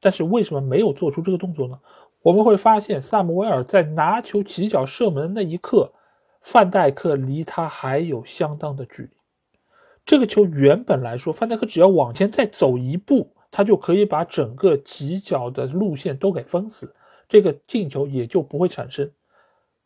[0.00, 1.78] 但是为什么没有做出这个动作呢？
[2.22, 5.92] 我们会发现，萨姆威尔在拿球起脚射门的那一刻，
[6.40, 9.10] 范戴克离他还有相当的距离。
[10.08, 16.94] 这个球原本来说，范戴克只要往前再走一步，他就可以把整个起脚的路线都给封死，
[17.28, 19.10] 这个进球也就不会产生。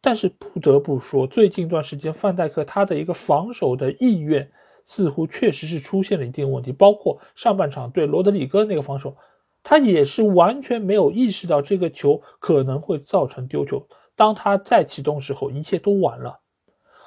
[0.00, 4.48] 但是不得不说，最近一段时间，范戴克他的一个防守的意愿
[4.84, 9.16] 似乎确实是出现了一定问题，包括上半场对罗德里戈那个防守。
[9.64, 13.88] 他也是完全没有意识到这个球可能会造成丢球。
[14.14, 16.38] 当他再启动时候，一切都晚了。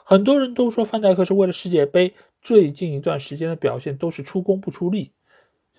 [0.03, 2.13] 很多人都说范戴克是为了世界杯，
[2.45, 5.11] 最近一段时间的表现都是出工不出力，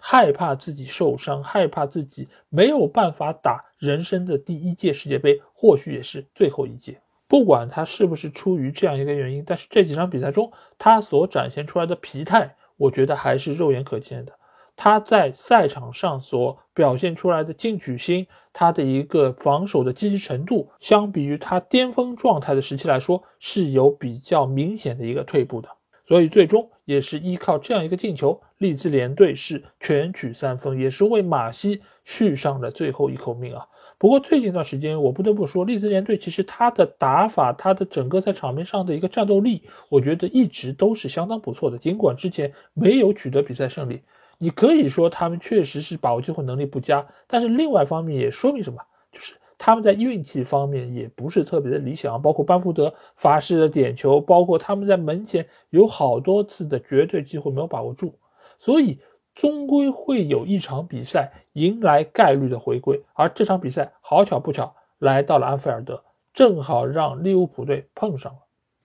[0.00, 7.00] 害怕自己受伤，害怕自己没有办法打人生的第一届世界杯，或许也是最后一届。
[7.28, 14.32] 不管他是不是出于这样一个原因，但是这几场比赛中他所展现出来的疲态，我觉得还是肉眼可见的。
[14.74, 25.68] 他在赛场上所表现出来的进取心，他的一个防守的积极程度，相比于他巅峰状态的时期来说，是有比较明显的一个退步的。
[26.06, 33.66] 所以最终也是依靠这样一个进球，利兹联队是全取三分，也是为马西续上了最后一口命啊。
[33.98, 41.78] 不过最近一段时间，我不得不说，利兹联队其实他的打法，他的整个在场面上的一个战斗力，我觉得一直都是相当不错的。
[41.78, 44.02] 尽管之前没有取得比赛胜利，
[44.38, 48.80] 你可以说他们确实是把握机会能力不佳，但是另外一方面也说明什么，
[49.10, 58.14] 就是他们在运气方面也不是特别的理想，包括班福德发誓的点球，包括他们在门前有好多次的绝对机会没有把握住，
[58.58, 58.98] 所以。
[59.36, 66.02] 终归会有一场比赛迎来概率的回归，而这场比赛好巧不巧来到了安菲尔德，
[66.32, 68.38] 正好让利物浦队碰上了。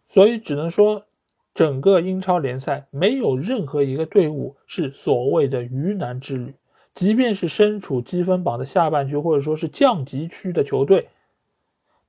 [0.10, 1.06] 所以只能说，
[1.54, 6.54] 整个英超联赛没有任何一个队伍是所谓的鱼腩之旅。
[6.94, 11.10] 即便是身处积分榜的下半区，或者说是降级区的球队，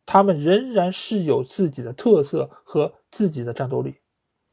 [0.05, 3.95] 他们仍然是有自己的特色和自己的战斗力。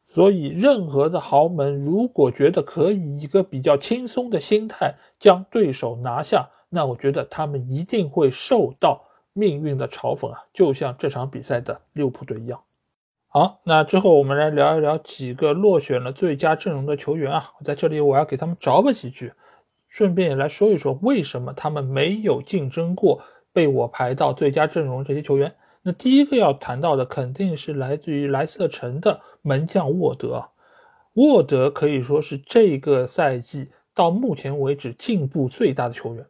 [0.08, 9.04] 所以，任何的豪门如果觉得可以一个比较轻松的心态将对手拿下，那我觉得他们一定会受到
[9.34, 12.60] 命运的嘲讽啊，就像这场比赛的利物浦队一样。
[13.28, 19.32] 好，那之后我们来聊一聊几个落选了最佳阵容的球员啊，在这里我要给他们找吧几句，
[19.90, 23.22] 顺便也来说一说为什么他们没有竞争过
[23.52, 25.54] 被我排到最佳阵容这些球员。
[25.82, 30.50] 那第一个要谈到的肯定是来自于莱斯特城的门将沃德，
[31.14, 36.26] 沃德可以说是这个赛季到目前为止进步最大的球员，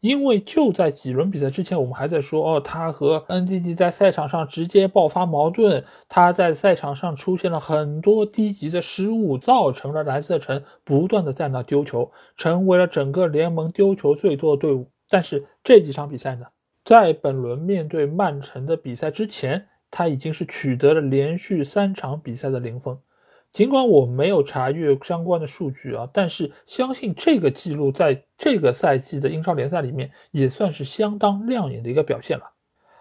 [0.00, 14.88] 因为就在几轮比赛之前，我们还在说哦，他和 NDD 在赛场上直接爆发矛盾，他在赛场上出现了很多低级的失误，造成了莱斯特城不断的在那丢球，成为了整个联盟丢球最多的队伍。
[15.08, 16.46] 但是这几场比赛呢？
[16.84, 22.98] 在本轮面对曼城的比赛之前，他已经是取得了连续三场比赛的零封。
[23.52, 32.50] 尽管我没有查阅相关的数据啊，但是相信这个记录在这个赛季的英超联赛里面也算是相当亮眼的一个表现了。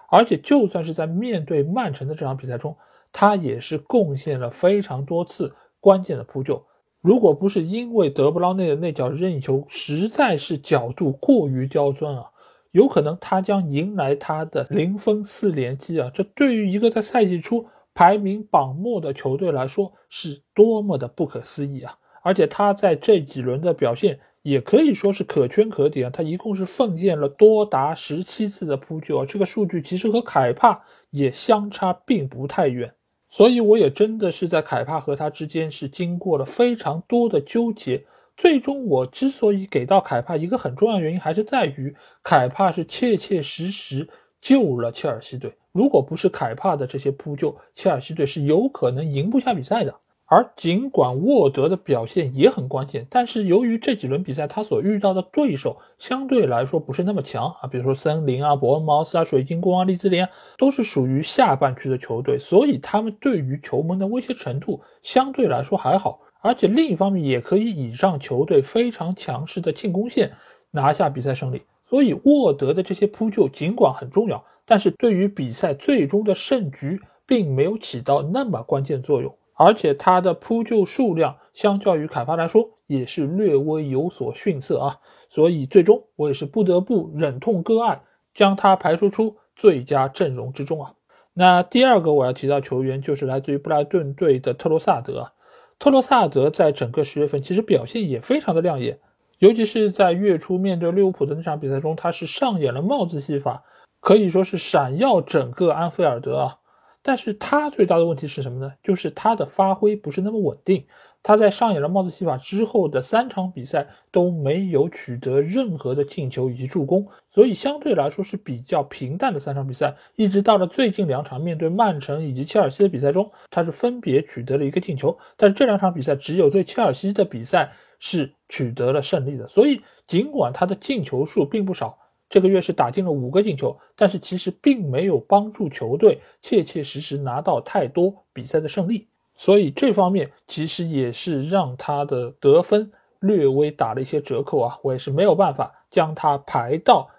[0.10, 2.76] 而且就算是在面对曼城的这场比赛中，
[3.12, 6.66] 他也是贡献了非常多次关键的扑救。
[7.02, 12.32] 如果不是因为德布劳内的那脚任意球实在是角度过于刁钻啊。
[12.72, 16.12] 有可能他将迎来他的零封四连击啊！
[16.14, 17.66] 这对于一个在赛季初
[17.98, 21.98] 排名榜末的球队来说，是多么的不可思议啊！
[22.22, 26.12] 而且他在这几轮的表现也可以说是可圈可点！
[26.12, 29.26] 他一共是奉献了多达十七次的扑救啊！
[29.28, 32.94] 这个数据其实和凯帕也相差并不太远，
[33.30, 38.06] 所以我也真的是在凯帕和他之间是经过了非常多的纠结。
[38.36, 44.08] 最终，我之所以给到凯帕一个很重要原因，还是在于凯帕是切切实实
[44.40, 45.58] 救了切尔西队。
[45.78, 49.94] 如果不是凯帕的这些扑救，切尔西队是有可能赢不下比赛的。
[50.26, 60.28] 而尽管沃德的表现也很关键，但是由于这几轮比赛他所遇到的对手相对来说不是那么强啊，比如说森林啊、伯恩茅斯啊、水晶宫啊、利兹联
[60.58, 66.22] 都是属于下半区的球队，所以他们对于球门的威胁程度相对来说还好。
[66.42, 70.34] 而且另一方面也可以倚仗球队非常强势的进攻线
[70.72, 71.62] 拿下比赛胜利。
[71.86, 79.34] 所以沃德的这些扑救尽管很重要，但是对于比赛最终的胜局并没有起到那么关键作用。
[79.56, 85.00] 而且他的扑救数量相较于凯帕来说也是略微有所逊色啊。
[85.30, 88.04] 所以最终我也是不得不忍痛割爱，
[88.36, 90.94] 将他排除出最佳阵容之中啊。
[91.34, 95.32] 那第二个我要提到球员就是来自于布莱顿队的特罗萨德。
[95.80, 99.00] 特罗萨德在整个十月份其实表现也非常的亮眼，
[99.40, 103.64] 尤其是在月初面对利物浦的那场比赛中，他是上演了帽子戏法，
[104.00, 106.60] 可以说是闪耀整个安菲尔德啊。
[107.04, 108.74] 但是他最大的问题是什么呢？
[108.84, 110.88] 就是他的发挥不是那么稳定。
[111.24, 119.96] 他在上演了帽子戏法之后的三场比赛都没有取得任何的进球以及助攻，所以相对来说是比较平淡的三场比赛。
[120.16, 129.48] 一直到了最近两场面对曼城以及切尔西的比赛中，他是分别取得了一个进球，但是这两场比赛只有对切尔西的比赛是取得了胜利的。
[129.48, 131.98] 所以尽管他的进球数并不少，
[132.30, 139.08] 这个月是打进了五个进球，但是其实并没有帮助球队切切实实拿到太多比赛的胜利。
[139.34, 147.10] 所以这方面其实也是让他的得分略微打了一些折扣啊，我也是没有办法将他排到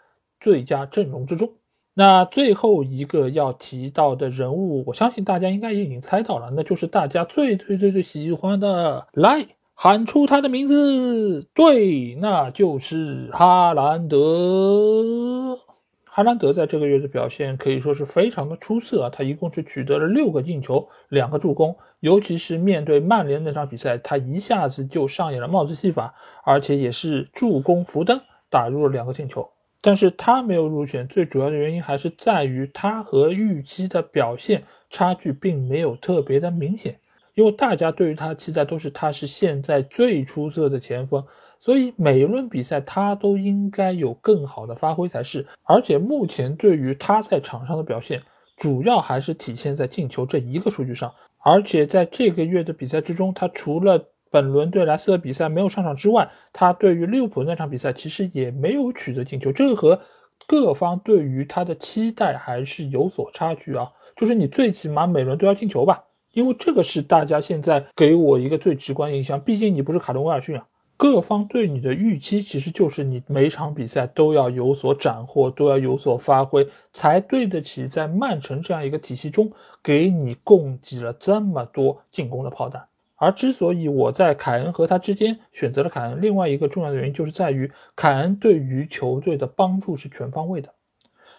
[0.41, 1.53] 最佳阵容之中。
[1.95, 9.47] 那最后一个要提到的人物，我相信大家应该也已经猜到了，那就是大家最最最最喜欢的莱
[9.81, 15.57] 喊出他的名字，对，那就是哈兰德。
[16.05, 21.77] 哈兰德在这个月的表现可以说是非常的出色啊，他一共是取得了六个进球，两个助攻。
[22.01, 29.49] 尤其是面对曼联那场比赛，他一下子就上演了帽子戏法，而且也是助攻福登，打入了两个进球。
[29.81, 36.99] 但是他没有入选，最主要的原因还是在于他和预期的表现差距并没有特别的明显。
[37.39, 41.25] 因为大家对于他期待都是他是现在最出色的前锋，
[41.61, 45.47] 所以每一轮比赛他都应该有更好的发挥才是。
[45.63, 48.21] 而且目前对于他在场上的表现，
[48.57, 51.15] 主要还是体现在进球这一个数据上。
[51.39, 59.53] 而且在这个月的比赛之中，他除了本轮对莱斯特比赛没有上场之外，他对于利物浦那场比赛其实也没有取得进球。
[59.53, 60.01] 这个和
[60.49, 63.93] 各方对于他的期待还是有所差距啊。
[64.17, 66.03] 就是你最起码每轮都要进球吧。
[66.33, 79.51] 因为这个是大家现在给我一个最直观印象，毕竟你不是卡顿威尔逊啊，各方对你的预期其实就是你每场比赛都要有所斩获，都要有所发挥，才对得起在曼城这样一个体系中
[79.83, 82.87] 给你供给了这么多进攻的炮弹。
[83.17, 90.73] 而之所以我在凯恩和他之间选择了凯恩，另外一个重要的原因就是在于凯恩对于球队的帮助是全方位的，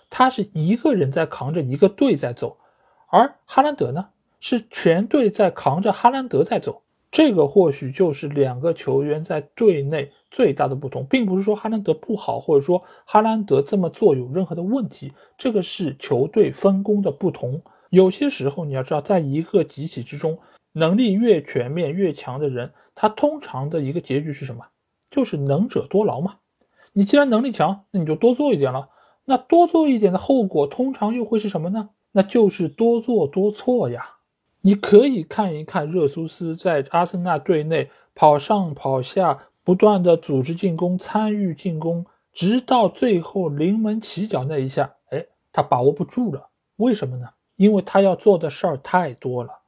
[0.09, 2.57] 他是一个人在扛着一个队在走，
[3.07, 4.07] 而哈兰德呢？
[4.39, 17.61] 是全队在扛着哈兰德在走，这个或许就是两个球员在队内最大的不同，并不是说哈兰德不好，或者说哈兰德这么做有任何的问题，这个是球队分工的不同。
[17.89, 20.37] 有些时候你要知道，在一个集体之中，
[20.73, 24.65] 能力越全面越强的人，他通常的一个结局是什么？
[25.09, 26.35] 就是能者多劳嘛。
[26.93, 28.89] 你既然能力强，那你就多做一点了。
[29.25, 31.89] 那多做一点的后果，通常又会是什么呢？
[32.11, 34.17] 那就是多做多错呀。
[34.61, 46.49] 你可以看一看热苏斯在阿森纳队内跑上跑下，不断的组织进攻、参与进攻，直到最后临门起脚那一下，哎，他把握不住了。
[46.75, 47.27] 为什么呢？
[47.55, 49.59] 因为他要做的事儿太多了，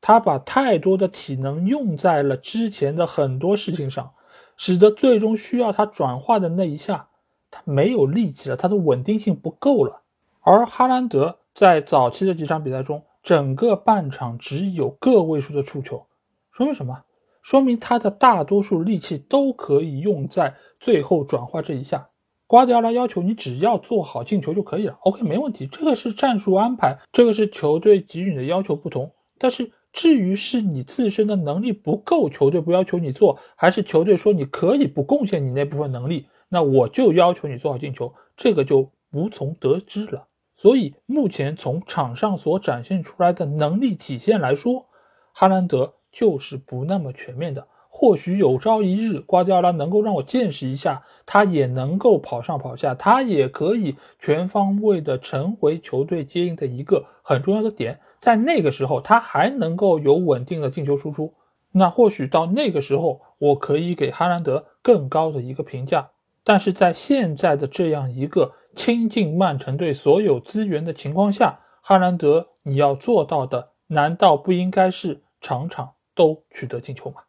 [0.00, 4.12] 他把太多的体能用在了之前的很多事情上，
[4.56, 7.08] 使得最终需要他转化的那一下，
[7.50, 10.02] 他没有力气了，他的稳定性不够了。
[10.42, 16.06] 而哈兰德在早期的几场比赛中，整个半场只有个位数的触球，
[16.52, 17.04] 说明什么？
[17.42, 22.08] 说明他的大多数力气都可以用在最后转化这一下。
[22.46, 25.66] 瓜迪奥拉要求你只要做好进球就可以了，OK，没问题。
[25.66, 29.12] 这个是战术安排，这个是球队给予你的要求不同。
[29.38, 40.26] 但是至于是你自身的能力不够，球队不要求你做，还是球队说你可以不贡献你那部分能力，那我就要求你做好进球，这个就无从得知了。
[40.60, 44.84] 所以目前从场上所展现出来的能力体现来说，
[45.32, 47.66] 哈兰德就是不那么全面的。
[47.88, 57.98] 或许有朝一日瓜迪奥拉能够让我见识一下，他也能够跑上跑下，他也可以全方位的成为球队接应的一个很重要的点。
[58.20, 61.32] 在那个时候，他还能够有稳定的进球输出，
[61.72, 66.10] 那或许到那个时候，我可以给哈兰德更高的一个评价。
[66.44, 68.52] 但是在现在的这样一个。
[68.74, 77.22] 倾尽曼城队所有资源的情况下，哈兰德，你要做到的难道不应该是场场都取得进球吗？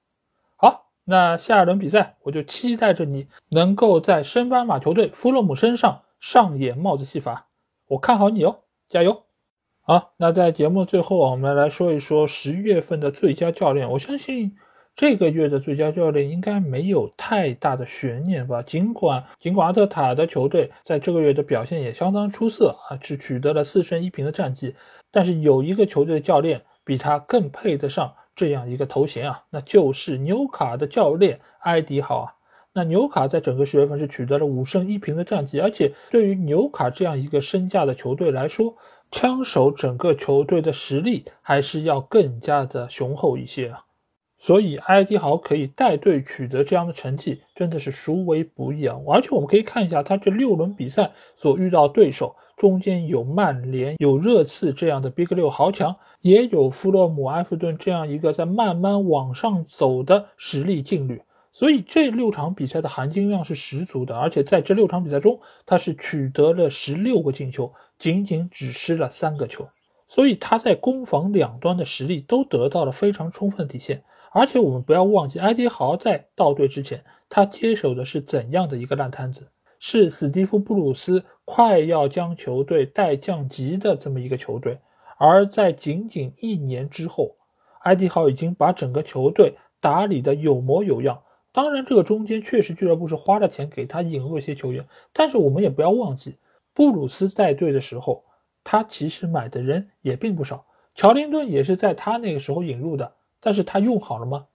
[0.55, 7.47] 好，那下一轮比赛，我就期待着你能够在升班马球队弗洛姆身上上演帽子戏法，
[7.87, 9.23] 我看好你哦，加油！
[9.81, 14.55] 好，那在节目最后，我们来说一说十月份的最佳教练，我相信。
[14.95, 18.61] 这个月的最佳教练应该没有太大的悬念吧？
[18.61, 24.75] 尽管尽管阿特塔的球队在这个月的表现也相当出色啊，只取得了四胜一平的战绩，
[25.09, 32.35] 但是有一个球队的教练比他更配得上这样一个头衔啊，那就是纽卡的教练埃迪豪啊。
[32.73, 38.75] 那纽卡在整个十月份是取得了五胜一平的战绩，而且对于纽卡这样一个身价的球队来说，
[39.09, 43.83] 枪手整个球队的实力还是要更加的雄厚一些啊。
[44.41, 48.97] 所以埃迪豪可以带队取得这样的成绩，真的是殊为不易啊！
[49.07, 61.21] 而且我们可以看一下他这六轮比赛所遇到对手，中间有曼联、有热刺这样的 Big 六豪强，也有弗洛姆、埃弗顿这样一个在慢慢往上走的实力劲旅。
[61.51, 69.69] 所以这六场比赛的含金量是十足的，而且在这六场比赛中，他是取得了十六个进球，仅仅只失了三个球。
[70.07, 74.03] 所以他在攻防两端的实力都得到了非常充分的体现。
[74.33, 79.49] 而且我们不要忘记，埃迪豪在到队之前，他接手的是怎样的一个烂摊子？
[79.77, 84.79] 是史蒂夫·布鲁斯快要将球队带降级的这么一个球队。
[85.17, 87.35] 而在仅仅一年之后，
[87.81, 91.21] 埃迪豪已经把整个球队打理的有模有样。
[91.51, 96.37] 当然，这个中间确实俱乐部是花了钱给他引入一些球员，但是我们也不要忘记，
[96.73, 98.23] 布鲁斯在队的时候，
[98.63, 100.65] 他其实买的人也并不少。
[100.95, 103.11] 乔林顿也是在他那个时候引入的，
[103.41, 104.45] 但是他用好了吗？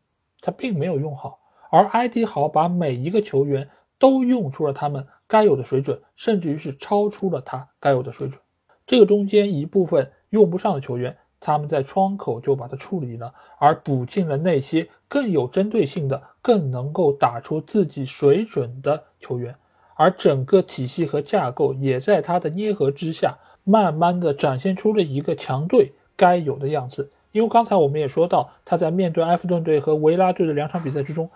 [0.40, 1.38] 他并没有用好。
[1.70, 3.68] 而埃迪豪把每一个球员
[3.98, 8.40] 都用出了他们该有的水准，甚至于是超出了他该有的水准。
[8.86, 11.18] 这个中间一部分用不上的球员。
[11.38, 19.54] 他们在窗口就把它处理了，而补进了那些更有针对性的、更能够打出自己水准的球员，
[19.94, 27.12] 而整个体系和架构也在他的捏合之下，慢慢的展现出了一个强队该有的样子。
[27.36, 31.28] 因为刚才我们也说到，他在面对埃弗顿队和维拉队的两场比赛之中，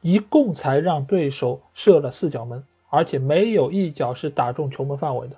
[0.00, 5.36] 一共才让对手射了四脚门，而且没有一脚是打中球门范围的。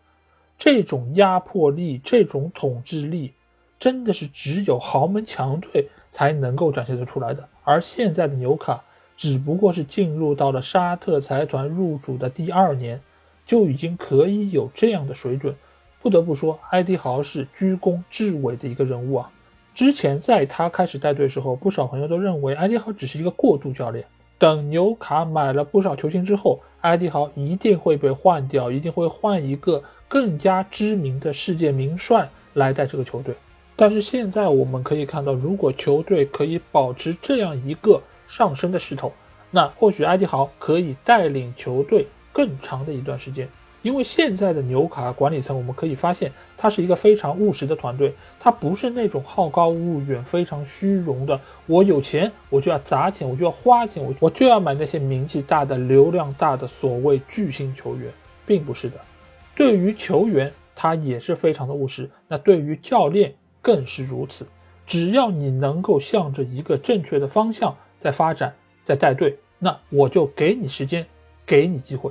[0.56, 3.32] 这种压迫力，这种统治力。
[3.80, 8.84] 真的是只有豪门强队才能够展现得出来的，而现在的纽卡
[9.16, 13.02] 只不过是进入到了沙特财团入主的第二年，
[13.44, 15.52] 就已经可以有这样的水准。
[16.00, 19.32] 不得不说，埃迪豪是居功至伟的一个人物啊！
[19.76, 24.06] 之前在他开始带队时候，不少朋友都认为埃迪豪只是一个过渡教练，
[24.38, 33.34] 等纽卡买了不少球星之后，埃迪豪一定会被换掉，一定会换一个更加知名的世界名帅来带这个球队。
[33.76, 39.12] 但是现在我们可以看到，如果球队可以保持这样一个上升的势头，
[39.50, 43.46] 那或许埃迪豪可以带领球队更长的一段时间。
[43.86, 51.40] 因为现在的纽卡管理层，我们可以发现，他是一个非常务实的团队，他不是那种好高骛远、非常虚荣的。
[51.66, 58.12] 我有钱，我就要砸钱，我就要花钱，我我就要买那些名气大的、流量大的所谓巨星球员，
[58.44, 58.96] 并不是的。
[59.54, 62.10] 对于球员，他也是非常的务实。
[62.26, 63.32] 那对于教练，
[63.62, 64.48] 更是如此，
[64.84, 68.52] 只要你能够向着一个正确的方向在发展，
[68.82, 71.06] 在带队，那我就给你时间，
[71.46, 72.10] 给你机会。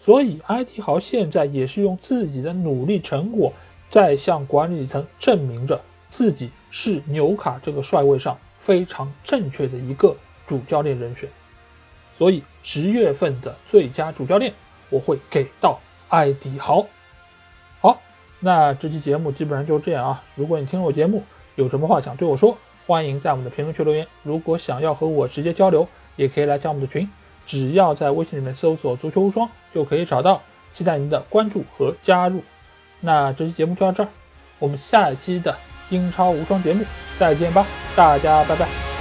[0.00, 3.52] 所以，埃迪豪现在也是用自己的努力成果，
[3.90, 5.78] 在向管理层证明着
[6.08, 10.16] 自己是纽卡这个帅位上非常正确的一个
[10.46, 11.28] 主教练人选。
[12.14, 14.54] 所以，十月份的最佳主教练，
[14.88, 15.78] 我会给到
[16.08, 16.86] 埃迪豪。
[17.82, 18.00] 好
[18.38, 20.24] 那这期节目基本上就这样啊！
[20.34, 21.22] 如果你听了我节目，
[21.56, 22.56] 有什么话想对我说，
[22.86, 24.06] 欢迎在我们的评论区留言。
[24.22, 25.86] 如果想要和我直接交流，
[26.16, 27.06] 也可以来加我们的群，
[27.50, 30.40] 只要在微信里面搜索“足球无双”就可以找到。
[30.72, 32.44] 期待您的关注和加入。
[33.00, 34.08] 那这期节目就到这儿，
[34.60, 35.56] 我们下一期的
[35.88, 36.84] 英超无双节目
[37.18, 37.66] 再见吧，
[37.96, 38.99] 大家拜拜。